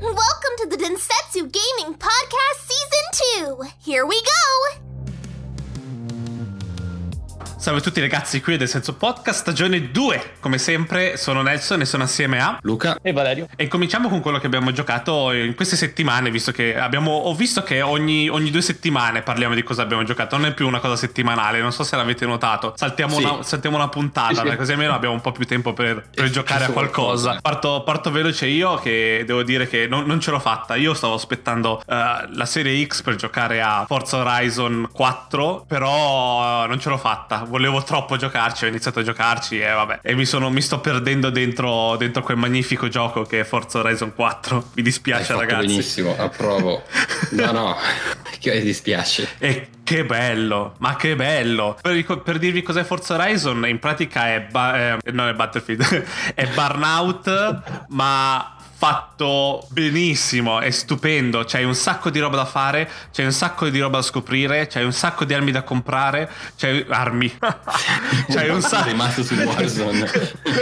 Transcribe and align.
Welcome 0.00 0.56
to 0.60 0.66
the 0.70 0.76
Densetsu 0.78 1.52
Gaming 1.52 1.94
Podcast 1.94 2.58
Season 2.58 3.58
2. 3.58 3.64
Here 3.80 4.06
we 4.06 4.18
go. 4.22 4.79
Salve 7.60 7.80
a 7.80 7.82
tutti 7.82 8.00
ragazzi, 8.00 8.40
qui 8.40 8.54
è 8.54 8.56
del 8.56 8.68
Senso 8.70 8.94
Podcast, 8.94 9.40
stagione 9.40 9.90
2. 9.90 10.36
Come 10.40 10.56
sempre 10.56 11.18
sono 11.18 11.42
Nelson 11.42 11.82
e 11.82 11.84
sono 11.84 12.04
assieme 12.04 12.40
a 12.40 12.58
Luca 12.62 12.96
e 13.02 13.12
Valerio. 13.12 13.48
E 13.54 13.68
cominciamo 13.68 14.08
con 14.08 14.20
quello 14.22 14.38
che 14.38 14.46
abbiamo 14.46 14.72
giocato 14.72 15.30
in 15.32 15.54
queste 15.54 15.76
settimane, 15.76 16.30
visto 16.30 16.52
che 16.52 16.74
abbiamo, 16.74 17.10
ho 17.10 17.34
visto 17.34 17.62
che 17.62 17.82
ogni, 17.82 18.30
ogni 18.30 18.50
due 18.50 18.62
settimane 18.62 19.20
parliamo 19.20 19.54
di 19.54 19.62
cosa 19.62 19.82
abbiamo 19.82 20.04
giocato, 20.04 20.38
non 20.38 20.46
è 20.46 20.54
più 20.54 20.66
una 20.66 20.78
cosa 20.80 20.96
settimanale, 20.96 21.60
non 21.60 21.70
so 21.70 21.82
se 21.84 21.96
l'avete 21.96 22.24
notato. 22.24 22.72
Saltiamo, 22.76 23.16
Sì. 23.16 23.24
una, 23.24 23.42
saltiamo 23.42 23.76
una 23.76 23.88
puntata, 23.88 24.42
Sì, 24.42 24.48
sì. 24.48 24.56
così 24.56 24.72
almeno 24.72 24.94
abbiamo 24.94 25.14
un 25.14 25.20
po' 25.20 25.32
più 25.32 25.44
tempo 25.44 25.74
per, 25.74 26.08
per 26.14 26.30
giocare 26.30 26.64
a 26.64 26.70
qualcosa. 26.70 27.40
Parto, 27.42 27.82
parto 27.82 28.10
veloce 28.10 28.46
io 28.46 28.76
che 28.76 29.22
devo 29.26 29.42
dire 29.42 29.68
che 29.68 29.86
non, 29.86 30.06
non 30.06 30.18
ce 30.18 30.30
l'ho 30.30 30.40
fatta. 30.40 30.76
Io 30.76 30.94
stavo 30.94 31.12
aspettando 31.12 31.82
eh, 31.86 31.94
la 32.32 32.46
serie 32.46 32.82
X 32.86 33.02
per 33.02 33.16
giocare 33.16 33.60
a 33.60 33.84
Forza 33.86 34.16
Horizon 34.16 34.88
4, 34.90 35.66
però 35.68 36.64
eh, 36.64 36.66
non 36.66 36.80
ce 36.80 36.88
l'ho 36.88 36.96
fatta. 36.96 37.48
Volevo 37.50 37.82
troppo 37.82 38.16
giocarci, 38.16 38.64
ho 38.64 38.68
iniziato 38.68 39.00
a 39.00 39.02
giocarci 39.02 39.58
e 39.58 39.68
vabbè. 39.72 39.98
E 40.02 40.14
mi, 40.14 40.24
sono, 40.24 40.50
mi 40.50 40.60
sto 40.60 40.78
perdendo 40.78 41.30
dentro, 41.30 41.96
dentro 41.96 42.22
quel 42.22 42.36
magnifico 42.36 42.86
gioco 42.86 43.22
che 43.24 43.40
è 43.40 43.44
Forza 43.44 43.80
Horizon 43.80 44.14
4. 44.14 44.70
Mi 44.74 44.82
dispiace 44.82 45.34
ragazzi. 45.34 45.66
benissimo, 45.66 46.14
approvo. 46.16 46.84
No, 47.30 47.50
no, 47.50 47.76
che 48.38 48.54
mi 48.54 48.60
dispiace. 48.60 49.30
E 49.38 49.66
che 49.82 50.04
bello, 50.04 50.74
ma 50.78 50.94
che 50.94 51.16
bello! 51.16 51.76
Per, 51.82 52.22
per 52.22 52.38
dirvi 52.38 52.62
cos'è 52.62 52.84
Forza 52.84 53.14
Horizon, 53.14 53.66
in 53.66 53.80
pratica 53.80 54.28
è, 54.32 54.46
ba- 54.48 54.92
eh, 54.92 54.98
non 55.10 55.26
è 55.26 55.34
Battlefield, 55.34 56.04
è 56.34 56.46
Burnout, 56.46 57.86
ma 57.88 58.54
fatto 58.90 59.66
benissimo, 59.68 60.58
è 60.60 60.70
stupendo, 60.70 61.44
c'hai 61.46 61.64
un 61.64 61.74
sacco 61.74 62.08
di 62.08 62.18
roba 62.18 62.36
da 62.36 62.46
fare, 62.46 62.88
c'hai 63.12 63.26
un 63.26 63.32
sacco 63.32 63.68
di 63.68 63.78
roba 63.78 63.98
da 63.98 64.02
scoprire, 64.02 64.68
c'hai 64.68 64.84
un 64.84 64.92
sacco 64.94 65.26
di 65.26 65.34
armi 65.34 65.50
da 65.50 65.60
comprare, 65.62 66.30
c'hai 66.56 66.86
armi, 66.88 67.28
c'hai 67.38 68.48
un 68.48 68.62
Sono 68.62 68.80
sacco... 68.80 68.88
rimasto 68.88 69.22
su 69.22 69.34
Warzone. 69.34 70.10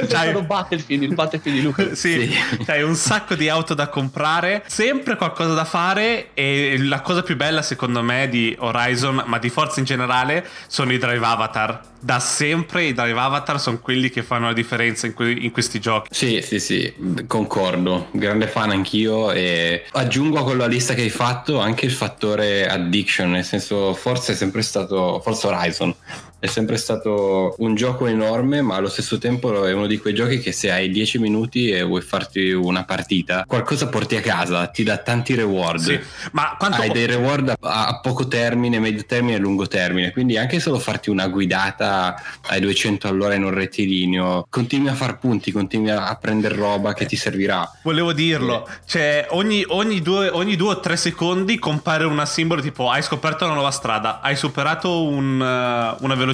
C'hai- 0.08 0.42
Battlefield, 0.42 1.02
il 1.04 1.14
Battlefield 1.14 1.56
di 1.58 1.62
Luca. 1.62 1.86
Sì, 1.94 2.28
Sì. 2.28 2.64
c'hai 2.64 2.82
un 2.82 2.96
sacco 2.96 3.36
di 3.36 3.48
auto 3.48 3.74
da 3.74 3.86
comprare, 3.86 4.64
sempre 4.66 5.14
qualcosa 5.14 5.54
da 5.54 5.64
fare 5.64 6.30
e 6.34 6.76
la 6.80 7.00
cosa 7.02 7.22
più 7.22 7.36
bella 7.36 7.62
secondo 7.62 8.02
me 8.02 8.28
di 8.28 8.52
Horizon, 8.58 9.22
ma 9.26 9.38
di 9.38 9.48
Forza 9.48 9.78
in 9.78 9.84
generale, 9.86 10.44
sono 10.66 10.92
i 10.92 10.98
drive 10.98 11.24
avatar. 11.24 11.80
Da 12.00 12.20
sempre 12.20 12.84
i 12.84 12.92
drive 12.92 13.18
avatar 13.18 13.60
sono 13.60 13.80
quelli 13.80 14.08
che 14.08 14.22
fanno 14.22 14.46
la 14.46 14.52
differenza 14.52 15.06
in, 15.06 15.14
que- 15.14 15.32
in 15.32 15.50
questi 15.50 15.80
giochi. 15.80 16.08
Sì, 16.12 16.40
sì, 16.42 16.60
sì, 16.60 16.94
concordo. 17.26 18.08
Grande 18.12 18.46
fan 18.46 18.70
anch'io 18.70 19.32
e 19.32 19.84
aggiungo 19.92 20.38
a 20.38 20.44
quella 20.44 20.66
lista 20.66 20.94
che 20.94 21.02
hai 21.02 21.10
fatto 21.10 21.58
anche 21.58 21.86
il 21.86 21.92
fattore 21.92 22.68
addiction, 22.68 23.30
nel 23.30 23.44
senso 23.44 23.94
Forza 23.94 24.32
è 24.32 24.34
sempre 24.36 24.62
stato 24.62 25.20
Forza 25.22 25.48
Horizon. 25.48 25.94
È 26.40 26.46
sempre 26.46 26.76
stato 26.76 27.56
un 27.58 27.74
gioco 27.74 28.06
enorme, 28.06 28.62
ma 28.62 28.76
allo 28.76 28.88
stesso 28.88 29.18
tempo 29.18 29.64
è 29.64 29.72
uno 29.72 29.86
di 29.86 29.98
quei 29.98 30.14
giochi 30.14 30.38
che 30.38 30.52
se 30.52 30.70
hai 30.70 30.88
10 30.88 31.18
minuti 31.18 31.68
e 31.68 31.82
vuoi 31.82 32.00
farti 32.00 32.52
una 32.52 32.84
partita, 32.84 33.44
qualcosa 33.44 33.88
porti 33.88 34.14
a 34.14 34.20
casa, 34.20 34.66
ti 34.68 34.84
dà 34.84 34.98
tanti 34.98 35.34
reward. 35.34 35.80
Sì, 35.80 36.00
ma 36.32 36.54
quanto... 36.56 36.80
Hai 36.80 36.90
dei 36.90 37.06
reward 37.06 37.54
a, 37.60 37.98
poco 38.00 38.28
termine, 38.28 38.78
medio 38.78 39.04
termine 39.04 39.34
e 39.34 39.38
lungo 39.38 39.66
termine, 39.66 40.12
quindi 40.12 40.36
anche 40.36 40.60
solo 40.60 40.78
farti 40.78 41.10
una 41.10 41.26
guidata 41.26 42.14
ai 42.46 42.60
200 42.60 43.08
all'ora 43.08 43.34
in 43.34 43.42
un 43.42 43.50
rettilineo, 43.50 44.46
continui 44.48 44.88
a 44.90 44.94
far 44.94 45.18
punti, 45.18 45.50
continui 45.50 45.90
a, 45.90 46.16
prendere 46.20 46.54
roba 46.54 46.94
che 46.94 47.06
ti 47.06 47.16
servirà. 47.16 47.68
Volevo 47.82 48.12
dirlo, 48.12 48.68
cioè 48.86 49.26
ogni, 49.30 49.64
ogni, 49.66 50.00
due, 50.00 50.28
ogni 50.28 50.54
due 50.54 50.70
o 50.70 50.80
tre 50.80 50.96
secondi 50.96 51.58
compare 51.58 52.04
una 52.04 52.26
simbolo 52.26 52.60
tipo 52.60 52.90
hai 52.90 53.02
scoperto 53.02 53.44
una 53.44 53.54
nuova 53.54 53.70
strada, 53.72 54.20
hai 54.20 54.36
superato 54.36 55.02
un, 55.02 55.40
eh, 55.40 55.96
una 56.00 56.14
velocità, 56.14 56.26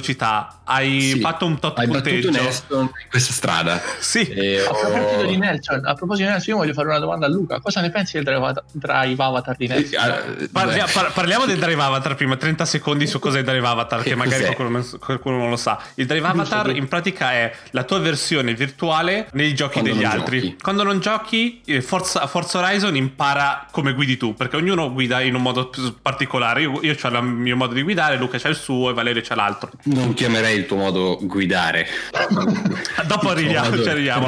hai 0.65 0.99
Sì, 1.01 1.19
fatto 1.19 1.45
un 1.45 1.59
tot 1.59 1.77
Hai 1.79 1.87
punteggio. 1.87 2.29
battuto 2.29 2.43
Neston 2.47 2.81
in 2.83 3.09
questa 3.09 3.33
strada. 3.33 3.81
Sì, 3.99 4.21
E 4.27 4.59
A 4.65 4.69
ho- 4.69 4.91
proposito 4.91 5.25
di 5.25 5.37
Nelson, 5.37 5.81
a 5.85 5.93
proposito 5.93 6.25
di 6.27 6.31
Nelson, 6.33 6.53
io 6.53 6.59
voglio 6.59 6.73
fare 6.73 6.87
una 6.87 6.99
domanda 6.99 7.25
a 7.25 7.29
Luca. 7.29 7.59
Cosa 7.59 7.81
ne 7.81 7.89
pensi 7.91 8.13
del 8.15 8.23
drive 8.23 8.39
avatar, 8.39 8.63
drive 8.71 9.23
avatar 9.23 9.55
di 9.55 9.67
Nelson? 9.67 9.99
Ah, 9.99 10.23
Parlia- 10.51 10.87
par- 10.91 11.11
parliamo 11.13 11.45
del 11.45 11.57
Drive 11.59 11.81
Avatar 11.81 12.15
prima, 12.15 12.35
30 12.35 12.65
secondi 12.65 13.07
su 13.07 13.19
cos'è 13.19 13.39
il 13.39 13.45
Drive 13.45 13.65
Avatar, 13.67 14.01
che, 14.01 14.09
Che 14.09 14.15
magari 14.15 14.43
qualcuno, 14.43 14.69
non- 14.69 14.89
qualcuno 14.99 15.37
non 15.37 15.49
lo 15.49 15.55
sa. 15.57 15.79
Il 15.95 16.05
Drive 16.05 16.27
Avatar 16.27 16.75
in 16.75 16.87
pratica 16.87 17.31
è 17.31 17.53
la 17.71 17.83
tua 17.83 17.99
versione 17.99 18.53
virtuale 18.53 19.27
nei 19.33 19.53
giochi 19.53 19.79
Quando 19.79 19.91
degli 19.93 20.03
altri. 20.03 20.39
giochi. 20.41 20.57
Quando 20.61 20.83
non 20.83 20.99
giochi, 20.99 21.61
eh, 21.65 21.81
Forza, 21.81 22.25
Forza 22.27 22.59
Horizon 22.59 22.95
impara 22.95 23.67
come 23.71 23.93
guidi 23.93 24.17
tu, 24.17 24.33
perché 24.33 24.55
ognuno 24.57 24.91
guida 24.91 25.21
in 25.21 25.35
un 25.35 25.41
modo 25.41 25.69
particolare. 26.01 26.61
Io, 26.61 26.79
io 26.81 26.95
ho 27.01 27.07
il 27.07 27.23
mio 27.23 27.55
modo 27.55 27.73
di 27.73 27.81
guidare, 27.81 28.17
Luca 28.17 28.37
c'ha 28.37 28.49
il 28.49 28.55
suo 28.55 28.89
e 28.89 28.93
Valerio 28.93 29.21
c'ha 29.23 29.35
l'altro. 29.35 29.69
Non 29.85 30.13
chiamerei 30.13 30.57
il 30.57 30.65
tuo 30.65 30.77
modo 30.77 31.19
guidare. 31.21 31.87
Dopo 33.05 33.29
arriviamo, 33.29 33.81
ci 33.81 33.89
arriviamo. 33.89 34.27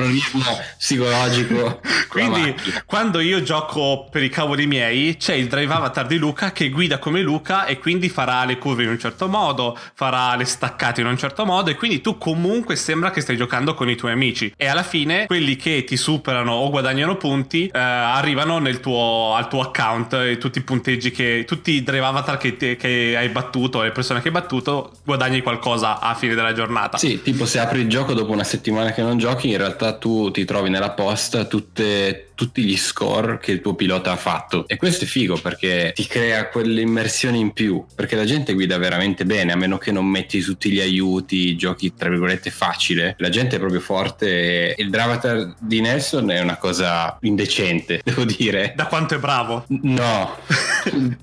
psicologico. 0.77 1.79
Quindi, 2.09 2.55
quando 2.85 3.19
io 3.19 3.41
gioco 3.41 4.07
per 4.11 4.23
i 4.23 4.29
cavoli 4.29 4.67
miei, 4.67 5.17
c'è 5.17 5.33
il 5.33 5.47
drive 5.47 5.73
avatar 5.73 6.05
di 6.05 6.17
Luca 6.17 6.51
che 6.51 6.69
guida 6.69 6.99
come 6.99 7.21
Luca 7.21 7.65
e 7.65 7.77
quindi 7.79 8.09
farà 8.09 8.45
le 8.45 8.57
curve 8.57 8.83
in 8.83 8.89
un 8.89 8.99
certo 8.99 9.27
modo, 9.27 9.77
farà 9.93 10.35
le 10.35 10.45
staccate 10.45 11.01
in 11.01 11.07
un 11.07 11.17
certo 11.17 11.45
modo 11.45 11.69
e 11.69 11.75
quindi 11.75 12.01
tu 12.01 12.17
comunque 12.17 12.75
sembra 12.75 13.11
che 13.11 13.21
stai 13.21 13.37
giocando 13.37 13.73
con 13.73 13.89
i 13.89 13.95
tuoi 13.95 14.11
amici. 14.11 14.53
E 14.55 14.67
alla 14.67 14.83
fine 14.83 15.25
quelli 15.25 15.55
che 15.55 15.83
ti 15.83 15.97
superano 15.97 16.53
o 16.53 16.69
guadagnano 16.69 17.17
punti 17.17 17.67
eh, 17.67 17.79
arrivano 17.79 18.59
nel 18.59 18.79
tuo, 18.79 19.33
al 19.35 19.47
tuo 19.47 19.61
account 19.61 20.13
e 20.13 20.37
tutti 20.37 20.59
i 20.59 20.63
punteggi 20.63 21.11
che 21.11 21.45
tutti 21.47 21.71
i 21.71 21.83
drive 21.83 22.05
avatar 22.05 22.37
che, 22.37 22.57
te- 22.57 22.75
che 22.75 23.15
hai 23.17 23.29
battuto, 23.29 23.81
le 23.81 23.91
persone 23.91 24.21
che 24.21 24.27
hai 24.27 24.33
battuto, 24.33 24.91
guadagni 25.03 25.41
qualcosa 25.47 25.99
a 26.01 26.13
fine 26.13 26.35
della 26.35 26.51
giornata. 26.51 26.97
Sì, 26.97 27.21
tipo 27.21 27.45
se 27.45 27.59
apri 27.59 27.79
il 27.79 27.87
gioco 27.87 28.13
dopo 28.13 28.33
una 28.33 28.43
settimana 28.43 28.91
che 28.91 29.01
non 29.01 29.17
giochi, 29.17 29.49
in 29.49 29.57
realtà 29.57 29.93
tu 29.93 30.29
ti 30.29 30.43
trovi 30.43 30.69
nella 30.69 30.89
posta 30.91 31.45
tutte- 31.45 32.26
tutti 32.37 32.63
gli 32.63 32.77
score 32.77 33.39
che 33.39 33.51
il 33.51 33.61
tuo 33.61 33.73
pilota 33.73 34.11
ha 34.11 34.15
fatto. 34.15 34.67
E 34.67 34.77
questo 34.77 35.05
è 35.05 35.07
figo 35.07 35.37
perché 35.37 35.91
ti 35.95 36.05
crea 36.05 36.49
quell'immersione 36.49 37.35
in 37.35 37.51
più. 37.51 37.83
Perché 37.95 38.15
la 38.15 38.25
gente 38.25 38.53
guida 38.53 38.77
veramente 38.77 39.25
bene, 39.25 39.53
a 39.53 39.55
meno 39.55 39.79
che 39.79 39.91
non 39.91 40.05
metti 40.05 40.39
tutti 40.41 40.69
gli 40.69 40.79
aiuti, 40.79 41.55
giochi 41.57 41.95
tra 41.95 42.09
virgolette 42.09 42.51
facile. 42.51 43.15
La 43.17 43.29
gente 43.29 43.55
è 43.55 43.59
proprio 43.59 43.79
forte. 43.79 44.75
e 44.75 44.81
Il 44.83 44.91
Dravatar 44.91 45.55
di 45.59 45.81
Nelson 45.81 46.29
è 46.29 46.39
una 46.39 46.57
cosa 46.57 47.17
indecente, 47.21 48.01
devo 48.05 48.23
dire. 48.23 48.73
Da 48.75 48.85
quanto 48.85 49.15
è 49.15 49.17
bravo. 49.17 49.65
No, 49.67 50.37
no 50.93 51.17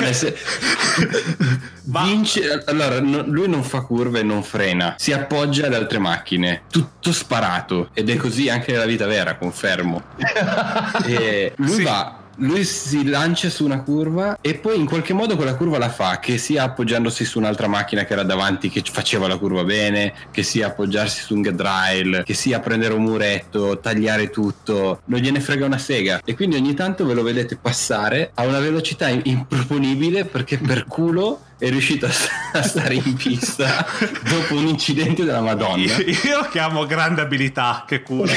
nel 0.00 0.14
Va- 1.88 2.02
Vince, 2.02 2.62
allora 2.66 3.00
no- 3.00 3.24
lui 3.26 3.48
non 3.48 3.62
fa 3.62 3.80
curve 3.80 4.20
e 4.20 4.22
non 4.22 4.42
frena, 4.42 4.94
si 4.98 5.12
appoggia 5.12 5.66
ad 5.66 5.74
altre 5.74 5.98
macchine, 5.98 6.62
tutto 6.70 7.12
sparato 7.12 7.88
ed 7.94 8.10
è 8.10 8.16
così 8.16 8.50
anche 8.50 8.72
nella 8.72 8.84
vita 8.84 9.06
vera, 9.06 9.36
confermo. 9.36 10.02
E 11.06 11.52
lui 11.56 11.68
Sì. 11.68 11.82
va. 11.82 12.16
Lui 12.40 12.62
si 12.62 13.04
lancia 13.04 13.50
su 13.50 13.64
una 13.64 13.82
curva 13.82 14.38
e 14.40 14.54
poi 14.54 14.78
in 14.78 14.86
qualche 14.86 15.12
modo 15.12 15.34
quella 15.34 15.56
curva 15.56 15.76
la 15.76 15.88
fa, 15.88 16.20
che 16.20 16.38
sia 16.38 16.62
appoggiandosi 16.62 17.24
su 17.24 17.38
un'altra 17.38 17.66
macchina 17.66 18.04
che 18.04 18.12
era 18.12 18.22
davanti 18.22 18.68
che 18.70 18.80
faceva 18.88 19.26
la 19.26 19.36
curva 19.38 19.64
bene, 19.64 20.14
che 20.30 20.44
sia 20.44 20.68
appoggiarsi 20.68 21.20
su 21.22 21.34
un 21.34 21.42
guardrail, 21.42 22.22
che 22.24 22.34
sia 22.34 22.60
prendere 22.60 22.94
un 22.94 23.02
muretto, 23.02 23.80
tagliare 23.80 24.30
tutto, 24.30 25.00
non 25.06 25.18
gliene 25.18 25.40
frega 25.40 25.66
una 25.66 25.78
sega. 25.78 26.20
E 26.24 26.36
quindi 26.36 26.54
ogni 26.54 26.74
tanto 26.74 27.04
ve 27.04 27.14
lo 27.14 27.24
vedete 27.24 27.56
passare 27.56 28.30
a 28.34 28.44
una 28.46 28.60
velocità 28.60 29.08
improponibile 29.08 30.24
perché 30.24 30.58
per 30.58 30.84
culo 30.86 31.40
è 31.58 31.68
riuscito 31.70 32.06
a, 32.06 32.10
a 32.52 32.62
stare 32.62 32.94
in 32.94 33.14
pista 33.14 33.84
dopo 34.28 34.54
un 34.54 34.66
incidente 34.68 35.24
della 35.24 35.40
Madonna. 35.40 35.82
Io, 35.82 35.98
io 36.06 36.48
chiamo 36.50 36.86
grande 36.86 37.20
abilità, 37.20 37.84
che 37.86 38.02
culo. 38.02 38.30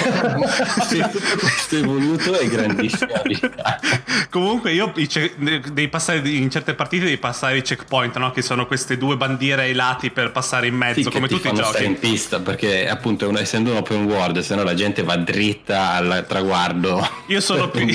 Sì, 0.87 0.99
questo 1.39 1.77
è 1.77 1.81
voluto 1.81 2.37
e 2.39 2.47
grandissima 2.49 3.13
abilità. 3.15 3.79
Comunque 4.29 4.71
io 4.73 4.91
devi 5.37 5.87
passare 5.87 6.19
in 6.29 6.49
certe 6.49 6.73
partite 6.73 7.05
devi 7.05 7.17
passare 7.17 7.57
i 7.57 7.61
checkpoint, 7.61 8.17
no? 8.17 8.31
Che 8.31 8.41
sono 8.41 8.65
queste 8.65 8.97
due 8.97 9.15
bandiere 9.17 9.63
ai 9.63 9.73
lati 9.73 10.09
per 10.09 10.31
passare 10.31 10.67
in 10.67 10.75
mezzo, 10.75 10.99
Sì, 11.01 11.03
che 11.05 11.11
come 11.11 11.27
ti 11.27 11.35
tutti 11.35 11.47
i 11.47 11.55
stare 11.55 11.83
in 11.85 11.93
giochi. 11.93 12.07
pista 12.07 12.39
perché 12.39 12.87
appunto 12.89 13.25
è 13.25 13.27
un- 13.27 13.37
essendo 13.37 13.71
un 13.71 13.77
open 13.77 14.05
world 14.05 14.39
se 14.39 14.55
no 14.55 14.63
la 14.63 14.73
gente 14.73 15.03
va 15.03 15.15
dritta 15.17 15.91
al 15.91 16.25
traguardo 16.27 17.07
Io 17.27 17.39
sono 17.41 17.69
più, 17.69 17.87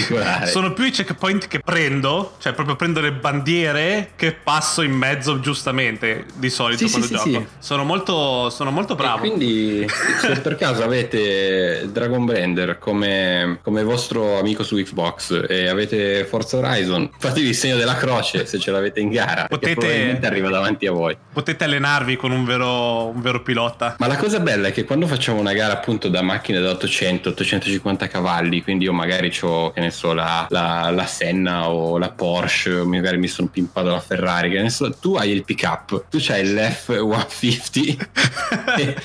sono 0.45 0.73
più 0.73 0.85
i 0.85 0.91
checkpoint 0.91 1.47
che 1.49 1.61
prendo, 1.61 2.37
cioè 2.39 2.53
proprio 2.53 2.77
prendo 2.77 3.01
le 3.01 3.13
bandiere 3.13 4.13
che 4.17 4.33
passo 4.33 4.83
in 4.83 4.93
mezzo 4.93 5.15
mezzo 5.17 5.41
giustamente 5.41 6.27
di 6.35 6.51
solito 6.51 6.87
Sì, 6.87 6.91
quando 6.91 7.07
sì, 7.07 7.15
gioco. 7.15 7.29
sì. 7.29 7.47
Sono, 7.59 7.85
molto, 7.85 8.51
sono 8.51 8.71
molto 8.71 8.93
E 8.93 8.97
bravo. 8.97 9.19
quindi, 9.19 9.87
se 10.21 10.41
per 10.41 10.57
caso 10.57 10.83
avete 10.83 11.89
Dragon 11.91 12.25
Blender 12.25 12.79
come, 12.79 13.59
come 13.63 13.83
vostro 13.83 14.39
amico 14.39 14.63
su 14.63 14.77
Xbox 14.77 15.45
e 15.49 15.69
avete 15.69 16.25
Forza 16.25 16.59
Horizon, 16.59 17.11
fatevi 17.19 17.49
il 17.49 17.55
segno 17.55 17.77
della 17.77 17.95
croce 17.97 18.45
se 18.47 18.59
ce 18.59 18.71
l'avete 18.71 19.01
in 19.01 19.09
gara. 19.11 19.47
Potete- 19.49 20.19
arriva 20.23 20.51
davanti 20.51 20.87
a 20.87 20.93
voi. 20.93 21.17
Potete 21.33 21.65
allenarvi 21.65 22.17
con 22.17 22.31
un 22.33 22.45
vero, 22.45 23.07
un 23.07 23.21
vero 23.21 23.43
pilota. 23.43 23.97
Ma 23.99 24.07
la 24.07 24.17
cosa 24.17 24.41
bella 24.41 24.69
è 24.69 24.73
che 24.73 24.85
quando 24.85 25.07
facciamo 25.07 25.39
una 25.39 25.53
gara 25.53 25.73
appunto 25.75 26.09
da 26.09 26.21
macchine 26.23 26.61
da 26.61 26.73
800-850 26.73 28.09
cavalli, 28.09 28.63
quindi 28.63 28.85
io 28.85 28.93
magari 28.93 29.33
ho, 29.43 29.71
che 29.73 29.81
ne 29.81 29.91
so, 29.91 30.13
la, 30.13 30.47
la, 30.51 30.91
la 30.91 31.07
Senna 31.07 31.69
o 31.71 31.99
la 31.99 32.11
Porsche, 32.11 32.75
o 32.75 32.87
magari 32.87 33.19
mi 33.19 33.29
sono 33.29 33.49
pimpato 33.49 33.89
la 33.91 34.01
Ferrari, 34.01 34.51
che 34.51 34.61
ne 34.61 34.71
so, 34.71 34.93
tu 35.07 35.15
hai 35.15 35.31
il 35.31 35.45
pick 35.45 35.63
up, 35.63 36.07
tu 36.11 36.19
c'hai 36.21 36.53
l'F-150 36.53 38.97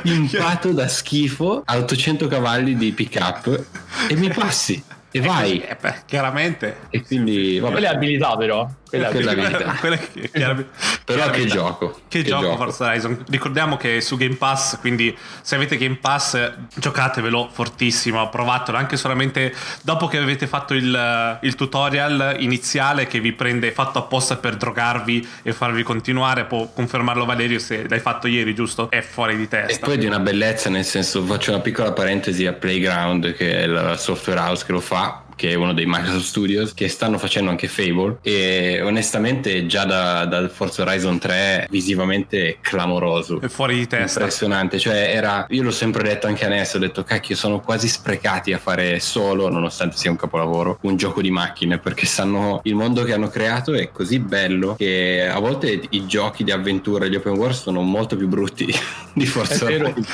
pimpato 0.00 0.72
da 0.72 0.88
schifo 0.88 1.60
a 1.62 1.76
800 1.76 2.26
cavalli 2.26 2.74
di 2.74 2.92
pick 2.92 3.18
up 3.20 3.64
e 4.08 4.16
mi 4.16 4.30
passi 4.30 4.82
e 5.10 5.20
vai. 5.20 5.60
Eh, 5.60 5.76
beh, 5.78 6.04
chiaramente. 6.06 6.78
E 6.88 7.02
quindi, 7.02 7.58
vabbè. 7.58 7.72
Quelle 7.72 7.88
abilità 7.88 8.34
però. 8.36 8.66
Quella 9.04 9.30
abilità. 9.30 9.30
abilità. 9.56 9.76
Quella 9.80 9.96
che- 9.96 10.30
chiaramente- 10.32 10.70
Però 11.04 11.30
che 11.30 11.46
gioco. 11.46 12.00
Che, 12.08 12.22
gioco, 12.22 12.56
Forza 12.56 12.86
Horizon. 12.86 13.24
Ricordiamo 13.28 13.76
che 13.76 14.00
su 14.00 14.16
Game 14.16 14.34
Pass, 14.36 14.78
quindi 14.80 15.16
se 15.42 15.54
avete 15.54 15.76
Game 15.76 15.96
Pass, 16.00 16.52
giocatevelo 16.74 17.48
fortissimo. 17.52 18.28
Provatelo 18.28 18.76
anche 18.78 18.96
solamente 18.96 19.54
dopo 19.82 20.06
che 20.08 20.18
avete 20.18 20.46
fatto 20.46 20.74
il, 20.74 21.38
il 21.42 21.54
tutorial 21.54 22.36
iniziale 22.40 23.06
che 23.06 23.20
vi 23.20 23.32
prende 23.32 23.70
fatto 23.72 23.98
apposta 23.98 24.36
per 24.36 24.56
drogarvi 24.56 25.26
e 25.42 25.52
farvi 25.52 25.82
continuare. 25.82 26.44
Può 26.44 26.70
confermarlo 26.72 27.24
Valerio 27.24 27.58
se 27.58 27.86
l'hai 27.88 28.00
fatto 28.00 28.26
ieri, 28.26 28.54
giusto? 28.54 28.90
È 28.90 29.00
fuori 29.00 29.36
di 29.36 29.44
E 29.44 29.48
testa. 29.48 29.86
poi 29.86 29.98
di 29.98 30.06
una 30.06 30.18
bellezza, 30.20 30.68
nel 30.70 30.84
senso, 30.84 31.22
faccio 31.24 31.50
una 31.52 31.60
piccola 31.60 31.92
parentesi 31.92 32.46
a 32.46 32.52
Playground, 32.52 33.34
che 33.34 33.58
è 33.62 33.66
la 33.66 33.96
software 33.96 34.40
house 34.40 34.64
che 34.64 34.72
lo 34.72 34.80
fa, 34.80 35.22
che 35.36 35.50
è 35.50 35.54
uno 35.54 35.72
dei 35.74 35.84
Microsoft 35.86 36.24
Studios, 36.24 36.74
che 36.74 36.88
stanno 36.88 37.18
facendo 37.18 37.50
anche 37.50 37.68
Fable. 37.68 38.18
E 38.22 38.80
onestamente, 38.82 39.66
già 39.66 39.84
da, 39.84 40.24
da 40.24 40.48
Forza 40.48 40.82
Horizon 40.82 41.18
3, 41.18 41.66
visivamente 41.70 42.48
è 42.48 42.56
clamoroso. 42.60 43.40
È 43.40 43.48
fuori 43.48 43.76
di 43.76 43.86
testa. 43.86 44.20
Impressionante, 44.20 44.78
cioè 44.78 45.12
era, 45.14 45.46
io 45.50 45.62
l'ho 45.62 45.70
sempre 45.70 46.02
detto 46.02 46.26
anche 46.26 46.44
adesso, 46.46 46.76
ho 46.78 46.80
detto 46.80 47.04
cacchio 47.04 47.36
sono 47.36 47.60
quasi 47.60 47.86
sprecati 47.88 48.52
a 48.52 48.58
fare 48.58 48.98
solo, 48.98 49.48
nonostante 49.50 49.96
sia 49.96 50.10
un 50.10 50.16
capolavoro, 50.16 50.78
un 50.82 50.96
gioco 50.96 51.20
di 51.20 51.30
macchine, 51.30 51.78
perché 51.78 52.06
sanno, 52.06 52.60
il 52.64 52.74
mondo 52.74 53.04
che 53.04 53.12
hanno 53.12 53.28
creato 53.28 53.74
è 53.74 53.90
così 53.92 54.18
bello 54.18 54.74
che 54.76 55.28
a 55.30 55.38
volte 55.38 55.82
i 55.90 56.06
giochi 56.06 56.44
di 56.44 56.50
avventura, 56.50 57.06
gli 57.06 57.14
open 57.14 57.34
world 57.34 57.54
sono 57.54 57.82
molto 57.82 58.16
più 58.16 58.26
brutti 58.26 58.66
di 59.12 59.26
Forza 59.26 59.66
È 59.66 59.68
vero. 59.68 59.84
Horizon. 59.88 60.04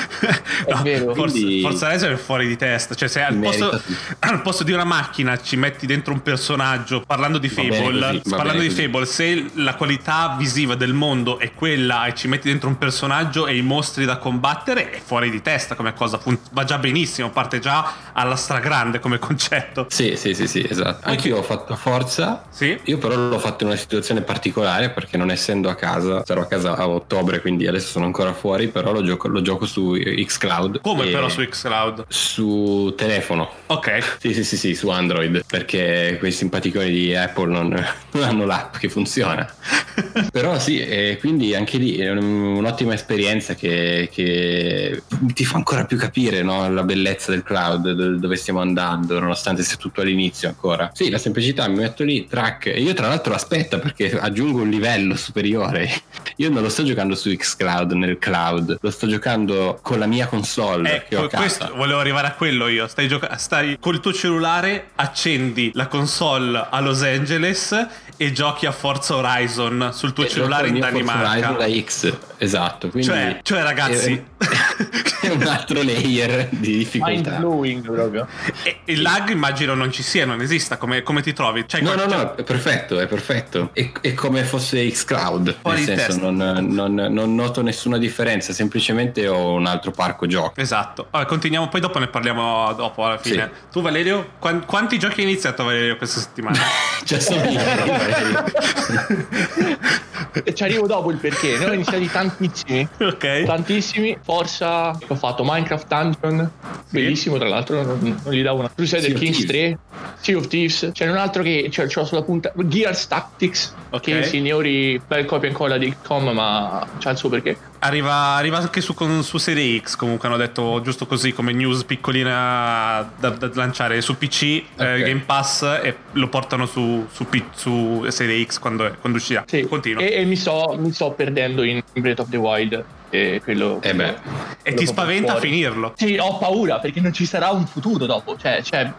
No, 0.69 0.79
È 0.79 0.83
vero. 0.83 1.15
Forza, 1.15 1.33
Quindi- 1.39 1.61
Forza 1.61 1.87
Horizon 1.87 2.11
è 2.13 2.17
fuori 2.17 2.47
di 2.49 2.57
testa. 2.57 2.95
Cioè, 2.97 3.09
se 3.09 3.23
al 3.23 3.37
posto, 3.37 3.81
al 4.21 4.43
posto 4.43 4.65
di 4.65 4.73
una 4.73 4.85
macchina 4.85 5.11
ci 5.43 5.57
metti 5.57 5.87
dentro 5.87 6.13
un 6.13 6.23
personaggio, 6.23 7.03
parlando 7.07 7.39
di 7.39 7.49
Fable, 7.49 8.21
così, 8.21 8.23
parlando 8.29 8.63
di. 8.63 8.71
Fable, 8.71 9.07
se 9.07 9.51
la 9.55 9.75
qualità 9.75 10.35
visiva 10.39 10.75
del 10.75 10.93
mondo 10.93 11.39
è 11.39 11.53
quella 11.53 12.07
e 12.07 12.15
ci 12.15 12.29
metti 12.29 12.49
dentro 12.49 12.69
un 12.69 12.79
personaggio 12.79 13.47
e 13.47 13.57
i 13.57 13.63
mostri 13.63 14.05
da 14.05 14.17
combattere, 14.19 14.91
è 14.91 15.01
fuori 15.05 15.31
di 15.31 15.43
testa 15.43 15.75
come 15.75 15.95
cosa. 15.95 16.21
va 16.51 16.65
già 16.65 16.79
benissimo, 16.79 17.31
parte 17.31 17.59
già 17.59 17.93
alla 18.13 18.37
stragrande 18.37 18.99
come 18.99 19.19
concetto. 19.19 19.87
Sì, 19.89 20.17
sì, 20.17 20.35
sì, 20.35 20.47
sì, 20.47 20.67
esatto. 20.69 21.09
Anch'io 21.09 21.39
ho 21.39 21.43
fatto 21.43 21.75
Forza. 21.77 22.45
Sì? 22.51 22.79
Io 22.85 22.99
però 22.99 23.17
l'ho 23.17 23.39
fatto 23.39 23.65
in 23.65 23.71
una 23.71 23.79
situazione 23.79 24.23
particolare 24.23 24.91
perché 24.91 25.17
non 25.17 25.31
essendo 25.31 25.69
a 25.69 25.75
casa, 25.75 26.25
sarò 26.25 26.43
a 26.43 26.47
casa 26.47 26.77
a 26.77 26.89
ottobre, 26.89 27.41
quindi 27.41 27.67
adesso 27.67 27.89
sono 27.89 28.05
ancora 28.05 28.33
fuori, 28.33 28.69
però 28.69 28.93
lo 28.93 29.03
gioco, 29.03 29.29
lo 29.29 29.43
gioco 29.43 29.67
su 29.67 29.93
Xcloud. 29.93 30.81
Come 30.81 31.07
però 31.07 31.29
su 31.29 31.45
Xcloud? 31.45 32.05
Su 32.09 32.95
telefono. 32.97 33.51
Ok. 33.67 34.17
Sì, 34.21 34.33
sì, 34.33 34.45
sì, 34.45 34.57
sì, 34.57 34.75
su 34.75 34.89
Android, 34.89 35.02
perché 35.47 36.17
quei 36.19 36.33
simpaticoni 36.33 36.91
di 36.91 37.15
Apple 37.15 37.51
non, 37.51 37.69
non 38.13 38.23
hanno 38.23 38.45
l'app 38.45 38.77
che 38.77 38.89
funziona. 38.89 39.51
Però 40.33 40.59
sì, 40.59 40.81
e 40.81 41.17
quindi 41.21 41.55
anche 41.55 41.77
lì 41.79 41.97
è 41.97 42.11
un- 42.11 42.57
un'ottima 42.57 42.95
esperienza 42.95 43.55
che, 43.55 44.09
che 44.13 45.03
ti 45.35 45.45
fa 45.45 45.57
ancora 45.57 45.85
più 45.85 45.97
capire 45.99 46.43
no, 46.43 46.71
la 46.71 46.83
bellezza 46.83 47.31
del 47.31 47.43
cloud, 47.43 47.91
do- 47.93 48.17
dove 48.19 48.37
stiamo 48.37 48.61
andando, 48.61 49.19
nonostante 49.21 49.63
sia 49.63 49.77
tutto 49.77 50.01
all'inizio 50.01 50.49
ancora. 50.49 50.91
Sì, 50.95 51.11
la 51.11 51.19
semplicità, 51.19 51.67
mi 51.69 51.77
metto 51.77 52.05
lì, 52.05 52.27
track, 52.27 52.67
e 52.67 52.81
io 52.81 52.95
tra 52.95 53.09
l'altro 53.09 53.35
aspetta 53.35 53.79
perché 53.79 54.19
aggiungo 54.19 54.63
un 54.63 54.71
livello 54.71 55.17
superiore. 55.17 55.91
Io 56.37 56.49
non 56.49 56.63
lo 56.63 56.71
sto 56.71 56.83
giocando 56.83 57.15
su 57.15 57.31
Xcloud, 57.35 57.93
nel 57.93 58.19
cloud, 58.19 58.79
lo 58.81 58.91
sto 58.91 59.07
giocando 59.07 59.79
con 59.83 59.99
la 59.99 60.07
mia 60.07 60.27
console 60.27 61.05
che 61.07 61.17
ho 61.17 61.25
Ecco, 61.25 61.37
questo 61.37 61.73
volevo 61.77 62.01
arrivare 62.01 62.27
a 62.29 62.33
quello 62.33 62.69
io. 62.69 62.87
Stai, 62.89 63.07
gioca- 63.07 63.37
stai 63.37 63.77
col 63.79 64.01
tuo 64.01 64.13
cellulare, 64.13 64.89
accendi 64.97 65.71
la 65.75 65.89
console 65.89 66.67
a 66.71 66.81
Los 66.81 67.03
Angeles 67.03 67.75
e 68.17 68.33
giochi 68.33 68.67
a 68.67 68.73
Forza 68.73 69.17
Horizon 69.17 69.91
sul 69.93 70.13
tuo 70.13 70.25
E 70.25 70.29
cellulare 70.29 70.69
in 70.69 70.75
mio 70.75 70.83
Forza 70.83 70.99
Horizon 70.99 71.41
Danimarca. 71.41 71.65
da 71.67 71.81
X, 71.85 72.17
esatto. 72.39 72.89
Quindi 72.89 73.09
Cioè, 73.09 73.39
cioè, 73.43 73.63
ragazzi, 73.63 74.25
è, 74.39 75.27
è 75.27 75.31
un 75.31 75.43
altro 75.47 75.83
layer 75.83 76.49
di 76.51 76.69
Mind 76.69 76.79
difficoltà. 76.79 77.31
blowing 77.37 77.91
proprio. 77.91 78.27
e- 78.63 78.81
il 78.87 79.03
lag 79.03 79.29
immagino 79.31 79.75
non 79.75 79.91
ci 79.93 80.03
sia, 80.03 80.25
non 80.27 80.41
esista. 80.41 80.77
Come, 80.77 81.03
come 81.03 81.23
ti 81.23 81.33
trovi? 81.33 81.65
Cioè, 81.67 81.81
No, 81.81 81.95
no, 81.95 82.09
cioè- 82.09 82.17
no, 82.17 82.35
è 82.37 82.43
perfetto, 82.43 82.99
è 83.01 83.07
perfetto. 83.07 83.71
È, 83.73 83.91
è 84.01 84.15
come 84.15 84.45
fosse 84.45 84.87
Xcloud. 84.89 85.57
Fuori 85.61 85.85
Nel 85.85 85.99
senso, 85.99 86.31
non, 86.31 86.67
non- 86.71 86.95
non 86.95 87.35
noto 87.35 87.63
nessuna 87.63 87.99
differenza, 87.99 88.53
semplicemente 88.53 89.27
ho 89.29 89.53
un 89.55 89.67
altro 89.67 89.91
parco 89.91 90.27
giochi. 90.27 90.61
Esatto. 90.61 91.07
Vabbè, 91.11 91.27
continuiamo, 91.27 91.69
poi 91.69 91.81
dopo 91.81 91.99
ne 91.99 92.07
parliamo 92.09 92.73
dopo 92.75 93.05
alla 93.05 93.19
fine. 93.19 93.51
Sì. 93.53 93.61
Tu, 93.73 93.81
Valerio, 93.83 94.33
quan- 94.39 94.65
quanti 94.67 94.99
giochi 94.99 95.21
hai 95.21 95.27
iniziato, 95.27 95.65
Valerio, 95.65 95.97
questa 95.97 96.21
settimana? 96.21 96.59
Cioè, 97.05 97.19
sono 97.19 97.43
io. 97.51 97.61
E 100.45 100.55
ci 100.55 100.63
arrivo 100.63 100.87
dopo 100.87 101.11
il 101.11 101.19
perché. 101.19 101.59
Ne 101.59 101.67
ho 101.67 101.73
iniziati 101.73 102.11
tantissimi. 102.11 102.89
ok. 102.99 103.43
Tantissimi. 103.43 104.17
Forza, 104.23 104.99
ho 105.07 105.15
fatto 105.15 105.43
Minecraft 105.45 105.87
Dungeon. 105.87 106.51
Bellissimo, 106.89 107.37
tra 107.37 107.49
l'altro. 107.49 107.83
Non, 107.83 108.21
non 108.25 108.33
gli 108.33 108.43
davo 108.43 108.61
una. 108.61 108.71
Crusader 108.75 109.13
of 109.13 109.19
Kings 109.19 109.45
Thieves. 109.45 109.79
3. 109.91 109.92
Sea 110.21 110.37
of 110.37 110.47
Thieves. 110.49 110.91
C'è 110.93 111.09
un 111.09 111.17
altro 111.17 111.43
che 111.43 111.69
cioè, 111.71 111.89
ce 111.89 112.01
l'ho 112.01 112.07
sulla 112.07 112.23
punta. 112.23 112.53
Gears 112.55 113.07
Tactics. 113.09 113.75
Ok. 113.91 114.03
Che 114.03 114.23
signori 114.25 115.01
bel 115.07 115.25
copia 115.25 115.49
e 115.49 115.51
incolla 115.51 115.79
di 115.79 115.95
Com, 116.03 116.29
ma 116.31 116.87
c'ha 116.99 117.11
il 117.11 117.17
suo 117.17 117.29
perché. 117.29 117.57
Arriva, 117.81 118.15
arriva 118.37 118.59
anche 118.59 118.81
su, 118.81 118.95
con- 118.95 119.25
su 119.25 119.39
Serie 119.39 119.81
X, 119.81 119.97
comunque 119.97 120.29
hanno 120.29 120.37
detto 120.37 120.81
giusto 120.83 121.05
così 121.07 121.33
come 121.33 121.53
news 121.53 121.83
piccolina 121.83 123.11
da, 123.19 123.31
da 123.31 123.51
lanciare 123.55 124.01
su 124.01 124.17
PC, 124.17 124.43
eh, 124.43 124.65
Ok. 124.77 125.03
Game 125.03 125.23
Pass 125.27 125.63
e 125.83 125.97
lo 126.13 126.29
portano 126.29 126.67
su, 126.67 127.07
su, 127.11 127.27
su 127.55 128.05
Serie 128.09 128.45
X 128.45 128.59
quando, 128.61 128.95
quando 129.01 129.19
uscirà. 129.19 129.45
Sì. 129.47 129.67
Continua. 129.67 130.01
E, 130.03 130.21
e 130.21 130.25
mi, 130.25 130.37
sto, 130.37 130.77
mi 130.79 130.93
sto 130.93 131.11
perdendo 131.11 131.63
in 131.65 131.83
Breath 131.95 132.21
of 132.21 132.29
the 132.29 132.37
Wild. 132.37 132.85
E 133.15 133.43
quello. 133.45 133.79
Eh 133.83 133.95
beh. 133.95 134.09
E 134.09 134.15
quello 134.63 134.77
ti 134.79 134.87
spaventa 134.87 135.33
fuori. 135.33 135.49
finirlo. 135.51 135.93
Sì, 135.97 136.17
ho 136.19 136.39
paura 136.39 136.79
perché 136.79 137.01
non 137.03 137.13
ci 137.13 137.27
sarà 137.27 137.51
un 137.51 137.67
futuro 137.67 138.07
dopo. 138.07 138.39
Cioè, 138.39 138.63
cioè 138.63 138.91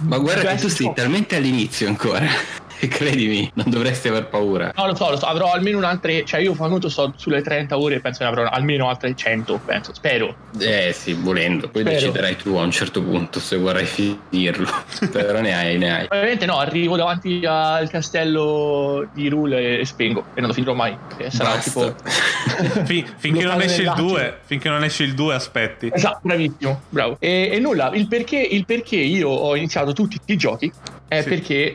Ma 0.00 0.18
guarda 0.18 0.54
che 0.54 0.60
tu 0.60 0.68
sei 0.68 0.88
of- 0.88 0.94
talmente 0.94 1.36
all'inizio 1.36 1.88
ancora. 1.88 2.26
E 2.84 2.88
credimi, 2.88 3.48
non 3.54 3.70
dovresti 3.70 4.08
aver 4.08 4.26
paura. 4.26 4.72
No, 4.74 4.86
lo 4.88 4.96
so, 4.96 5.08
lo 5.08 5.16
so, 5.16 5.26
avrò 5.26 5.52
almeno 5.52 5.78
un'altra. 5.78 6.10
Cioè, 6.24 6.40
io 6.40 6.52
Fanuto 6.52 6.88
sto 6.88 7.12
sulle 7.14 7.40
30 7.40 7.78
ore 7.78 7.94
e 7.94 8.00
penso 8.00 8.18
che 8.18 8.24
ne 8.24 8.30
avrò 8.30 8.44
almeno 8.50 8.88
altre 8.88 9.14
100. 9.14 9.60
Penso, 9.64 9.94
spero. 9.94 10.34
Eh 10.58 10.92
sì, 10.92 11.12
volendo. 11.12 11.68
Poi 11.68 11.82
Spero. 11.82 11.96
deciderai 12.00 12.34
tu 12.34 12.56
a 12.56 12.62
un 12.62 12.72
certo 12.72 13.00
punto 13.00 13.38
se 13.38 13.56
vorrai 13.56 13.84
finirlo. 13.84 14.68
Però 15.12 15.40
ne 15.40 15.54
hai, 15.54 15.78
ne 15.78 15.94
hai. 15.96 16.06
Ovviamente 16.10 16.44
no, 16.44 16.58
arrivo 16.58 16.96
davanti 16.96 17.44
al 17.46 17.88
castello 17.88 19.08
di 19.14 19.28
Rule 19.28 19.78
e 19.78 19.84
spengo 19.84 20.24
e 20.34 20.40
non 20.40 20.48
lo 20.48 20.54
finirò 20.54 20.74
mai. 20.74 20.96
E 21.18 21.30
sarà 21.30 21.50
Basta. 21.50 21.92
tipo. 21.92 21.94
Fin- 22.84 23.06
finché, 23.16 23.44
non 23.44 23.60
esce 23.62 23.76
il 23.76 23.82
nell'attimo. 23.82 24.08
2, 24.08 24.38
finché 24.44 24.68
non 24.68 24.82
esce 24.82 25.04
il 25.04 25.14
2 25.14 25.34
aspetti. 25.34 25.88
Esatto, 25.92 26.18
bravissimo, 26.22 26.80
bravo. 26.88 27.16
E, 27.20 27.50
e 27.52 27.60
nulla, 27.60 27.92
il 27.94 28.08
perché, 28.08 28.38
il 28.38 28.64
perché 28.66 28.96
io 28.96 29.28
ho 29.28 29.54
iniziato 29.54 29.92
tutti 29.92 30.18
i 30.24 30.36
giochi 30.36 30.72
è 31.12 31.22
Sì. 31.22 31.28
perché 31.28 31.74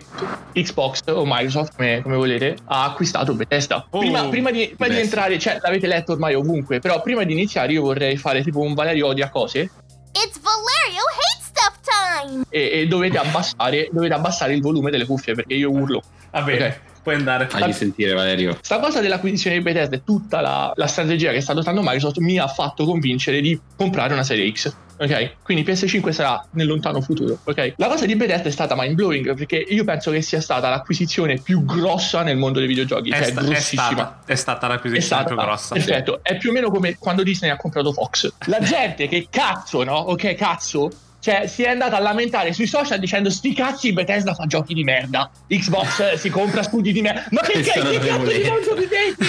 Xbox 0.53 1.01
o 1.07 1.23
Microsoft, 1.25 1.75
come, 1.75 2.01
come 2.01 2.15
volete, 2.15 2.57
ha 2.65 2.85
acquistato 2.85 3.33
Bethesda. 3.33 3.85
Oh, 3.89 3.99
prima, 3.99 4.27
prima 4.27 4.51
di, 4.51 4.73
prima 4.77 4.93
di 4.93 4.99
entrare, 5.01 5.37
cioè 5.37 5.59
l'avete 5.61 5.87
letto 5.87 6.13
ormai 6.13 6.33
ovunque, 6.33 6.79
però 6.79 7.01
prima 7.01 7.23
di 7.23 7.33
iniziare 7.33 7.71
io 7.73 7.81
vorrei 7.83 8.17
fare 8.17 8.41
tipo 8.43 8.59
un 8.61 8.73
Valerio 8.73 9.07
odia 9.07 9.29
cose 9.29 9.59
It's 10.13 10.39
Valerio 10.41 11.03
Hate 11.13 11.43
Stuff 11.43 11.79
time! 11.83 12.43
e, 12.49 12.69
e 12.81 12.87
dovete, 12.87 13.17
abbassare, 13.19 13.89
dovete 13.91 14.13
abbassare 14.13 14.53
il 14.55 14.61
volume 14.61 14.89
delle 14.89 15.05
cuffie 15.05 15.35
perché 15.35 15.53
io 15.53 15.69
urlo. 15.69 16.01
Va 16.31 16.41
bene, 16.41 16.65
Ok. 16.67 16.79
puoi 17.03 17.15
andare. 17.15 17.47
Fagli 17.47 17.71
sentire, 17.71 18.13
Valerio. 18.13 18.57
Sta 18.61 18.79
cosa 18.79 18.99
dell'acquisizione 19.01 19.57
di 19.57 19.61
Bethesda 19.63 19.95
e 19.95 20.03
tutta 20.03 20.41
la, 20.41 20.71
la 20.75 20.87
strategia 20.87 21.31
che 21.31 21.41
sta 21.41 21.51
adottando 21.51 21.81
Microsoft 21.81 22.17
mi 22.17 22.39
ha 22.39 22.47
fatto 22.47 22.85
convincere 22.85 23.39
di 23.41 23.59
comprare 23.75 24.13
una 24.13 24.23
serie 24.23 24.51
X. 24.51 24.75
ok? 24.97 25.31
Quindi 25.43 25.63
PS5 25.69 26.09
sarà 26.09 26.43
nel 26.51 26.67
lontano 26.67 27.01
futuro, 27.01 27.39
ok? 27.43 27.73
La 27.77 27.87
cosa 27.87 28.05
di 28.05 28.15
Bethesda 28.15 28.47
è 28.47 28.51
stata 28.51 28.75
mind 28.77 28.95
blowing 28.95 29.35
perché 29.35 29.57
io 29.57 29.83
penso 29.83 30.11
che 30.11 30.21
sia 30.21 30.41
stata 30.41 30.69
l'acquisizione 30.69 31.39
più 31.39 31.63
grossa 31.65 32.23
nel 32.23 32.37
mondo 32.37 32.59
dei 32.59 32.67
videogiochi, 32.67 33.09
È, 33.09 33.15
cioè 33.15 33.25
sta- 33.31 33.41
è 33.41 33.43
grossissima. 33.43 33.81
stata, 33.83 34.21
è 34.25 34.35
stata 34.35 34.67
l'acquisizione 34.67 35.23
più 35.25 35.35
grossa. 35.35 35.73
Perfetto, 35.75 36.19
è 36.23 36.37
più 36.37 36.49
o 36.49 36.53
meno 36.53 36.69
come 36.69 36.97
quando 36.97 37.23
Disney 37.23 37.49
ha 37.49 37.57
comprato 37.57 37.93
Fox. 37.93 38.33
La 38.47 38.59
gente 38.59 39.07
che 39.07 39.27
cazzo, 39.29 39.83
no? 39.83 39.95
Ok, 39.95 40.33
cazzo. 40.35 40.89
Cioè, 41.19 41.47
si 41.47 41.63
è 41.63 41.69
andata 41.69 41.97
a 41.97 41.99
lamentare 41.99 42.53
sui 42.53 42.67
social 42.67 42.99
dicendo 42.99 43.29
sti 43.29 43.53
cazzi 43.53 43.91
Bethesda 43.91 44.33
fa 44.33 44.45
giochi 44.45 44.73
di 44.73 44.83
merda. 44.83 45.29
Xbox 45.47 45.99
eh, 46.13 46.17
si 46.17 46.29
compra 46.29 46.61
studi 46.63 46.91
di 46.93 47.01
merda. 47.01 47.25
Ma 47.31 47.41
che, 47.41 47.53
che, 47.61 47.71
che 47.71 47.71
cazzo 47.99 48.31
di 48.31 48.43
mondo 48.47 48.75
vivete? 48.75 49.25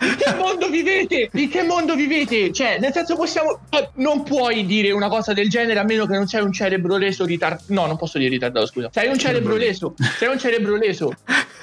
In 0.00 0.16
che 0.16 0.34
mondo 0.34 0.68
vivete? 0.68 1.30
In 1.32 1.48
che 1.48 1.62
mondo 1.62 1.94
vivete? 1.94 2.52
Cioè, 2.52 2.78
nel 2.78 2.92
senso 2.92 3.14
possiamo... 3.16 3.60
eh, 3.70 3.88
Non 3.94 4.22
puoi 4.24 4.66
dire 4.66 4.90
una 4.90 5.08
cosa 5.08 5.32
del 5.32 5.48
genere 5.48 5.78
a 5.78 5.84
meno 5.84 6.04
che 6.06 6.14
non 6.14 6.26
sei 6.26 6.42
un 6.42 6.52
cerebro 6.52 6.96
leso 6.96 7.24
ritardato. 7.24 7.64
No, 7.68 7.86
non 7.86 7.96
posso 7.96 8.18
dire 8.18 8.30
ritardato, 8.30 8.66
scusa. 8.66 8.90
Sei 8.92 9.08
un 9.08 9.16
cerebro 9.18 9.54
leso. 9.56 9.94
Sei 10.18 10.28
un 10.28 10.38
cerebro 10.38 10.76
leso. 10.76 11.14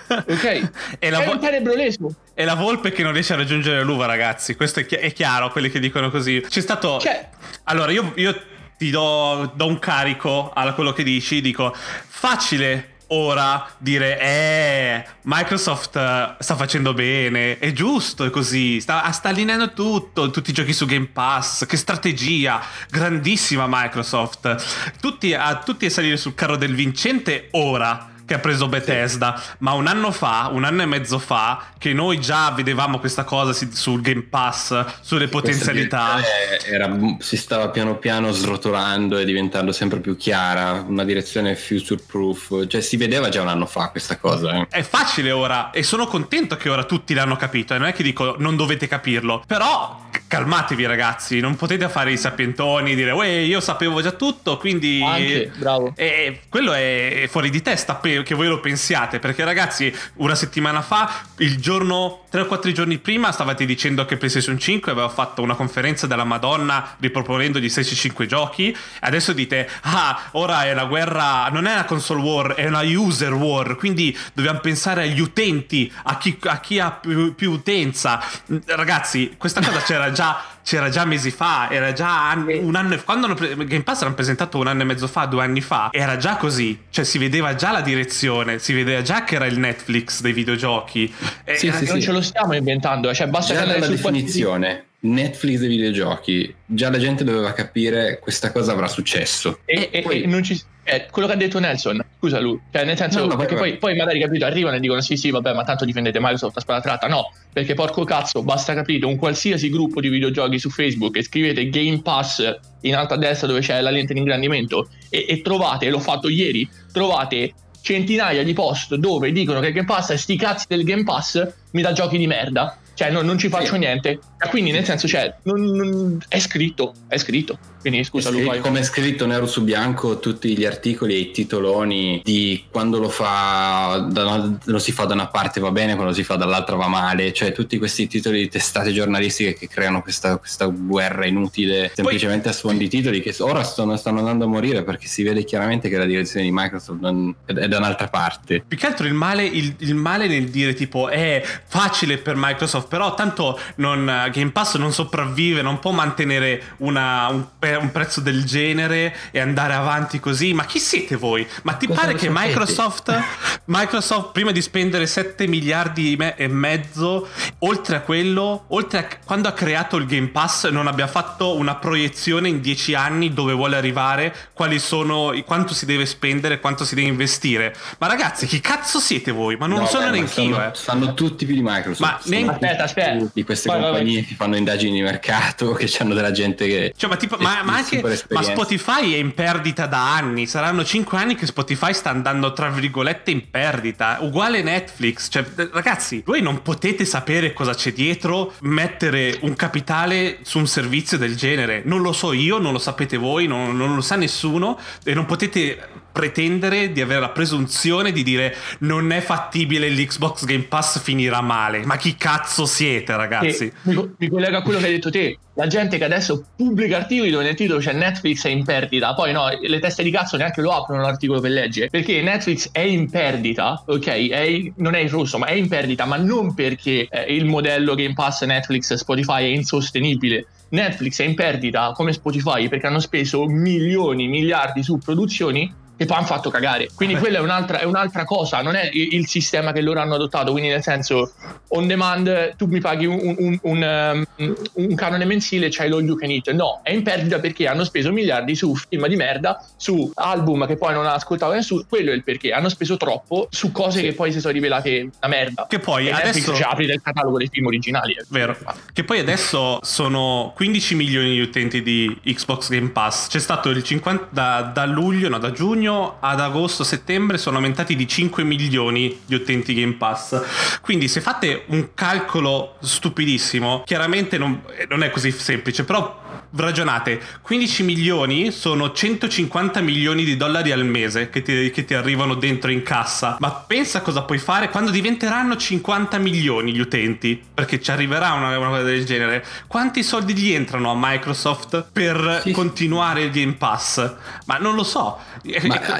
Ok? 0.07 0.69
E 0.97 1.09
la 1.09 1.19
vo- 1.21 1.33
un 1.33 1.41
cerebro 1.41 1.73
leso. 1.75 2.13
È 2.33 2.43
la 2.45 2.55
volpe 2.55 2.91
che 2.91 3.03
non 3.03 3.11
riesce 3.13 3.33
a 3.33 3.35
raggiungere 3.35 3.83
l'uva, 3.83 4.05
ragazzi. 4.07 4.55
Questo 4.55 4.79
è, 4.79 4.85
chi- 4.85 4.95
è 4.95 5.11
chiaro, 5.13 5.49
quelli 5.51 5.69
che 5.69 5.79
dicono 5.79 6.09
così. 6.09 6.41
C'è 6.47 6.61
stato. 6.61 6.99
Cioè- 6.99 7.29
Allora, 7.65 7.91
io, 7.91 8.11
io 8.15 8.41
ti 8.81 8.89
do, 8.89 9.51
do 9.53 9.67
un 9.67 9.77
carico 9.77 10.51
a 10.51 10.73
quello 10.73 10.91
che 10.91 11.03
dici. 11.03 11.39
Dico, 11.39 11.71
facile 11.75 12.95
ora 13.09 13.69
dire, 13.77 14.19
eh, 14.19 15.05
Microsoft 15.23 15.95
eh, 15.97 16.35
sta 16.39 16.55
facendo 16.55 16.95
bene. 16.95 17.59
È 17.59 17.71
giusto, 17.73 18.25
è 18.25 18.31
così. 18.31 18.81
Sta, 18.81 19.11
sta 19.11 19.29
allineando 19.29 19.73
tutto. 19.73 20.31
Tutti 20.31 20.49
i 20.49 20.53
giochi 20.53 20.73
su 20.73 20.87
Game 20.87 21.09
Pass. 21.13 21.67
Che 21.67 21.77
strategia. 21.77 22.59
Grandissima 22.89 23.65
Microsoft. 23.67 24.95
Tutti 24.99 25.35
a, 25.35 25.57
tutti 25.63 25.85
a 25.85 25.89
salire 25.91 26.17
sul 26.17 26.33
carro 26.33 26.55
del 26.55 26.73
vincente 26.73 27.49
ora 27.51 28.10
che 28.31 28.37
ha 28.37 28.39
preso 28.39 28.67
Bethesda, 28.69 29.41
ma 29.57 29.73
un 29.73 29.87
anno 29.87 30.11
fa, 30.11 30.49
un 30.53 30.63
anno 30.63 30.81
e 30.83 30.85
mezzo 30.85 31.19
fa, 31.19 31.65
che 31.77 31.91
noi 31.91 32.21
già 32.21 32.51
vedevamo 32.51 32.97
questa 32.97 33.25
cosa 33.25 33.51
sul 33.73 33.99
Game 33.99 34.21
Pass, 34.21 34.85
sulle 35.01 35.27
potenzialità. 35.27 36.21
Era- 36.65 36.97
si 37.19 37.35
stava 37.35 37.69
piano 37.69 37.97
piano 37.97 38.31
srotolando 38.31 39.17
e 39.17 39.25
diventando 39.25 39.73
sempre 39.73 39.99
più 39.99 40.15
chiara, 40.15 40.85
una 40.87 41.03
direzione 41.03 41.55
future 41.55 42.01
proof, 42.05 42.67
cioè 42.67 42.79
si 42.79 42.95
vedeva 42.95 43.27
già 43.27 43.41
un 43.41 43.49
anno 43.49 43.65
fa 43.65 43.89
questa 43.89 44.17
cosa. 44.17 44.53
eh. 44.61 44.67
È 44.69 44.81
facile 44.81 45.31
ora 45.31 45.71
e 45.71 45.83
sono 45.83 46.07
contento 46.07 46.55
che 46.55 46.69
ora 46.69 46.85
tutti 46.85 47.13
l'hanno 47.13 47.35
capito 47.35 47.73
e 47.73 47.79
non 47.79 47.87
è 47.87 47.93
che 47.93 48.03
dico 48.03 48.35
non 48.37 48.55
dovete 48.55 48.87
capirlo, 48.87 49.43
però 49.45 50.07
calmatevi 50.27 50.85
ragazzi, 50.85 51.41
non 51.41 51.57
potete 51.57 51.89
fare 51.89 52.13
i 52.13 52.17
sapientoni, 52.17 52.95
dire 52.95 53.11
uè 53.11 53.27
io 53.27 53.59
sapevo 53.59 54.01
già 54.01 54.11
tutto, 54.11 54.57
quindi... 54.57 55.01
Anche, 55.03 55.51
bravo. 55.57 55.91
E 55.97 56.43
quello 56.47 56.71
è 56.71 57.27
fuori 57.29 57.49
di 57.49 57.61
testa 57.61 57.95
pe- 57.95 58.20
che 58.23 58.35
voi 58.35 58.47
lo 58.47 58.59
pensiate, 58.59 59.19
perché 59.19 59.43
ragazzi, 59.43 59.93
una 60.15 60.35
settimana 60.35 60.81
fa, 60.81 61.23
il 61.37 61.57
giorno, 61.57 62.25
3 62.29 62.41
o 62.41 62.45
4 62.45 62.71
giorni 62.71 62.97
prima, 62.97 63.31
stavate 63.31 63.65
dicendo 63.65 64.05
che 64.05 64.17
PlayStation 64.17 64.57
5 64.57 64.91
aveva 64.91 65.09
fatto 65.09 65.41
una 65.41 65.55
conferenza 65.55 66.07
della 66.07 66.23
Madonna 66.23 66.95
riproponendo 66.99 67.59
gli 67.59 67.69
stessi 67.69 67.95
5 67.95 68.25
giochi. 68.25 68.75
Adesso 69.01 69.33
dite, 69.33 69.69
ah, 69.81 70.29
ora 70.31 70.65
è 70.65 70.73
la 70.73 70.85
guerra, 70.85 71.47
non 71.49 71.65
è 71.67 71.73
una 71.73 71.85
console 71.85 72.21
war, 72.21 72.53
è 72.53 72.67
una 72.67 72.81
user 72.81 73.33
war, 73.33 73.75
quindi 73.75 74.17
dobbiamo 74.33 74.59
pensare 74.59 75.03
agli 75.03 75.19
utenti, 75.19 75.91
a 76.03 76.17
chi, 76.17 76.37
a 76.43 76.59
chi 76.59 76.79
ha 76.79 76.91
più, 76.91 77.35
più 77.35 77.51
utenza. 77.51 78.23
Ragazzi, 78.65 79.35
questa 79.37 79.61
cosa 79.61 79.81
c'era 79.81 80.11
già, 80.11 80.43
c'era 80.63 80.89
già 80.89 81.05
mesi 81.05 81.31
fa, 81.31 81.69
era 81.71 81.91
già 81.93 82.29
anni- 82.29 82.57
un 82.57 82.75
anno 82.75 82.93
e 82.93 83.03
quando 83.03 83.25
hanno 83.25 83.35
pre- 83.35 83.55
Game 83.55 83.83
Pass 83.83 84.01
l'hanno 84.01 84.13
presentato 84.15 84.57
un 84.57 84.67
anno 84.67 84.81
e 84.81 84.85
mezzo 84.85 85.07
fa, 85.07 85.25
due 85.25 85.43
anni 85.43 85.61
fa, 85.61 85.89
era 85.91 86.17
già 86.17 86.35
così, 86.37 86.77
cioè 86.89 87.03
si 87.05 87.17
vedeva 87.17 87.55
già 87.55 87.71
la 87.71 87.81
direzione, 87.81 88.59
si 88.59 88.73
vedeva 88.73 89.01
già 89.01 89.23
che 89.23 89.35
era 89.35 89.45
il 89.45 89.57
Netflix 89.59 90.21
dei 90.21 90.33
videogiochi. 90.33 91.13
E 91.43 91.55
Sì, 91.57 91.71
sì, 91.71 91.85
non 91.85 91.95
sì. 91.95 92.01
ce 92.01 92.11
lo 92.11 92.21
stiamo 92.21 92.53
inventando, 92.53 93.13
cioè 93.13 93.27
basta 93.27 93.53
Già 93.53 93.59
che 93.61 93.65
qualsiasi- 93.65 93.95
definizione 93.95 94.85
Netflix 95.03 95.57
dei 95.59 95.69
videogiochi, 95.69 96.53
già 96.65 96.91
la 96.91 96.99
gente 96.99 97.23
doveva 97.23 97.53
capire 97.53 98.19
questa 98.19 98.51
cosa 98.51 98.71
avrà 98.73 98.87
successo. 98.87 99.59
E, 99.65 99.89
e- 99.91 100.01
Poi- 100.03 100.21
e 100.21 100.27
non 100.27 100.43
ci 100.43 100.59
eh, 100.83 101.07
quello 101.11 101.27
che 101.27 101.33
ha 101.33 101.37
detto 101.37 101.59
Nelson, 101.59 102.03
scusa 102.17 102.39
lui, 102.39 102.59
cioè 102.71 102.83
nel 102.85 102.97
senso 102.97 103.19
No, 103.19 103.25
no, 103.27 103.35
perché 103.35 103.55
poi, 103.55 103.77
poi 103.77 103.95
magari 103.95 104.19
capito 104.19 104.45
arrivano 104.45 104.75
e 104.77 104.79
dicono 104.79 104.99
sì 105.01 105.15
sì 105.15 105.29
vabbè 105.29 105.53
ma 105.53 105.63
tanto 105.63 105.85
difendete 105.85 106.19
Microsoft 106.19 106.57
a 106.57 106.59
spada 106.61 106.81
tratta, 106.81 107.07
no, 107.07 107.31
perché 107.53 107.73
porco 107.75 108.03
cazzo 108.03 108.41
basta 108.43 108.73
capire 108.73 109.05
un 109.05 109.15
qualsiasi 109.17 109.69
gruppo 109.69 110.01
di 110.01 110.09
videogiochi 110.09 110.57
su 110.59 110.69
Facebook 110.69 111.17
e 111.17 111.23
scrivete 111.23 111.69
Game 111.69 112.01
Pass 112.01 112.57
in 112.81 112.95
alto 112.95 113.13
a 113.13 113.17
destra 113.17 113.47
dove 113.47 113.59
c'è 113.59 113.79
la 113.81 113.91
lente 113.91 114.13
di 114.13 114.19
ingrandimento 114.19 114.89
e, 115.09 115.25
e 115.27 115.41
trovate, 115.41 115.89
l'ho 115.89 115.99
fatto 115.99 116.29
ieri, 116.29 116.67
trovate 116.91 117.53
centinaia 117.83 118.43
di 118.43 118.53
post 118.53 118.95
dove 118.95 119.31
dicono 119.31 119.59
che 119.59 119.71
Game 119.71 119.85
Pass 119.87 120.11
è 120.11 120.17
sti 120.17 120.35
cazzi 120.37 120.65
del 120.67 120.83
Game 120.83 121.03
Pass 121.03 121.47
mi 121.71 121.81
dà 121.81 121.91
giochi 121.93 122.17
di 122.17 122.27
merda. 122.27 122.75
Cioè 122.93 123.09
no- 123.09 123.21
non 123.21 123.37
ci 123.39 123.47
faccio 123.47 123.73
Sì. 123.73 123.79
niente 123.79 124.19
quindi 124.49 124.71
nel 124.71 124.85
senso 124.85 125.07
cioè 125.07 125.33
non- 125.43 125.61
non- 125.63 126.17
è 126.27 126.39
scritto 126.39 126.93
è 127.07 127.17
scritto. 127.17 127.57
Quindi 127.81 128.03
scusa 128.03 128.29
Luca 128.29 128.55
io- 128.55 128.61
come 128.61 128.79
è 128.79 128.83
scritto 128.83 129.25
nero 129.25 129.47
su 129.47 129.63
bianco 129.63 130.19
tutti 130.19 130.55
gli 130.55 130.65
articoli 130.65 131.13
e 131.15 131.17
i 131.17 131.31
titoloni 131.31 132.21
di 132.23 132.65
quando 132.69 132.99
lo 132.99 133.09
fa 133.09 134.07
da 134.09 134.25
una- 134.27 134.57
lo 134.63 134.79
si 134.79 134.91
fa 134.91 135.05
da 135.05 135.13
una 135.13 135.27
parte 135.27 135.59
va 135.59 135.71
bene 135.71 135.93
quando 135.93 136.11
lo 136.11 136.13
si 136.13 136.23
fa 136.23 136.35
dall'altra 136.35 136.75
va 136.75 136.87
male. 136.87 137.33
Cioè 137.33 137.51
tutti 137.51 137.77
questi 137.77 138.07
titoli 138.07 138.39
di 138.41 138.49
testate 138.49 138.91
giornalistiche 138.91 139.53
che 139.55 139.67
creano 139.67 140.01
questa, 140.01 140.37
questa 140.37 140.65
guerra 140.65 141.25
inutile 141.25 141.91
semplicemente 141.93 142.49
a 142.49 142.53
suon 142.53 142.77
di 142.77 142.87
titoli 142.87 143.21
che 143.21 143.35
ora 143.39 143.63
stanno, 143.63 143.95
stanno 143.97 144.19
andando 144.19 144.45
a 144.45 144.47
morire 144.47 144.83
perché 144.83 145.07
si 145.07 145.23
vede 145.23 145.43
chiaramente 145.43 145.89
che 145.89 145.97
la 145.97 146.05
direzione 146.05 146.45
di 146.45 146.51
Microsoft 146.53 146.99
non- 146.99 147.33
è 147.45 147.67
da 147.67 147.77
un'altra 147.77 148.07
parte. 148.07 148.63
Più 148.67 148.77
che 148.77 148.85
altro 148.85 149.07
il 149.07 149.13
male, 149.13 149.43
il, 149.45 149.73
il 149.79 149.95
male 149.95 150.27
nel 150.27 150.49
dire 150.49 150.73
tipo 150.73 151.09
è 151.09 151.43
facile 151.67 152.17
per 152.17 152.35
Microsoft, 152.37 152.87
però 152.87 153.13
tanto 153.15 153.59
non, 153.75 154.29
Game 154.31 154.51
Pass 154.51 154.75
non 154.77 154.91
sopravvive, 154.91 155.61
non 155.61 155.79
può 155.79 155.91
mantenere 155.91 156.63
una- 156.77 157.27
un, 157.29 157.45
un 157.59 157.91
prezzo 157.91 158.19
del 158.21 158.43
genere 158.45 159.15
e 159.31 159.39
andare 159.39 159.73
avanti 159.73 160.19
così. 160.19 160.53
Ma 160.53 160.65
chi 160.65 160.79
siete 160.79 161.15
voi? 161.15 161.47
Ma 161.63 161.73
ti 161.73 161.87
Cosa 161.87 161.99
pare 162.01 162.13
che? 162.15 162.29
Microsoft, 162.31 163.17
Microsoft 163.65 164.31
prima 164.31 164.51
di 164.51 164.61
spendere 164.61 165.05
7 165.07 165.47
miliardi 165.47 166.17
e 166.35 166.47
mezzo, 166.47 167.27
oltre 167.59 167.97
a 167.97 168.01
quello, 168.01 168.65
oltre 168.69 168.97
a 168.99 169.07
quando 169.25 169.47
ha 169.47 169.53
creato 169.53 169.97
il 169.97 170.05
Game 170.05 170.27
Pass, 170.27 170.67
non 170.69 170.87
abbia 170.87 171.07
fatto 171.07 171.55
una 171.55 171.75
proiezione 171.75 172.47
in 172.49 172.61
10 172.61 172.95
anni 172.95 173.33
dove 173.33 173.53
vuole 173.53 173.75
arrivare, 173.75 174.33
quali 174.53 174.79
sono, 174.79 175.33
quanto 175.45 175.73
si 175.73 175.85
deve 175.85 176.05
spendere, 176.05 176.59
quanto 176.59 176.83
si 176.85 176.95
deve 176.95 177.07
investire. 177.07 177.75
Ma 177.99 178.07
ragazzi, 178.07 178.45
chi 178.47 178.59
cazzo 178.59 178.99
siete 178.99 179.31
voi? 179.31 179.55
Ma 179.57 179.67
non 179.67 179.79
No, 179.79 179.85
sono 179.85 180.09
neanche 180.09 180.41
io, 180.41 180.71
sanno, 180.73 181.09
eh. 181.09 181.13
tutti 181.13 181.45
più 181.45 181.55
di 181.55 181.61
Microsoft 181.63 181.99
Ma 181.99 182.19
neanche- 182.25 182.49
Aspetta, 182.51 182.83
aspetta. 182.83 183.25
di 183.33 183.43
queste 183.43 183.69
Vai, 183.69 183.81
vai, 183.81 183.91
che 184.25 184.35
fanno 184.35 184.55
indagini 184.55 184.93
di 184.93 185.01
mercato 185.01 185.71
che 185.75 185.91
hanno 185.99 186.13
della 186.13 186.31
gente 186.31 186.67
che 186.67 186.93
Cioè, 186.95 187.09
ma, 187.09 187.15
tipo, 187.15 187.37
ma, 187.39 187.61
ma 187.63 187.75
anche 187.75 188.01
ma. 188.29 188.41
Spotify 188.41 189.13
è 189.13 189.17
in 189.17 189.33
perdita 189.33 189.85
da 189.85 190.15
anni. 190.15 190.47
Saranno 190.47 190.83
5 190.83 191.17
anni 191.17 191.35
che 191.35 191.45
Spotify 191.45 191.93
sta 191.93 192.09
andando, 192.09 192.53
tra 192.53 192.69
virgolette, 192.69 193.31
in 193.31 193.49
perdita. 193.49 194.17
Uguale 194.21 194.61
Netflix. 194.61 195.27
Cioè, 195.29 195.45
ragazzi, 195.71 196.21
voi 196.25 196.41
non 196.41 196.61
potete 196.61 197.05
sapere 197.05 197.53
cosa 197.53 197.73
c'è 197.73 197.93
dietro 197.93 198.53
mettere 198.61 199.37
un 199.41 199.55
capitale 199.55 200.39
su 200.41 200.57
un 200.57 200.67
servizio 200.67 201.17
del 201.17 201.35
genere. 201.35 201.81
Non 201.85 202.01
lo 202.01 202.13
so 202.13 202.33
io, 202.33 202.57
non 202.57 202.73
lo 202.73 202.79
sapete 202.79 203.17
voi, 203.17 203.47
non, 203.47 203.75
non 203.75 203.95
lo 203.95 204.01
sa 204.01 204.15
nessuno. 204.15 204.79
E 205.03 205.13
non 205.13 205.25
potete 205.25 206.00
pretendere 206.11 206.91
di 206.91 207.01
avere 207.01 207.19
la 207.19 207.29
presunzione 207.29 208.11
di 208.11 208.23
dire 208.23 208.55
non 208.79 209.11
è 209.11 209.21
fattibile 209.21 209.89
l'Xbox 209.89 210.45
Game 210.45 210.63
Pass 210.63 211.01
finirà 211.01 211.41
male. 211.41 211.85
Ma 211.85 211.97
chi 211.97 212.15
cazzo 212.15 212.65
siete, 212.65 213.15
ragazzi? 213.15 213.71
Mi, 213.83 214.13
mi 214.17 214.29
collego 214.29 214.57
a 214.57 214.61
quello 214.61 214.79
che 214.79 214.85
hai 214.85 214.91
detto 214.91 215.09
te. 215.09 215.37
La 215.55 215.67
gente 215.67 215.97
che 215.97 216.05
adesso 216.05 216.45
pubblica 216.55 216.95
articoli 216.95 217.29
dove 217.29 217.43
nel 217.43 217.55
titolo 217.55 217.79
c'è 217.79 217.91
Netflix 217.93 218.45
è 218.45 218.49
in 218.49 218.63
perdita. 218.63 219.13
Poi 219.13 219.33
no, 219.33 219.47
le 219.59 219.79
teste 219.79 220.01
di 220.01 220.11
cazzo 220.11 220.37
neanche 220.37 220.61
lo 220.61 220.71
aprono 220.71 221.01
l'articolo 221.01 221.39
per 221.41 221.51
leggere. 221.51 221.89
Perché 221.89 222.21
Netflix 222.21 222.69
è 222.71 222.79
in 222.79 223.09
perdita, 223.09 223.83
ok? 223.85 224.07
È 224.07 224.71
non 224.77 224.95
è 224.95 224.99
in 224.99 225.09
rosso, 225.09 225.37
ma 225.37 225.47
è 225.47 225.53
in 225.53 225.67
perdita, 225.67 226.05
ma 226.05 226.15
non 226.15 226.53
perché 226.53 227.07
eh, 227.09 227.33
il 227.33 227.45
modello 227.45 227.95
Game 227.95 228.13
Pass 228.13 228.43
Netflix 228.43 228.93
Spotify 228.93 229.43
è 229.43 229.55
insostenibile. 229.55 230.47
Netflix 230.69 231.19
è 231.19 231.25
in 231.25 231.35
perdita 231.35 231.91
come 231.93 232.13
Spotify 232.13 232.69
perché 232.69 232.87
hanno 232.87 232.99
speso 232.99 233.45
milioni, 233.45 234.27
miliardi 234.27 234.83
su 234.83 234.97
produzioni 234.97 235.71
che 236.01 236.07
poi 236.07 236.17
hanno 236.17 236.25
fatto 236.25 236.49
cagare. 236.49 236.89
Quindi 236.95 237.15
quella 237.15 237.37
è 237.37 237.41
un'altra, 237.41 237.77
è 237.77 237.83
un'altra 237.83 238.23
cosa, 238.23 238.63
non 238.63 238.73
è 238.73 238.89
il, 238.91 239.27
sistema 239.27 239.71
che 239.71 239.81
loro 239.81 239.99
hanno 239.99 240.15
adottato. 240.15 240.51
Quindi, 240.51 240.69
nel 240.69 240.81
senso, 240.81 241.33
on 241.69 241.85
demand, 241.85 242.55
tu 242.55 242.65
mi 242.65 242.79
paghi 242.79 243.05
un, 243.05 243.35
un, 243.37 243.59
un, 243.61 244.25
um, 244.35 244.55
un 244.73 244.95
canone 244.95 245.25
mensile 245.25 245.67
e 245.67 245.69
c'hai 245.69 245.89
lo 245.89 246.01
you 246.01 246.15
can 246.15 246.31
eat. 246.31 246.49
No, 246.53 246.79
è 246.81 246.91
in 246.91 247.03
perdita 247.03 247.39
perché 247.39 247.67
hanno 247.67 247.83
speso 247.83 248.11
miliardi 248.11 248.55
su 248.55 248.75
film 248.75 249.05
di 249.05 249.15
merda, 249.15 249.63
su 249.77 250.11
album 250.15 250.65
che 250.65 250.75
poi 250.75 250.93
non 250.93 251.05
ha 251.05 251.13
ascoltato 251.13 251.53
nessuno. 251.53 251.85
Quello 251.87 252.09
è 252.09 252.15
il 252.15 252.23
perché. 252.23 252.51
Hanno 252.51 252.69
speso 252.69 252.97
troppo 252.97 253.47
su 253.51 253.71
cose 253.71 254.01
che 254.01 254.13
poi 254.13 254.31
si 254.31 254.39
sono 254.39 254.53
rivelate 254.53 255.01
una 255.01 255.27
merda. 255.27 255.67
Che 255.69 255.77
poi 255.77 256.07
e 256.07 256.11
adesso. 256.13 256.55
Cioè, 256.55 256.67
apri 256.67 256.87
del 256.87 256.99
catalogo 256.99 257.37
dei 257.37 257.49
film 257.51 257.67
originali. 257.67 258.13
Eh. 258.13 258.25
Vero. 258.29 258.57
Che 258.91 259.03
poi 259.03 259.19
adesso 259.19 259.77
sono 259.83 260.51
15 260.55 260.95
milioni 260.95 261.33
di 261.33 261.41
utenti 261.41 261.83
di 261.83 262.19
Xbox 262.23 262.69
Game 262.69 262.89
Pass. 262.89 263.27
C'è 263.27 263.39
stato 263.39 263.69
il 263.69 263.83
50 263.83 264.29
da, 264.31 264.71
da 264.73 264.85
luglio, 264.85 265.29
no, 265.29 265.37
da 265.37 265.51
giugno 265.51 265.89
ad 266.19 266.39
agosto, 266.39 266.83
settembre 266.83 267.37
sono 267.37 267.57
aumentati 267.57 267.95
di 267.95 268.07
5 268.07 268.43
milioni 268.43 269.19
di 269.25 269.35
utenti 269.35 269.73
Game 269.73 269.93
Pass. 269.93 270.79
Quindi 270.81 271.07
se 271.07 271.21
fate 271.21 271.63
un 271.67 271.93
calcolo 271.93 272.75
stupidissimo, 272.79 273.83
chiaramente 273.85 274.37
non, 274.37 274.61
non 274.89 275.03
è 275.03 275.09
così 275.09 275.31
semplice, 275.31 275.83
però 275.83 276.20
ragionate, 276.55 277.21
15 277.41 277.83
milioni 277.83 278.51
sono 278.51 278.91
150 278.91 279.81
milioni 279.81 280.23
di 280.23 280.37
dollari 280.37 280.71
al 280.71 280.85
mese 280.85 281.29
che 281.29 281.41
ti, 281.41 281.71
che 281.71 281.85
ti, 281.85 281.93
arrivano 281.93 282.35
dentro 282.35 282.71
in 282.71 282.83
cassa. 282.83 283.37
Ma 283.39 283.51
pensa 283.51 284.01
cosa 284.01 284.23
puoi 284.23 284.37
fare 284.37 284.69
quando 284.69 284.91
diventeranno 284.91 285.55
50 285.55 286.17
milioni 286.17 286.73
gli 286.73 286.79
utenti, 286.79 287.41
perché 287.53 287.81
ci 287.81 287.91
arriverà 287.91 288.33
una, 288.33 288.57
una 288.57 288.69
cosa 288.69 288.83
del 288.83 289.05
genere. 289.05 289.45
Quanti 289.67 290.03
soldi 290.03 290.33
gli 290.33 290.51
entrano 290.51 290.91
a 290.91 290.95
Microsoft 290.97 291.87
per 291.91 292.41
sì. 292.43 292.51
continuare 292.51 293.23
il 293.23 293.31
Game 293.31 293.53
Pass? 293.53 294.13
Ma 294.45 294.57
non 294.57 294.75
lo 294.75 294.83
so. 294.83 295.19
Ma 295.63 295.99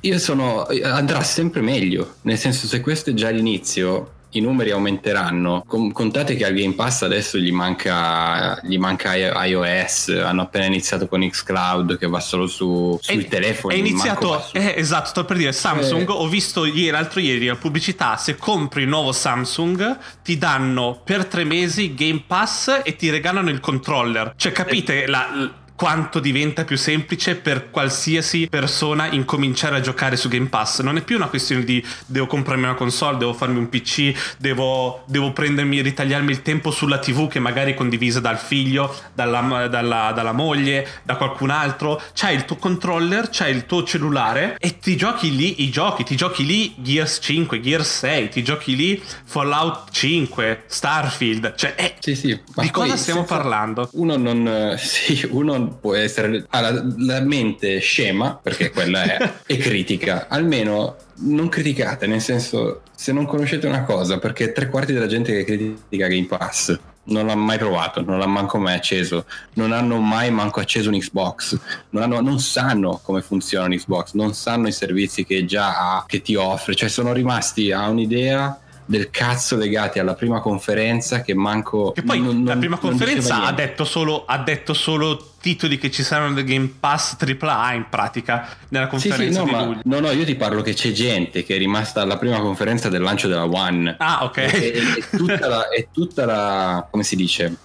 io 0.00 0.18
sono... 0.18 0.66
andrà 0.82 1.22
sempre 1.22 1.60
meglio, 1.60 2.16
nel 2.22 2.38
senso 2.38 2.66
se 2.66 2.80
questo 2.80 3.10
è 3.10 3.14
già 3.14 3.30
l'inizio 3.30 4.20
i 4.32 4.40
numeri 4.40 4.70
aumenteranno. 4.70 5.64
contate 5.66 6.34
che 6.36 6.44
al 6.44 6.54
Game 6.54 6.74
Pass 6.74 7.02
adesso 7.02 7.38
gli 7.38 7.52
manca, 7.52 8.58
gli 8.62 8.78
manca 8.78 9.14
iOS, 9.14 10.08
hanno 10.08 10.42
appena 10.42 10.66
iniziato 10.66 11.08
con 11.08 11.26
Xcloud 11.26 11.98
che 11.98 12.06
va 12.06 12.20
solo 12.20 12.46
su, 12.46 12.98
sui 13.00 13.24
è, 13.24 13.28
telefoni. 13.28 13.74
È 13.74 13.78
iniziato, 13.78 14.40
su... 14.40 14.56
eh, 14.56 14.74
esatto, 14.76 15.08
sto 15.08 15.24
per 15.24 15.36
dire 15.36 15.52
Samsung, 15.52 16.08
eh. 16.08 16.12
ho 16.12 16.26
visto 16.28 16.64
ieri, 16.64 16.90
l'altro 16.90 17.20
ieri 17.20 17.46
la 17.46 17.56
pubblicità, 17.56 18.16
se 18.16 18.36
compri 18.36 18.82
il 18.82 18.88
nuovo 18.88 19.12
Samsung 19.12 19.98
ti 20.22 20.38
danno 20.38 21.00
per 21.04 21.26
tre 21.26 21.44
mesi 21.44 21.94
Game 21.94 22.24
Pass 22.26 22.80
e 22.84 22.96
ti 22.96 23.10
regalano 23.10 23.50
il 23.50 23.60
controller. 23.60 24.34
Cioè 24.36 24.52
capite 24.52 25.06
la 25.06 25.60
quanto 25.82 26.20
diventa 26.20 26.62
più 26.62 26.76
semplice 26.76 27.34
per 27.34 27.70
qualsiasi 27.70 28.46
persona 28.48 29.10
incominciare 29.10 29.74
a 29.74 29.80
giocare 29.80 30.14
su 30.14 30.28
Game 30.28 30.46
Pass. 30.46 30.80
Non 30.80 30.96
è 30.96 31.02
più 31.02 31.16
una 31.16 31.26
questione 31.26 31.64
di 31.64 31.84
devo 32.06 32.28
comprarmi 32.28 32.62
una 32.62 32.74
console, 32.74 33.18
devo 33.18 33.32
farmi 33.32 33.58
un 33.58 33.68
PC, 33.68 34.36
devo, 34.38 35.02
devo 35.06 35.32
prendermi, 35.32 35.80
ritagliarmi 35.80 36.30
il 36.30 36.42
tempo 36.42 36.70
sulla 36.70 37.00
TV 37.00 37.26
che 37.26 37.40
magari 37.40 37.72
è 37.72 37.74
condivisa 37.74 38.20
dal 38.20 38.38
figlio, 38.38 38.94
dalla, 39.12 39.66
dalla, 39.66 40.12
dalla 40.14 40.30
moglie, 40.30 40.86
da 41.02 41.16
qualcun 41.16 41.50
altro. 41.50 42.00
C'hai 42.14 42.36
il 42.36 42.44
tuo 42.44 42.54
controller, 42.54 43.28
c'hai 43.32 43.52
il 43.52 43.66
tuo 43.66 43.82
cellulare 43.82 44.58
e 44.60 44.78
ti 44.78 44.94
giochi 44.94 45.34
lì 45.34 45.64
i 45.64 45.70
giochi, 45.70 46.04
ti 46.04 46.14
giochi 46.14 46.46
lì 46.46 46.74
Gears 46.76 47.18
5, 47.20 47.60
Gears 47.60 47.98
6, 47.98 48.28
ti 48.28 48.44
giochi 48.44 48.76
lì 48.76 49.02
Fallout 49.24 49.90
5, 49.90 50.62
Starfield. 50.68 51.56
Cioè, 51.56 51.74
eh, 51.76 51.94
sì, 51.98 52.14
sì. 52.14 52.40
di 52.54 52.70
cosa 52.70 52.96
stiamo 52.96 53.24
parlando? 53.24 53.88
Uno 53.94 54.16
non... 54.16 54.50
Sì, 54.92 55.26
uno 55.30 55.71
può 55.78 55.94
essere 55.94 56.44
ha 56.48 56.60
la, 56.60 56.84
la 56.98 57.20
mente 57.20 57.78
scema 57.78 58.38
perché 58.40 58.70
quella 58.70 59.02
è 59.02 59.32
e 59.46 59.56
critica. 59.56 60.26
Almeno 60.28 60.96
non 61.24 61.48
criticate 61.48 62.06
nel 62.06 62.20
senso 62.20 62.82
se 62.94 63.12
non 63.12 63.26
conoscete 63.26 63.66
una 63.66 63.84
cosa 63.84 64.18
perché 64.18 64.52
tre 64.52 64.68
quarti 64.68 64.92
della 64.92 65.06
gente 65.06 65.32
che 65.32 65.44
critica 65.44 66.06
Game 66.06 66.26
Pass 66.26 66.78
non 67.04 67.26
l'ha 67.26 67.34
mai 67.34 67.58
provato, 67.58 68.00
non 68.02 68.18
l'ha 68.18 68.26
manco 68.26 68.58
mai 68.58 68.74
acceso, 68.74 69.24
non 69.54 69.72
hanno 69.72 69.98
mai 69.98 70.30
manco 70.30 70.60
acceso 70.60 70.88
un 70.88 70.98
Xbox, 70.98 71.58
non, 71.90 72.02
hanno, 72.04 72.20
non 72.20 72.38
sanno 72.38 73.00
come 73.02 73.22
funziona 73.22 73.66
un 73.66 73.72
Xbox, 73.72 74.12
non 74.12 74.34
sanno 74.34 74.68
i 74.68 74.72
servizi 74.72 75.24
che 75.24 75.44
già 75.44 75.78
ha, 75.78 76.04
che 76.06 76.22
ti 76.22 76.36
offre, 76.36 76.74
cioè 76.74 76.88
sono 76.88 77.12
rimasti 77.12 77.72
a 77.72 77.88
un'idea 77.88 78.56
del 78.84 79.10
cazzo 79.10 79.56
legati 79.56 79.98
alla 79.98 80.14
prima 80.14 80.40
conferenza 80.40 81.22
che 81.22 81.34
manco... 81.34 81.92
Che 81.92 82.02
poi 82.02 82.20
non, 82.20 82.44
la 82.44 82.56
prima 82.56 82.78
conferenza 82.78 83.44
ha 83.44 83.52
detto, 83.52 83.84
solo, 83.84 84.24
ha 84.24 84.38
detto 84.38 84.74
solo 84.74 85.31
titoli 85.42 85.76
che 85.76 85.90
ci 85.90 86.04
saranno 86.04 86.34
del 86.34 86.44
Game 86.44 86.72
Pass 86.78 87.16
AAA 87.18 87.74
in 87.74 87.86
pratica 87.90 88.48
nella 88.68 88.86
conferenza 88.86 89.22
sì, 89.24 89.32
sì, 89.32 89.38
no, 89.38 89.44
di 89.44 89.50
luglio. 89.50 89.80
No, 89.84 90.00
no, 90.00 90.10
io 90.12 90.24
ti 90.24 90.36
parlo 90.36 90.62
che 90.62 90.72
c'è 90.72 90.92
gente 90.92 91.42
che 91.42 91.56
è 91.56 91.58
rimasta 91.58 92.00
alla 92.00 92.16
prima 92.16 92.38
conferenza 92.40 92.88
del 92.88 93.02
lancio 93.02 93.26
della 93.26 93.44
One. 93.44 93.96
Ah, 93.98 94.24
ok. 94.24 94.36
E, 94.36 94.72
e, 94.98 95.16
tutta, 95.16 95.48
la, 95.48 95.68
è 95.68 95.88
tutta 95.92 96.24
la, 96.24 96.86
come 96.88 97.02
si 97.02 97.16
dice, 97.16 97.56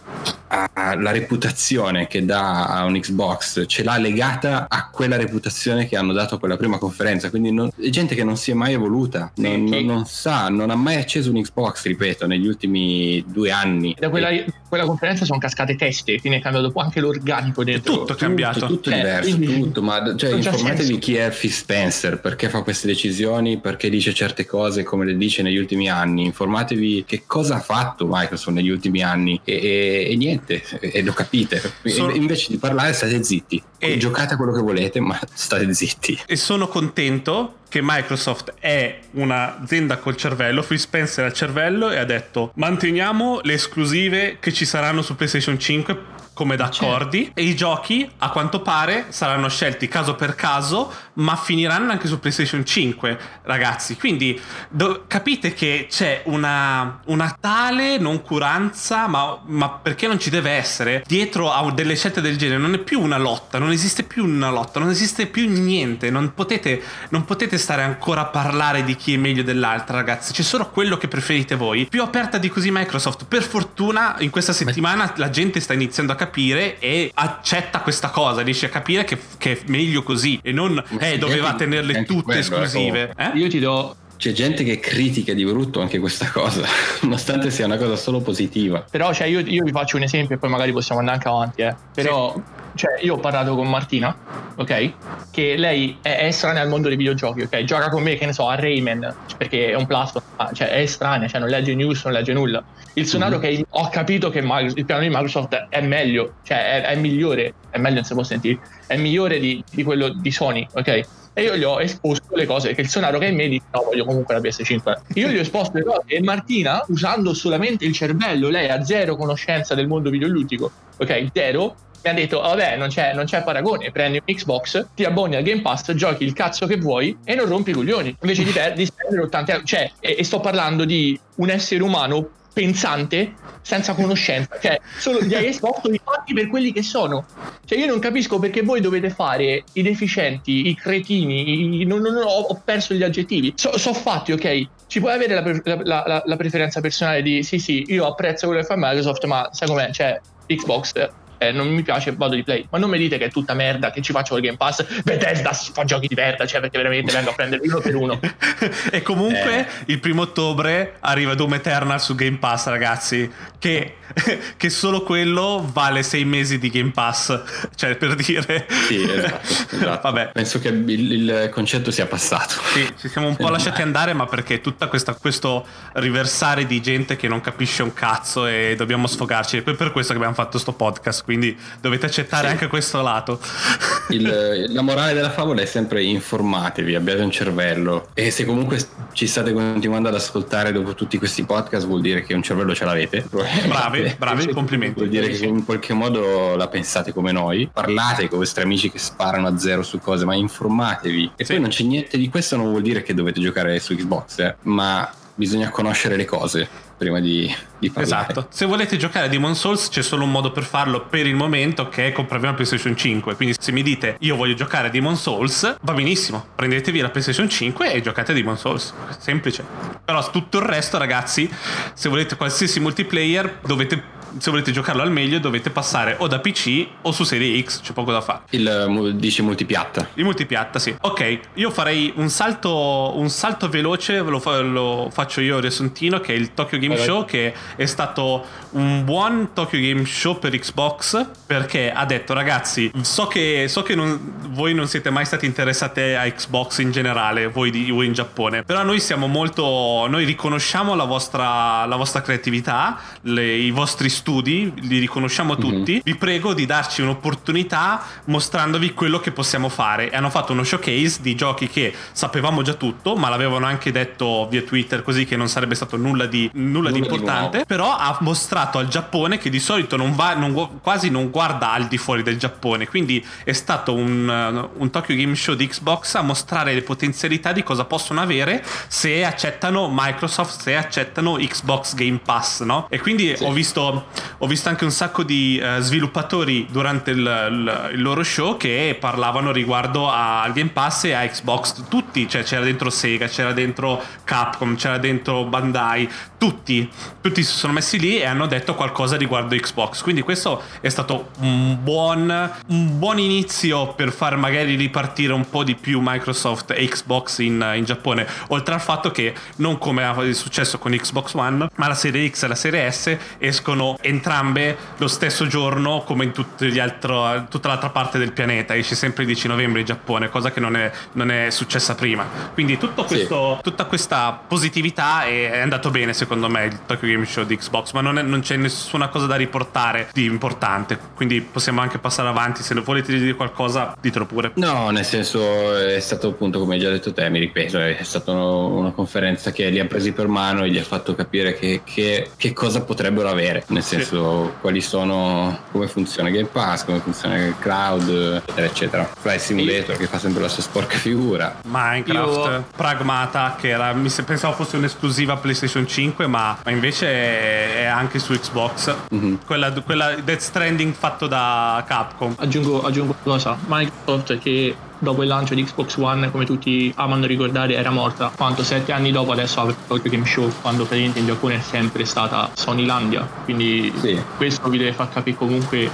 la 0.49 1.11
reputazione 1.11 2.07
che 2.07 2.25
dà 2.25 2.65
a 2.65 2.85
un 2.85 2.99
Xbox 2.99 3.65
ce 3.67 3.83
l'ha 3.83 3.97
legata 3.97 4.65
a 4.69 4.89
quella 4.89 5.17
reputazione 5.17 5.87
che 5.87 5.97
hanno 5.97 6.13
dato 6.13 6.35
a 6.35 6.39
quella 6.39 6.57
prima 6.57 6.77
conferenza. 6.77 7.29
Quindi 7.29 7.51
non, 7.51 7.69
è 7.77 7.89
gente 7.89 8.15
che 8.15 8.23
non 8.23 8.37
si 8.37 8.51
è 8.51 8.53
mai 8.53 8.73
evoluta, 8.73 9.31
non, 9.35 9.65
non, 9.65 9.85
non, 9.85 10.05
sa, 10.05 10.49
non 10.49 10.69
ha 10.69 10.75
mai 10.75 10.95
acceso 10.95 11.31
un 11.31 11.41
Xbox, 11.41 11.85
ripeto, 11.85 12.25
negli 12.25 12.47
ultimi 12.47 13.23
due 13.27 13.51
anni. 13.51 13.95
Da 13.99 14.09
quella, 14.09 14.29
quella 14.67 14.85
conferenza 14.85 15.25
sono 15.25 15.39
cascate 15.39 15.75
teste, 15.75 16.19
quindi 16.19 16.39
è 16.39 16.41
cambiato 16.41 16.67
dopo 16.67 16.79
anche 16.79 16.99
l'organico 16.99 17.63
dentro. 17.71 17.93
Tutto 17.99 18.13
è 18.13 18.15
cambiato. 18.15 18.59
Tutto, 18.59 18.73
tutto 18.73 18.89
eh, 18.89 18.95
diverso, 18.95 19.35
quindi, 19.35 19.59
tutto. 19.59 19.81
Ma 19.81 20.15
cioè, 20.15 20.33
informatevi 20.33 20.97
chi 20.99 21.15
è 21.15 21.29
Phil 21.29 21.51
Spencer, 21.51 22.19
perché 22.19 22.49
fa 22.49 22.61
queste 22.61 22.87
decisioni, 22.87 23.59
perché 23.59 23.89
dice 23.89 24.13
certe 24.13 24.45
cose 24.45 24.83
come 24.83 25.05
le 25.05 25.17
dice 25.17 25.41
negli 25.41 25.57
ultimi 25.57 25.89
anni. 25.89 26.25
Informatevi 26.25 27.03
che 27.05 27.23
cosa 27.25 27.55
ha 27.55 27.59
fatto 27.59 28.07
Microsoft 28.09 28.55
negli 28.55 28.69
ultimi 28.69 29.03
anni 29.03 29.39
e, 29.43 29.53
e, 29.53 30.07
e 30.11 30.15
niente, 30.15 30.63
e 30.79 31.03
lo 31.03 31.13
capite. 31.13 31.61
Sono... 31.83 32.13
Invece 32.13 32.47
di 32.49 32.57
parlare 32.57 32.93
state 32.93 33.23
zitti. 33.23 33.61
E... 33.77 33.97
Giocate 33.97 34.35
quello 34.35 34.53
che 34.53 34.61
volete, 34.61 34.99
ma 34.99 35.19
state 35.33 35.71
zitti. 35.73 36.19
E 36.25 36.35
sono 36.35 36.67
contento 36.67 37.57
che 37.69 37.79
Microsoft 37.83 38.53
è 38.59 38.99
un'azienda 39.11 39.97
col 39.97 40.15
cervello, 40.15 40.63
Phil 40.63 40.79
Spencer 40.79 41.25
ha 41.25 41.27
il 41.27 41.33
cervello 41.33 41.89
e 41.89 41.97
ha 41.97 42.05
detto 42.05 42.51
manteniamo 42.55 43.41
le 43.43 43.53
esclusive 43.53 44.37
che 44.39 44.53
ci 44.53 44.65
saranno 44.65 45.01
su 45.01 45.15
PlayStation 45.15 45.59
5 45.59 46.15
come 46.37 46.55
d'accordi. 46.55 47.23
Certo. 47.23 47.39
e 47.39 47.43
i 47.43 47.55
giochi 47.55 48.07
a 48.19 48.29
quanto 48.29 48.61
pare 48.61 49.07
saranno 49.09 49.49
scelti 49.49 49.87
caso 49.87 50.13
per 50.13 50.35
caso 50.35 50.93
ma 51.13 51.35
finiranno 51.35 51.91
anche 51.91 52.07
su 52.07 52.19
PlayStation 52.19 52.63
5 52.63 53.17
ragazzi. 53.41 53.97
Quindi 53.97 54.39
do- 54.69 55.05
capite 55.07 55.55
che 55.55 55.87
c'è 55.89 56.21
una, 56.25 56.99
una 57.05 57.35
tale 57.39 57.97
noncuranza 57.97 59.07
ma, 59.07 59.39
ma, 59.45 59.69
perché 59.71 60.05
non 60.05 60.19
ci 60.19 60.29
deve 60.29 60.51
essere? 60.51 61.03
Dietro 61.07 61.51
a 61.51 61.71
delle 61.71 61.95
scelte 61.95 62.21
del 62.21 62.37
genere 62.37 62.59
non 62.59 62.75
è 62.75 62.77
più 62.77 63.01
una 63.01 63.17
lotta 63.17 63.57
non 63.57 63.71
esiste 63.71 64.03
più 64.03 64.23
una 64.23 64.51
lotta 64.51 64.79
non 64.79 64.89
esiste 64.89 65.25
più 65.25 65.49
niente. 65.49 66.11
Non 66.11 66.35
potete, 66.35 66.83
non 67.09 67.25
potete 67.25 67.57
stare 67.57 67.81
ancora 67.81 68.21
a 68.21 68.25
parlare 68.25 68.83
di 68.83 68.95
chi 68.95 69.15
è 69.15 69.17
meglio 69.17 69.41
dell'altra 69.41 69.97
ragazzi. 69.97 70.33
C'è 70.33 70.43
solo 70.43 70.69
quello 70.69 70.97
che 70.97 71.07
preferite 71.07 71.55
voi. 71.55 71.87
Più 71.87 72.03
aperta 72.03 72.37
di 72.37 72.49
così 72.49 72.69
Microsoft. 72.69 73.25
Per 73.25 73.41
fortuna 73.41 74.17
in 74.19 74.29
questa 74.29 74.53
settimana 74.53 75.11
la 75.15 75.31
gente 75.31 75.59
sta 75.59 75.73
iniziando 75.73 76.11
a 76.11 76.15
capire 76.15 76.25
capire 76.27 76.79
e 76.79 77.11
accetta 77.13 77.79
questa 77.79 78.09
cosa, 78.09 78.41
riesce 78.41 78.67
a 78.67 78.69
capire 78.69 79.03
che, 79.03 79.17
che 79.37 79.53
è 79.53 79.59
meglio 79.67 80.03
così 80.03 80.39
e 80.43 80.51
non 80.51 80.81
eh, 80.99 81.17
doveva 81.17 81.55
tenerle 81.55 82.03
tutte 82.05 82.23
quello, 82.23 82.39
esclusive. 82.39 83.13
Ecco. 83.15 83.21
Eh? 83.21 83.37
Io 83.37 83.49
ti 83.49 83.59
do 83.59 83.95
c'è 84.17 84.31
gente 84.31 84.63
che 84.63 84.79
critica 84.79 85.33
di 85.33 85.45
brutto 85.45 85.79
anche 85.79 85.99
questa 85.99 86.29
cosa, 86.31 86.65
nonostante 87.01 87.51
sia 87.51 87.65
una 87.65 87.77
cosa 87.77 87.95
solo 87.95 88.19
positiva. 88.19 88.83
Però, 88.89 89.13
cioè, 89.13 89.27
io, 89.27 89.39
io 89.39 89.63
vi 89.63 89.71
faccio 89.71 89.97
un 89.97 90.03
esempio 90.03 90.35
e 90.35 90.39
poi 90.39 90.49
magari 90.49 90.71
possiamo 90.71 90.99
andare 90.99 91.17
anche 91.17 91.29
avanti. 91.29 91.61
Eh. 91.61 91.75
Però, 91.93 92.33
sì. 92.33 92.41
cioè, 92.75 92.99
io 93.01 93.15
ho 93.15 93.19
parlato 93.19 93.55
con 93.55 93.69
Martina, 93.69 94.15
ok? 94.55 94.93
Che 95.31 95.55
lei 95.55 95.97
è, 96.01 96.25
estranea 96.25 96.63
al 96.63 96.67
mondo 96.67 96.87
dei 96.87 96.97
videogiochi, 96.97 97.41
ok? 97.41 97.63
Gioca 97.63 97.89
con 97.89 98.01
me, 98.01 98.15
che 98.15 98.25
ne 98.25 98.33
so, 98.33 98.47
a 98.47 98.55
Rayman, 98.55 99.15
perché 99.37 99.69
è 99.69 99.75
un 99.75 99.85
plastro, 99.85 100.21
cioè 100.53 100.69
è 100.69 100.79
estranea, 100.79 101.27
cioè 101.27 101.39
non 101.39 101.49
legge 101.49 101.75
news, 101.75 102.03
non 102.03 102.13
legge 102.13 102.33
nulla. 102.33 102.63
Il 102.93 103.07
suonato 103.07 103.37
mm-hmm. 103.37 103.55
che 103.55 103.65
ho 103.69 103.89
capito 103.89 104.31
che 104.31 104.39
il 104.39 104.85
piano 104.85 105.01
di 105.01 105.09
Microsoft 105.09 105.67
è 105.69 105.81
meglio, 105.81 106.37
cioè 106.43 106.81
è, 106.81 106.85
è 106.87 106.95
migliore, 106.95 107.53
è 107.69 107.77
meglio 107.77 107.95
non 107.95 108.03
si 108.03 108.13
può 108.13 108.23
sentire, 108.23 108.59
è 108.87 108.97
migliore 108.97 109.39
di, 109.39 109.63
di 109.71 109.83
quello 109.83 110.09
di 110.09 110.31
Sony, 110.31 110.67
ok? 110.73 111.25
E 111.37 111.43
io 111.43 111.55
gli 111.55 111.63
ho 111.63 111.79
esposto 111.79 112.35
le 112.35 112.47
cose 112.47 112.73
che 112.73 112.81
il 112.81 112.89
sonaro 112.89 113.19
che 113.19 113.27
è 113.27 113.29
in 113.29 113.35
me 113.35 113.47
dice 113.47 113.65
no 113.71 113.83
voglio 113.83 114.05
comunque 114.05 114.33
la 114.33 114.41
PS5 114.41 114.95
io 115.13 115.27
gli 115.27 115.37
ho 115.37 115.41
esposto 115.41 115.77
le 115.77 115.83
cose 115.83 116.01
e 116.07 116.19
Martina 116.19 116.83
usando 116.87 117.35
solamente 117.35 117.85
il 117.85 117.93
cervello 117.93 118.49
lei 118.49 118.69
ha 118.69 118.83
zero 118.83 119.15
conoscenza 119.15 119.75
del 119.75 119.85
mondo 119.85 120.09
videoludico 120.09 120.71
ok 120.97 121.27
zero 121.31 121.75
mi 122.03 122.09
ha 122.09 122.13
detto 122.13 122.39
vabbè 122.41 122.77
non 122.77 122.87
c'è, 122.87 123.13
non 123.13 123.25
c'è, 123.25 123.43
paragone 123.43 123.91
prendi 123.91 124.19
un 124.25 124.33
Xbox 124.35 124.87
ti 124.95 125.03
abboni 125.03 125.35
al 125.35 125.43
Game 125.43 125.61
Pass 125.61 125.93
giochi 125.93 126.23
il 126.23 126.33
cazzo 126.33 126.65
che 126.65 126.77
vuoi 126.77 127.15
e 127.23 127.35
non 127.35 127.45
rompi 127.45 127.69
i 127.69 127.73
coglioni 127.73 128.17
invece 128.19 128.43
di, 128.43 128.49
per, 128.49 128.73
di 128.73 128.87
spendere 128.87 129.21
80 129.21 129.51
euro 129.51 129.63
cioè 129.63 129.91
e, 129.99 130.15
e 130.17 130.23
sto 130.23 130.39
parlando 130.39 130.85
di 130.85 131.19
un 131.35 131.51
essere 131.51 131.83
umano 131.83 132.29
pensante 132.57 133.35
senza 133.61 133.93
conoscenza. 133.93 134.57
Cioè, 134.59 134.79
sono 134.97 135.19
gli 135.19 135.31
Xbox 135.31 135.81
sono 135.81 135.95
fatti 136.03 136.33
per 136.33 136.47
quelli 136.47 136.71
che 136.71 136.81
sono. 136.81 137.23
Cioè, 137.63 137.77
io 137.77 137.85
non 137.85 137.99
capisco 137.99 138.39
perché 138.39 138.63
voi 138.63 138.81
dovete 138.81 139.11
fare 139.11 139.63
i 139.73 139.83
deficienti, 139.83 140.69
i 140.69 140.75
cretini, 140.75 141.81
i... 141.81 141.85
Non, 141.85 142.01
non, 142.01 142.13
non, 142.13 142.23
ho 142.25 142.61
perso 142.65 142.95
gli 142.95 143.03
aggettivi. 143.03 143.53
So, 143.55 143.77
so 143.77 143.93
fatti, 143.93 144.31
ok? 144.31 144.67
Ci 144.87 144.99
puoi 144.99 145.13
avere 145.13 145.35
la, 145.35 145.83
la, 145.83 146.03
la, 146.07 146.23
la 146.25 146.35
preferenza 146.35 146.81
personale 146.81 147.21
di 147.21 147.43
sì, 147.43 147.59
sì, 147.59 147.83
io 147.87 148.07
apprezzo 148.07 148.47
quello 148.47 148.61
che 148.61 148.67
fa 148.67 148.75
Microsoft, 148.75 149.25
ma 149.25 149.49
sai 149.51 149.67
com'è? 149.67 149.91
Cioè, 149.91 150.19
Xbox 150.47 150.93
eh, 151.37 151.51
non 151.51 151.67
mi 151.69 151.83
piace, 151.83 152.13
vado 152.15 152.35
di 152.35 152.43
play. 152.43 152.67
Ma 152.69 152.77
non 152.77 152.89
mi 152.89 152.97
dite 152.97 153.17
che 153.17 153.25
è 153.25 153.29
tutta 153.29 153.53
merda, 153.53 153.91
che 153.91 154.01
ci 154.01 154.11
faccio 154.11 154.35
il 154.35 154.41
Game 154.41 154.57
Pass. 154.57 154.85
Bethesda 155.03 155.53
si 155.53 155.71
fa 155.71 155.83
giochi 155.83 156.07
di 156.07 156.15
merda, 156.15 156.45
cioè 156.45 156.61
perché 156.61 156.77
veramente 156.77 157.11
vengo 157.11 157.31
a 157.31 157.33
prendere 157.33 157.61
uno 157.65 157.79
per 157.79 157.95
uno. 157.95 158.19
e 158.91 159.01
comunque 159.01 159.59
eh. 159.59 159.67
il 159.85 159.99
primo 159.99 160.23
ottobre 160.23 160.95
arriva 160.99 161.35
Doom 161.35 161.55
Eternal 161.55 162.01
su 162.01 162.15
Game 162.15 162.37
Pass, 162.37 162.67
ragazzi. 162.67 163.29
Che, 163.59 163.95
che 164.57 164.69
solo 164.69 165.03
quello 165.03 165.67
vale 165.71 166.03
sei 166.03 166.25
mesi 166.25 166.57
di 166.59 166.69
Game 166.69 166.91
Pass. 166.91 167.65
Cioè, 167.77 167.95
per 167.95 168.15
dire. 168.15 168.65
Sì, 168.87 169.03
esatto. 169.03 169.75
esatto. 169.75 169.99
Vabbè. 170.01 170.31
Penso 170.33 170.59
che 170.59 170.69
il, 170.69 170.89
il, 170.89 171.49
concetto 171.51 171.91
sia 171.91 172.07
passato. 172.07 172.55
Sì, 172.73 172.87
ci 172.97 173.07
siamo 173.07 173.27
un 173.27 173.35
po' 173.35 173.49
lasciati 173.49 173.81
andare, 173.83 174.13
ma 174.13 174.25
perché 174.25 174.61
tutta 174.61 174.87
questa, 174.87 175.13
questo 175.13 175.65
riversare 175.93 176.65
di 176.65 176.81
gente 176.81 177.15
che 177.15 177.27
non 177.27 177.41
capisce 177.41 177.83
un 177.83 177.93
cazzo 177.93 178.47
e 178.47 178.73
dobbiamo 178.75 179.05
sfogarci. 179.05 179.57
È 179.57 179.61
per 179.61 179.91
questo 179.91 180.13
che 180.13 180.17
abbiamo 180.17 180.33
fatto 180.33 180.57
sto 180.57 180.73
podcast 180.73 181.23
quindi 181.27 181.57
dovete 181.81 182.05
accettare 182.05 182.47
sì. 182.47 182.53
anche 182.53 182.67
questo 182.67 183.01
lato. 183.01 183.37
Il, 184.07 184.67
la 184.69 184.81
morale 184.81 185.13
della 185.13 185.29
favola 185.29 185.61
è 185.61 185.65
sempre 185.65 186.01
informatevi, 186.01 186.95
abbiate 186.95 187.21
un 187.21 187.31
cervello 187.31 188.07
e 188.13 188.31
se 188.31 188.45
comunque 188.45 188.79
ci 189.11 189.27
state 189.27 189.51
continuando 189.51 190.07
ad 190.07 190.15
ascoltare 190.15 190.71
dopo 190.71 190.95
tutti 190.95 191.17
questi 191.17 191.43
podcast 191.43 191.85
vuol 191.85 191.99
dire 191.99 192.23
che 192.23 192.33
un 192.33 192.41
cervello 192.41 192.73
ce 192.73 192.85
l'avete. 192.85 193.25
Bravi, 193.67 194.15
bravi, 194.17 194.47
complimenti. 194.53 194.99
Vuol 194.99 195.09
dire 195.09 195.27
che 195.27 195.45
in 195.45 195.65
qualche 195.65 195.93
modo 195.93 196.55
la 196.55 196.69
pensate 196.69 197.11
come 197.11 197.33
noi, 197.33 197.69
parlate 197.73 198.29
con 198.29 198.37
i 198.37 198.41
vostri 198.43 198.63
amici 198.63 198.89
che 198.89 198.97
sparano 198.97 199.47
a 199.47 199.57
zero 199.57 199.83
su 199.83 199.99
cose, 199.99 200.23
ma 200.23 200.33
informatevi. 200.33 201.31
E 201.35 201.43
sì. 201.43 201.51
poi 201.51 201.61
non 201.61 201.69
c'è 201.69 201.83
niente 201.83 202.17
di 202.17 202.29
questo, 202.29 202.55
non 202.55 202.69
vuol 202.69 202.81
dire 202.81 203.03
che 203.03 203.13
dovete 203.13 203.41
giocare 203.41 203.77
su 203.81 203.93
Xbox, 203.93 204.39
eh, 204.39 204.55
ma 204.61 205.11
bisogna 205.37 205.69
conoscere 205.69 206.15
le 206.15 206.25
cose 206.25 206.67
prima 206.97 207.19
di, 207.19 207.53
di 207.77 207.91
parlare. 207.91 208.31
Esatto. 208.31 208.47
Se 208.49 208.65
volete 208.65 208.97
giocare 208.97 209.27
a 209.27 209.29
Demon 209.29 209.55
Souls 209.55 209.87
c'è 209.89 210.01
solo 210.01 210.23
un 210.23 210.31
modo 210.31 210.51
per 210.51 210.63
farlo 210.63 211.05
per 211.05 211.27
il 211.27 211.35
momento 211.35 211.87
che 211.89 212.07
è 212.07 212.11
comprarvi 212.11 212.47
una 212.47 212.55
PlayStation 212.55 212.97
5. 212.97 213.35
Quindi 213.35 213.55
se 213.57 213.71
mi 213.71 213.83
dite 213.83 214.17
io 214.19 214.35
voglio 214.35 214.55
giocare 214.55 214.87
a 214.87 214.89
Demon 214.89 215.15
Souls, 215.15 215.77
va 215.79 215.93
benissimo. 215.93 216.43
Prendetevi 216.55 216.99
la 216.99 217.09
PlayStation 217.09 217.47
5 217.47 217.93
e 217.93 218.01
giocate 218.01 218.31
a 218.31 218.35
Demon 218.35 218.57
Souls. 218.57 218.93
Semplice. 219.19 219.63
Però 220.03 220.29
tutto 220.31 220.57
il 220.57 220.65
resto, 220.65 220.97
ragazzi, 220.97 221.49
se 221.93 222.09
volete 222.09 222.35
qualsiasi 222.35 222.79
multiplayer 222.79 223.59
dovete 223.63 224.15
se 224.37 224.49
volete 224.49 224.71
giocarlo 224.71 225.01
al 225.01 225.11
meglio 225.11 225.39
dovete 225.39 225.69
passare 225.69 226.15
o 226.19 226.27
da 226.27 226.39
PC 226.39 226.87
o 227.01 227.11
su 227.11 227.23
serie 227.23 227.61
X, 227.63 227.81
c'è 227.81 227.93
poco 227.93 228.11
da 228.11 228.21
fare. 228.21 228.41
Il 228.51 229.15
dici 229.15 229.41
multipiatta. 229.41 230.09
Il 230.15 230.23
multipiatta, 230.23 230.79
sì. 230.79 230.95
Ok, 231.01 231.39
io 231.55 231.71
farei 231.71 232.13
un 232.15 232.29
salto, 232.29 233.13
un 233.15 233.29
salto 233.29 233.69
veloce, 233.69 234.19
lo, 234.19 234.39
fa, 234.39 234.59
lo 234.59 235.09
faccio 235.11 235.41
io 235.41 235.59
riassuntino, 235.59 236.19
che 236.19 236.33
è 236.33 236.37
il 236.37 236.53
Tokyo 236.53 236.77
Game 236.79 236.97
Show, 236.97 237.25
che 237.25 237.53
è 237.75 237.85
stato 237.85 238.45
un 238.71 239.03
buon 239.03 239.49
Tokyo 239.53 239.79
Game 239.79 240.05
Show 240.05 240.39
per 240.39 240.57
Xbox, 240.57 241.25
perché 241.45 241.91
ha 241.91 242.05
detto 242.05 242.33
ragazzi, 242.33 242.91
so 243.01 243.27
che, 243.27 243.65
so 243.67 243.83
che 243.83 243.95
non, 243.95 244.33
voi 244.49 244.73
non 244.73 244.87
siete 244.87 245.09
mai 245.09 245.25
stati 245.25 245.45
interessati 245.45 246.01
a 246.01 246.29
Xbox 246.29 246.79
in 246.79 246.91
generale, 246.91 247.47
voi, 247.47 247.71
di, 247.71 247.89
voi 247.89 248.07
in 248.07 248.13
Giappone, 248.13 248.63
però 248.63 248.83
noi 248.83 248.99
siamo 248.99 249.27
molto, 249.27 250.07
noi 250.07 250.25
riconosciamo 250.25 250.95
la 250.95 251.05
vostra, 251.05 251.85
la 251.85 251.95
vostra 251.95 252.21
creatività, 252.21 252.99
le, 253.21 253.53
i 253.53 253.71
vostri 253.71 254.09
studi, 254.17 254.73
li 254.81 254.99
riconosciamo 254.99 255.53
mhm. 255.53 255.59
tutti. 255.59 255.91
Mm-hmm. 255.93 256.01
Vi 256.03 256.15
prego 256.15 256.53
di 256.53 256.65
darci 256.65 257.01
un'opportunità 257.01 258.03
mostrandovi 258.25 258.93
quello 258.93 259.19
che 259.19 259.31
possiamo 259.31 259.69
fare. 259.69 260.09
E 260.09 260.15
hanno 260.15 260.29
fatto 260.29 260.53
uno 260.53 260.63
showcase 260.63 261.21
di 261.21 261.35
giochi 261.35 261.67
che 261.67 261.93
sapevamo 262.11 262.61
già 262.61 262.73
tutto, 262.73 263.15
ma 263.15 263.29
l'avevano 263.29 263.65
anche 263.65 263.91
detto 263.91 264.47
via 264.49 264.61
Twitter 264.61 265.03
così 265.03 265.25
che 265.25 265.35
non 265.35 265.47
sarebbe 265.47 265.75
stato 265.75 265.97
nulla 265.97 266.25
di, 266.25 266.49
nulla 266.53 266.89
nulla 266.89 266.91
di 266.91 266.99
importante. 266.99 267.59
Di 267.59 267.65
però 267.65 267.95
ha 267.95 268.17
mostrato 268.21 268.77
al 268.77 268.87
Giappone 268.87 269.37
che 269.37 269.49
di 269.49 269.59
solito 269.59 269.95
non 269.95 270.15
va, 270.15 270.33
non, 270.33 270.79
quasi 270.81 271.09
non 271.09 271.29
guarda 271.29 271.71
al 271.71 271.87
di 271.87 271.97
fuori 271.97 272.23
del 272.23 272.37
Giappone. 272.37 272.87
Quindi 272.87 273.23
è 273.43 273.53
stato 273.53 273.93
un, 273.93 274.69
un 274.73 274.89
Tokyo 274.89 275.15
Game 275.15 275.35
Show 275.35 275.55
di 275.55 275.67
Xbox 275.67 276.15
a 276.15 276.21
mostrare 276.21 276.73
le 276.73 276.81
potenzialità 276.81 277.51
di 277.51 277.63
cosa 277.63 277.85
possono 277.85 278.21
avere 278.21 278.63
se 278.87 279.23
accettano 279.23 279.89
Microsoft, 279.91 280.61
se 280.61 280.75
accettano 280.75 281.35
Xbox 281.35 281.93
Game 281.93 282.19
Pass, 282.23 282.63
no? 282.63 282.87
E 282.89 282.99
quindi 282.99 283.35
sì. 283.35 283.43
ho 283.43 283.51
visto 283.51 284.06
ho 284.39 284.47
visto 284.47 284.69
anche 284.69 284.83
un 284.83 284.91
sacco 284.91 285.23
di 285.23 285.61
uh, 285.61 285.79
sviluppatori 285.79 286.67
durante 286.69 287.11
il, 287.11 287.17
il, 287.17 287.89
il, 287.93 288.01
loro 288.01 288.23
show 288.23 288.57
che 288.57 288.95
parlavano 288.99 289.51
riguardo 289.51 290.09
al 290.09 290.51
Game 290.53 290.69
Pass 290.69 291.05
e 291.05 291.13
a 291.13 291.27
Xbox, 291.27 291.87
tutti, 291.87 292.27
cioè 292.27 292.43
c'era 292.43 292.63
dentro 292.63 292.89
Sega, 292.89 293.27
c'era 293.27 293.53
dentro 293.53 294.01
Capcom, 294.23 294.75
c'era 294.75 294.97
dentro 294.97 295.45
Bandai, 295.45 296.09
tutti, 296.37 296.89
tutti 297.21 297.43
si 297.43 297.53
sono 297.53 297.73
messi 297.73 297.99
lì 297.99 298.19
e 298.19 298.25
hanno 298.25 298.47
detto 298.47 298.75
qualcosa 298.75 299.17
riguardo 299.17 299.55
Xbox, 299.55 300.01
quindi 300.01 300.21
questo 300.21 300.61
è 300.81 300.89
stato 300.89 301.29
un 301.39 301.77
buon, 301.81 302.51
un 302.67 302.99
buon 302.99 303.19
inizio 303.19 303.93
per 303.93 304.11
far 304.11 304.37
magari 304.37 304.75
ripartire 304.75 305.33
un 305.33 305.49
po' 305.49 305.63
di 305.63 305.75
più 305.75 305.99
Microsoft 306.01 306.71
e 306.71 306.87
Xbox 306.87 307.39
in, 307.39 307.73
in 307.75 307.83
Giappone, 307.83 308.27
oltre 308.49 308.73
al 308.73 308.81
fatto 308.81 309.11
che 309.11 309.33
non 309.57 309.77
come 309.77 310.03
è 310.03 310.33
successo 310.33 310.77
con 310.77 310.91
Xbox 310.91 311.33
One, 311.33 311.69
ma 311.75 311.87
la 311.87 311.95
serie 311.95 312.29
X 312.29 312.43
e 312.43 312.47
la 312.47 312.55
serie 312.55 312.91
S 312.91 313.17
escono 313.37 313.97
entrambe 314.01 314.77
lo 314.97 315.07
stesso 315.07 315.47
giorno 315.47 316.03
come 316.05 316.25
in 316.25 316.79
altro, 316.79 317.45
tutta 317.49 317.69
l'altra 317.69 317.89
parte 317.89 318.17
del 318.17 318.31
pianeta. 318.31 318.75
Esce 318.75 318.95
sempre 318.95 319.23
il 319.23 319.29
10 319.29 319.47
novembre 319.47 319.81
in 319.81 319.85
Giappone, 319.85 320.29
cosa 320.29 320.51
che 320.51 320.59
non 320.59 320.75
è, 320.75 320.91
non 321.13 321.31
è 321.31 321.49
successa 321.49 321.95
prima. 321.95 322.25
Quindi 322.53 322.77
questo, 322.77 323.55
sì. 323.55 323.63
tutta 323.63 323.85
questa 323.85 324.39
positività 324.47 325.23
è, 325.25 325.51
è, 325.51 325.59
andato 325.59 325.89
bene 325.89 326.13
secondo 326.13 326.26
me 326.35 326.65
il 326.65 326.79
Tokyo 326.85 327.07
Game 327.07 327.25
Show 327.25 327.43
di 327.45 327.57
Xbox, 327.57 327.91
ma 327.93 328.01
non, 328.01 328.17
è, 328.17 328.21
non, 328.21 328.41
c'è 328.41 328.55
nessuna 328.55 329.09
cosa 329.09 329.25
da 329.25 329.35
riportare 329.35 330.09
di 330.13 330.25
importante. 330.25 330.97
Quindi 331.15 331.41
possiamo 331.41 331.81
anche 331.81 331.97
passare 331.97 332.29
avanti. 332.29 332.63
Se 332.63 332.73
volete 332.75 333.17
dire 333.17 333.33
qualcosa, 333.33 333.95
ditelo 333.99 334.25
pure. 334.25 334.51
No, 334.55 334.89
nel 334.89 335.05
senso 335.05 335.75
è 335.75 335.99
stato 335.99 336.29
appunto 336.29 336.59
come 336.59 336.75
hai 336.75 336.81
già 336.81 336.89
detto 336.89 337.13
te, 337.13 337.29
mi 337.29 337.39
ripeto, 337.39 337.79
è 337.79 338.03
stata 338.03 338.31
una 338.31 338.91
conferenza 338.91 339.51
che 339.51 339.69
li 339.69 339.79
ha 339.79 339.85
presi 339.85 340.11
per 340.11 340.27
mano 340.27 340.63
e 340.63 340.69
gli 340.69 340.77
ha 340.77 340.83
fatto 340.83 341.15
capire 341.15 341.53
che, 341.53 341.81
che, 341.83 342.31
che 342.35 342.53
cosa 342.53 342.81
potrebbero 342.81 343.29
avere. 343.29 343.63
Nel 343.67 343.83
senso 343.83 344.45
sì. 344.45 344.51
quali 344.61 344.81
sono, 344.81 345.59
come 345.71 345.87
funziona 345.87 346.29
Game 346.29 346.47
Pass, 346.47 346.85
come 346.85 346.99
funziona 346.99 347.37
il 347.37 347.55
cloud, 347.59 348.41
eccetera, 348.57 348.65
eccetera. 348.65 349.09
Fly 349.19 349.39
Simulator 349.39 349.95
sì. 349.95 350.01
che 350.01 350.07
fa 350.07 350.19
sempre 350.19 350.41
la 350.41 350.47
sua 350.47 350.63
sporca 350.63 350.97
figura. 350.97 351.59
Minecraft, 351.65 352.51
Io... 352.51 352.65
Pragmata, 352.75 353.55
che 353.59 353.69
era, 353.69 353.93
mi 353.93 354.09
pensavo 354.25 354.53
fosse 354.53 354.77
un'esclusiva 354.77 355.37
PlayStation 355.37 355.87
5, 355.87 356.16
ma, 356.25 356.57
ma 356.63 356.71
invece 356.71 357.07
è, 357.07 357.81
è, 357.81 357.85
anche 357.85 358.17
su 358.17 358.33
Xbox. 358.33 358.95
Mm-hmm. 359.13 359.35
Quella, 359.45 359.71
quella 359.81 360.15
Death 360.15 360.39
Stranding 360.39 360.93
fatto 360.93 361.27
da 361.27 361.83
Capcom. 361.87 362.33
Aggiungo, 362.37 362.81
aggiungo 362.81 363.15
cosa, 363.23 363.57
Microsoft 363.67 364.39
che 364.39 364.75
dopo 364.99 365.21
il 365.21 365.27
lancio 365.27 365.53
di 365.53 365.63
Xbox 365.63 365.95
One, 365.97 366.31
come 366.31 366.45
tutti 366.45 366.91
amano 366.95 367.25
ricordare, 367.25 367.75
era 367.75 367.91
morta. 367.91 368.31
Quanto 368.35 368.63
sette 368.63 368.91
anni 368.91 369.11
dopo 369.11 369.31
adesso 369.31 369.61
apre 369.61 369.75
Tokyo 369.87 370.09
Game 370.09 370.25
Show, 370.25 370.51
quando 370.61 370.83
praticamente 370.83 371.19
in 371.19 371.27
Giappone 371.27 371.55
è 371.55 371.61
sempre 371.61 372.05
stata 372.05 372.49
Sonylandia. 372.53 373.27
Quindi 373.43 373.93
sì. 373.99 374.19
questo 374.37 374.69
vi 374.69 374.77
deve 374.77 374.93
far 374.93 375.09
capire 375.09 375.37
comunque 375.37 375.89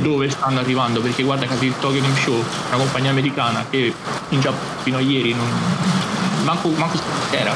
dove 0.00 0.30
stanno 0.30 0.60
arrivando. 0.60 1.00
Perché 1.00 1.22
guarda 1.22 1.46
capire 1.46 1.74
Tokyo 1.78 2.00
Game 2.00 2.16
Show, 2.16 2.42
una 2.68 2.76
compagnia 2.76 3.10
americana 3.10 3.64
che 3.68 3.92
in 4.30 4.40
Giappone 4.40 4.82
fino 4.82 4.96
a 4.96 5.00
ieri 5.00 5.34
non. 5.34 6.17
Manco, 6.44 6.68
manco 6.70 6.98
era 7.30 7.52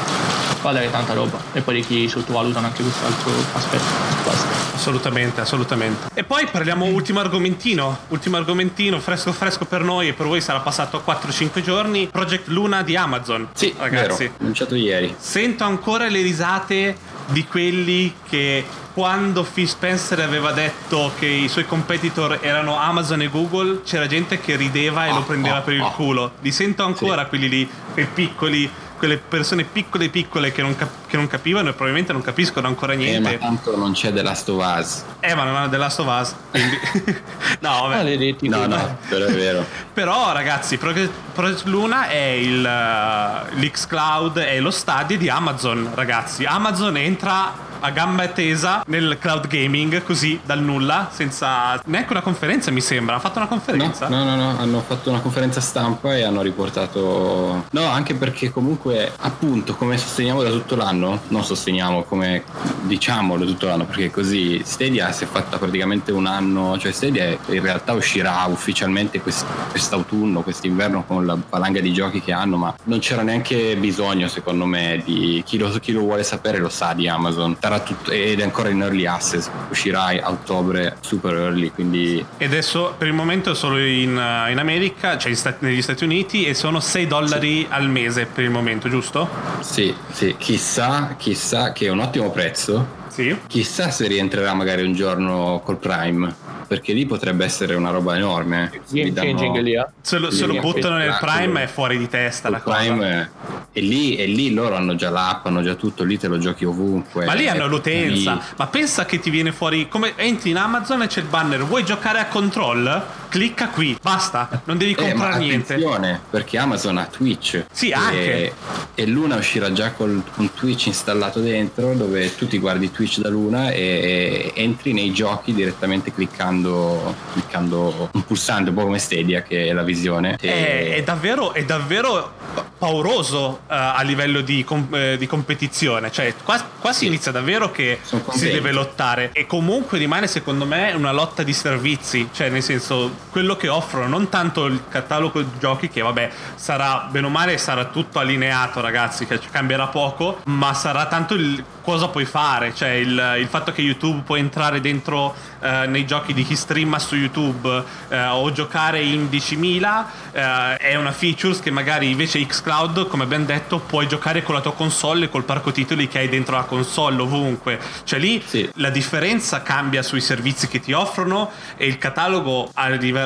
fa 0.63 0.71
dare 0.71 0.89
tanta 0.89 1.13
roba 1.13 1.37
e 1.51 1.61
poi 1.61 1.81
chi 1.81 2.07
sottovalutano 2.07 2.67
anche 2.67 2.83
quest'altro 2.83 3.31
aspetto. 3.53 3.83
Basta. 4.23 4.47
Assolutamente, 4.75 5.41
assolutamente. 5.41 6.07
E 6.13 6.23
poi 6.23 6.47
parliamo 6.47 6.85
ultimo 6.85 7.19
argomentino, 7.19 7.99
ultimo 8.09 8.37
argomentino 8.37 8.99
fresco 8.99 9.33
fresco 9.33 9.65
per 9.65 9.81
noi 9.81 10.07
e 10.07 10.13
per 10.13 10.27
voi 10.27 10.39
sarà 10.39 10.59
passato 10.59 11.03
a 11.03 11.13
4-5 11.13 11.61
giorni, 11.61 12.07
Project 12.07 12.47
Luna 12.47 12.81
di 12.81 12.95
Amazon. 12.95 13.49
Sì, 13.53 13.73
ragazzi. 13.77 14.23
Vero, 14.23 14.33
annunciato 14.39 14.75
ieri. 14.75 15.13
Sento 15.17 15.65
ancora 15.65 16.07
le 16.07 16.21
risate 16.21 16.95
di 17.27 17.45
quelli 17.45 18.13
che 18.27 18.65
quando 18.93 19.43
Phil 19.43 19.67
Spencer 19.67 20.19
aveva 20.19 20.51
detto 20.51 21.11
che 21.17 21.25
i 21.25 21.47
suoi 21.47 21.65
competitor 21.65 22.39
erano 22.41 22.77
Amazon 22.77 23.21
e 23.21 23.27
Google, 23.27 23.81
c'era 23.83 24.05
gente 24.05 24.39
che 24.39 24.55
rideva 24.55 25.07
e 25.07 25.11
oh, 25.11 25.15
lo 25.15 25.23
prendeva 25.23 25.59
oh, 25.59 25.61
per 25.63 25.73
il 25.73 25.81
oh. 25.81 25.91
culo. 25.91 26.31
Li 26.41 26.51
sento 26.51 26.83
ancora 26.83 27.23
sì. 27.23 27.29
quelli 27.29 27.49
lì, 27.49 27.69
quei 27.93 28.05
piccoli 28.05 28.71
quelle 29.03 29.17
persone 29.17 29.65
piccole 29.65 30.07
piccole 30.07 30.53
che 30.53 30.61
non, 30.61 30.77
cap- 30.77 31.07
che 31.07 31.17
non, 31.17 31.27
capivano 31.27 31.67
e 31.67 31.71
probabilmente 31.73 32.13
non 32.13 32.21
capiscono 32.21 32.67
ancora 32.67 32.93
niente. 32.93 33.33
Eh, 33.33 33.33
ma 33.33 33.37
tanto 33.37 33.75
non 33.75 33.91
c'è 33.91 34.13
The 34.13 34.21
Last 34.21 34.47
of 34.47 34.63
Us. 34.63 35.03
Eh, 35.19 35.35
ma 35.35 35.43
non 35.43 35.57
hanno 35.57 35.67
The 35.67 35.75
Last 35.75 35.99
of 35.99 36.07
Us. 36.07 36.35
Quindi... 36.51 36.79
no, 37.59 37.69
vabbè. 37.81 37.95
Maledetti, 37.95 38.47
no, 38.47 38.65
no, 38.65 38.97
però 39.09 39.25
è 39.25 39.33
vero. 39.33 39.65
però, 39.91 40.31
ragazzi, 40.31 40.77
Project, 40.77 41.11
Project 41.33 41.65
Luna 41.65 42.07
è 42.07 42.15
il, 42.15 42.63
uh, 42.63 43.59
l'Xcloud, 43.59 44.37
è 44.39 44.61
lo 44.61 44.71
stadio 44.71 45.17
di 45.17 45.27
Amazon, 45.27 45.91
ragazzi. 45.93 46.45
Amazon 46.45 46.95
entra 46.95 47.71
a 47.83 47.91
gamba 47.91 48.29
tesa 48.29 48.81
nel 48.87 49.17
cloud 49.19 49.47
gaming, 49.47 50.03
così 50.03 50.39
dal 50.45 50.61
nulla, 50.61 51.09
senza 51.11 51.81
neanche 51.85 52.11
una 52.13 52.21
conferenza, 52.21 52.71
mi 52.71 52.79
sembra. 52.79 53.15
Ha 53.15 53.19
fatto 53.19 53.39
una 53.39 53.47
conferenza? 53.47 54.07
No, 54.07 54.23
no, 54.23 54.35
no, 54.35 54.53
no, 54.53 54.57
hanno 54.57 54.79
fatto 54.79 55.09
una 55.09 55.19
conferenza 55.19 55.59
stampa 55.59 56.15
e 56.15 56.23
hanno 56.23 56.41
riportato. 56.41 57.65
No, 57.69 57.85
anche 57.85 58.15
perché 58.15 58.51
comunque, 58.51 59.11
appunto, 59.17 59.75
come 59.75 59.97
sosteniamo 59.97 60.41
da 60.41 60.49
tutto 60.49 60.77
l'anno, 60.77 61.23
non 61.27 61.43
sosteniamo 61.43 62.03
come 62.03 62.43
diciamolo 62.83 63.43
tutto 63.45 63.65
l'anno, 63.65 63.83
perché 63.83 64.09
così 64.09 64.61
Stadia 64.63 65.11
si 65.11 65.25
è 65.25 65.27
fatta 65.27 65.57
praticamente 65.57 66.13
un 66.13 66.25
anno, 66.25 66.77
cioè 66.77 66.93
Stadia 66.93 67.37
in 67.47 67.61
realtà 67.61 67.91
uscirà 67.91 68.45
ufficialmente 68.45 69.19
quest- 69.19 69.45
quest'autunno, 69.71 70.41
quest'inverno 70.41 71.03
con 71.05 71.25
la 71.25 71.37
valanga 71.49 71.81
di 71.81 71.91
giochi 71.91 72.21
che 72.21 72.31
hanno, 72.31 72.55
ma 72.55 72.73
non 72.85 72.99
c'era 72.99 73.23
neanche 73.23 73.75
bisogno, 73.75 74.29
secondo 74.29 74.65
me, 74.65 75.01
di 75.03 75.43
chi 75.45 75.57
lo, 75.57 75.69
chi 75.81 75.91
lo 75.91 75.99
vuole 75.99 76.23
sapere 76.23 76.59
lo 76.59 76.69
sa 76.69 76.93
di 76.93 77.09
Amazon. 77.09 77.57
Sarà 77.73 77.79
tutto, 77.79 78.11
ed 78.11 78.39
è 78.39 78.43
ancora 78.43 78.69
in 78.69 78.81
early 78.81 79.05
access, 79.05 79.49
uscirà 79.69 80.05
a 80.21 80.29
ottobre 80.29 80.97
super 81.01 81.33
early, 81.33 81.71
quindi 81.71 82.23
E 82.37 82.45
adesso 82.45 82.93
per 82.97 83.07
il 83.07 83.13
momento 83.13 83.51
è 83.51 83.55
solo 83.55 83.79
in, 83.79 84.15
eh, 84.15 84.51
in 84.51 84.59
America, 84.59 85.17
cioè 85.17 85.31
in 85.31 85.37
Sta- 85.37 85.55
negli 85.59 85.81
Stati 85.81 86.03
Uniti, 86.03 86.45
e 86.45 86.53
sono 86.53 86.79
6 86.79 87.07
dollari 87.07 87.65
al 87.69 87.89
mese 87.89 88.27
per 88.31 88.43
il 88.43 88.51
momento, 88.51 88.89
giusto? 88.89 89.27
sì, 89.61 89.93
sì, 90.11 90.35
chissà, 90.37 91.15
chissà 91.17 91.71
che 91.71 91.87
è 91.87 91.89
un 91.89 91.99
ottimo 91.99 92.29
prezzo. 92.29 93.01
Sì. 93.07 93.35
Chissà 93.47 93.89
se 93.91 94.07
rientrerà 94.07 94.53
magari 94.53 94.83
un 94.83 94.93
giorno 94.93 95.61
col 95.63 95.77
Prime, 95.77 96.33
perché 96.67 96.93
lì 96.93 97.05
potrebbe 97.05 97.45
essere 97.45 97.75
una 97.75 97.89
roba 97.89 98.15
enorme. 98.15 98.71
Game 98.89 99.11
danno- 99.11 99.27
changing 99.39 99.57
lì, 99.59 99.75
eh? 99.75 99.85
Se 100.01 100.17
lo, 100.17 100.31
se 100.31 100.45
lo 100.45 100.59
buttano 100.59 100.97
nel. 100.97 101.17
Prime 101.19 101.63
è 101.63 101.67
fuori 101.67 101.97
di 101.97 102.07
testa 102.07 102.49
la 102.49 102.59
Col 102.61 102.73
cosa. 102.73 102.85
Prime 102.85 103.31
e 103.71 103.81
lì, 103.81 104.15
e 104.15 104.25
lì 104.25 104.53
loro 104.53 104.75
hanno 104.75 104.95
già 104.95 105.09
l'app, 105.09 105.45
hanno 105.45 105.61
già 105.61 105.75
tutto, 105.75 106.03
lì 106.03 106.17
te 106.17 106.27
lo 106.27 106.37
giochi 106.37 106.65
ovunque. 106.65 107.25
Ma 107.25 107.33
lì 107.33 107.47
hanno 107.47 107.67
l'utenza. 107.67 108.33
lì- 108.33 108.41
Ma 108.57 108.67
pensa 108.67 109.05
che 109.05 109.19
ti 109.19 109.29
viene 109.29 109.51
fuori. 109.51 109.87
Come 109.87 110.13
entri 110.15 110.49
in 110.51 110.57
Amazon 110.57 111.01
e 111.03 111.07
c'è 111.07 111.19
il 111.21 111.27
banner. 111.27 111.63
Vuoi 111.63 111.83
giocare 111.83 112.19
a 112.19 112.25
control? 112.27 113.03
Clicca 113.33 113.69
qui. 113.69 113.97
Basta. 113.99 114.61
Non 114.65 114.77
devi 114.77 114.91
Eh, 114.91 114.95
comprare 114.95 115.39
niente. 115.39 115.73
attenzione, 115.73 116.21
perché 116.29 116.59
Amazon 116.59 116.97
ha 116.99 117.05
Twitch. 117.05 117.65
Sì, 117.71 117.89
E- 117.89 117.93
anche. 117.93 118.53
E 118.93 119.05
Luna 119.07 119.37
uscirà 119.37 119.71
già 119.73 119.91
con 119.91 120.23
Twitch 120.55 120.85
installato 120.85 121.39
dentro, 121.39 121.95
dove 121.95 122.35
tu 122.35 122.45
ti 122.47 122.59
guardi 122.59 122.91
Twitch 122.91 123.17
da 123.21 123.29
Luna 123.29 123.71
e, 123.71 124.51
e 124.55 124.61
entri 124.61 124.93
nei 124.93 125.11
giochi 125.11 125.51
direttamente 125.51 126.13
cliccando, 126.13 127.15
cliccando 127.31 128.09
un 128.13 128.23
pulsante, 128.23 128.69
un 128.69 128.75
po' 128.75 128.83
come 128.83 128.99
Stadia, 128.99 129.41
che 129.41 129.65
è 129.65 129.73
la 129.73 129.81
visione. 129.83 130.35
È, 130.39 130.45
E- 130.45 130.95
è 130.97 131.01
davvero, 131.03 131.53
è 131.53 131.65
davvero 131.65 132.33
pauroso 132.77 133.61
eh, 133.63 133.73
a 133.75 134.01
livello 134.03 134.41
di, 134.41 134.63
com- 134.63 134.93
eh, 134.93 135.17
di 135.17 135.25
competizione. 135.25 136.11
Cioè, 136.11 136.35
qua, 136.43 136.63
qua 136.79 136.91
si 136.93 136.99
Sì. 136.99 137.05
inizia 137.07 137.31
davvero 137.31 137.71
che 137.71 137.99
si 138.03 138.51
deve 138.51 138.71
lottare. 138.71 139.31
E 139.33 139.47
comunque 139.47 139.97
rimane, 139.97 140.27
secondo 140.27 140.65
me, 140.67 140.91
una 140.91 141.11
lotta 141.11 141.41
di 141.41 141.53
servizi. 141.53 142.29
Cioè, 142.31 142.49
nel 142.49 142.61
senso, 142.61 143.22
quello 143.29 143.55
che 143.55 143.67
offrono, 143.67 144.07
non 144.07 144.29
tanto 144.29 144.65
il 144.65 144.83
catalogo 144.89 145.41
di 145.41 145.59
giochi, 145.59 145.89
che 145.89 146.01
vabbè, 146.01 146.29
sarà 146.55 147.07
bene 147.09 147.27
o 147.27 147.29
male, 147.29 147.57
sarà 147.57 147.85
tutto 147.85 148.19
allineato, 148.19 148.81
ragazzi, 148.81 149.25
che 149.25 149.39
cambierà 149.51 149.87
poco, 149.87 150.41
ma 150.45 150.73
sarà 150.73 151.07
tanto 151.07 151.33
il 151.33 151.63
cosa 151.83 152.07
puoi 152.07 152.25
fare. 152.25 152.73
Cioè, 152.73 152.89
il, 152.89 153.35
il 153.39 153.47
fatto 153.47 153.71
che 153.71 153.81
YouTube 153.81 154.21
può 154.21 154.35
entrare 154.35 154.79
dentro 154.81 155.35
eh, 155.59 155.85
nei 155.87 156.05
giochi 156.05 156.33
di 156.33 156.43
chi 156.43 156.55
streama 156.55 156.97
su 156.97 157.15
YouTube 157.15 157.83
eh, 158.09 158.25
o 158.25 158.51
giocare 158.51 159.01
in 159.01 159.27
10.000 159.31 160.03
eh, 160.31 160.77
è 160.77 160.95
una 160.95 161.11
features 161.11 161.59
che 161.59 161.69
magari 161.71 162.09
invece 162.09 162.43
xCloud, 162.45 163.07
come 163.07 163.23
abbiamo 163.23 163.45
detto, 163.45 163.79
puoi 163.79 164.07
giocare 164.07 164.41
con 164.43 164.55
la 164.55 164.61
tua 164.61 164.73
console 164.73 165.25
e 165.25 165.29
col 165.29 165.43
parco 165.43 165.71
titoli 165.71 166.07
che 166.07 166.19
hai 166.19 166.29
dentro 166.29 166.55
la 166.55 166.63
console 166.63 167.21
ovunque. 167.21 167.79
Cioè 168.03 168.19
lì 168.19 168.41
Sì. 168.45 168.69
la 168.75 168.89
differenza 168.89 169.61
cambia 169.61 170.01
sui 170.01 170.21
servizi 170.21 170.67
che 170.67 170.79
ti 170.79 170.93
offrono 170.93 171.51
e 171.77 171.85
il 171.85 171.97
catalogo 171.97 172.71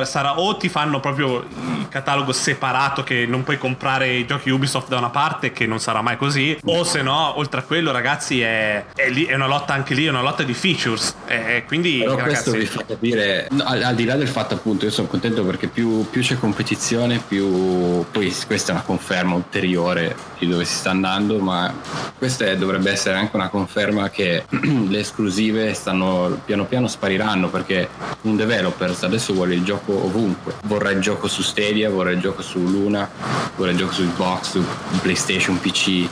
sarà 0.04 0.38
o 0.38 0.56
ti 0.56 0.68
fanno 0.68 1.00
proprio 1.00 1.38
il 1.38 1.86
catalogo 1.88 2.32
separato 2.32 3.02
che 3.04 3.26
non 3.26 3.44
puoi 3.44 3.58
comprare 3.58 4.08
i 4.08 4.26
giochi 4.26 4.50
Ubisoft 4.50 4.88
da 4.88 4.98
una 4.98 5.10
parte 5.10 5.52
che 5.52 5.66
non 5.66 5.78
sarà 5.80 6.02
mai 6.02 6.16
così 6.16 6.58
o 6.64 6.84
se 6.84 7.02
no 7.02 7.38
oltre 7.38 7.60
a 7.60 7.62
quello 7.62 7.92
ragazzi 7.92 8.40
è, 8.40 8.47
è 8.94 9.10
lì- 9.10 9.24
è 9.26 9.34
una 9.34 9.46
lotta 9.46 9.72
anche 9.74 9.94
lì 9.94 10.06
è 10.06 10.08
una 10.08 10.22
lotta 10.22 10.42
di 10.42 10.54
features. 10.54 11.14
E 11.26 11.64
quindi 11.66 11.98
Però 11.98 12.16
ragazzi 12.16 12.50
questo 12.50 12.50
vi 12.52 12.66
fa 12.66 12.84
capire, 12.86 13.48
no, 13.50 13.64
al, 13.64 13.82
al 13.82 13.94
di 13.94 14.04
là 14.04 14.16
del 14.16 14.28
fatto 14.28 14.54
appunto, 14.54 14.84
io 14.84 14.90
sono 14.90 15.06
contento 15.08 15.44
perché 15.44 15.68
più, 15.68 16.08
più 16.10 16.22
c'è 16.22 16.38
competizione, 16.38 17.22
più 17.26 18.04
poi 18.10 18.34
questa 18.46 18.72
è 18.72 18.74
una 18.74 18.84
conferma 18.84 19.34
ulteriore 19.34 20.14
di 20.38 20.48
dove 20.48 20.64
si 20.64 20.74
sta 20.74 20.90
andando, 20.90 21.38
ma 21.38 21.72
questa 22.16 22.46
è- 22.46 22.56
dovrebbe 22.56 22.90
essere 22.90 23.16
anche 23.16 23.36
una 23.36 23.48
conferma 23.48 24.08
che 24.10 24.44
le 24.88 24.98
esclusive 24.98 25.74
stanno 25.74 26.40
piano 26.44 26.64
piano 26.64 26.86
spariranno 26.88 27.48
perché 27.48 27.88
un 28.22 28.36
developer 28.36 28.94
adesso 29.00 29.32
vuole 29.34 29.54
il 29.54 29.64
gioco 29.64 29.92
ovunque, 29.92 30.54
vorrà 30.64 30.90
il 30.90 31.00
gioco 31.00 31.28
su 31.28 31.42
Stadia, 31.42 31.90
vorrà 31.90 32.10
il 32.10 32.20
gioco 32.20 32.42
su 32.42 32.58
Luna, 32.60 33.08
vorrà 33.56 33.70
il 33.72 33.76
gioco 33.76 33.92
su 33.92 34.02
Xbox, 34.12 34.50
su 34.50 34.64
PlayStation, 35.02 35.58
PC 35.60 36.08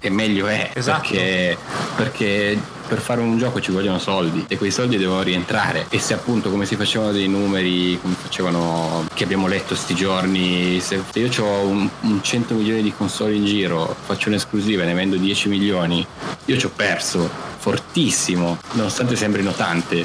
e 0.00 0.10
meglio 0.10 0.46
è 0.46 0.70
Esatto. 0.74 1.08
perché, 1.10 1.56
perché 1.96 2.58
per 2.88 3.00
fare 3.00 3.20
un 3.20 3.36
gioco 3.36 3.60
ci 3.60 3.70
vogliono 3.70 3.98
soldi 3.98 4.46
e 4.48 4.56
quei 4.56 4.70
soldi 4.70 4.96
devono 4.96 5.22
rientrare. 5.22 5.86
E 5.90 5.98
se 5.98 6.14
appunto 6.14 6.50
come 6.50 6.64
si 6.64 6.74
facevano 6.76 7.12
dei 7.12 7.28
numeri 7.28 7.98
come 8.00 8.14
facevano 8.14 9.06
che 9.12 9.24
abbiamo 9.24 9.46
letto 9.46 9.74
sti 9.74 9.94
giorni 9.94 10.80
se, 10.80 11.02
io 11.14 11.28
ho 11.44 11.66
un, 11.66 11.88
un 12.00 12.22
100 12.22 12.54
milioni 12.54 12.82
di 12.82 12.92
console 12.92 13.34
in 13.34 13.44
giro 13.44 13.94
faccio 14.04 14.28
un'esclusiva 14.28 14.82
e 14.82 14.86
ne 14.86 14.94
vendo 14.94 15.16
10 15.16 15.48
milioni 15.48 16.06
io 16.44 16.56
ci 16.56 16.66
ho 16.66 16.70
perso 16.74 17.47
fortissimo 17.68 18.58
nonostante 18.72 19.14
sembrino 19.14 19.52
tante 19.52 20.04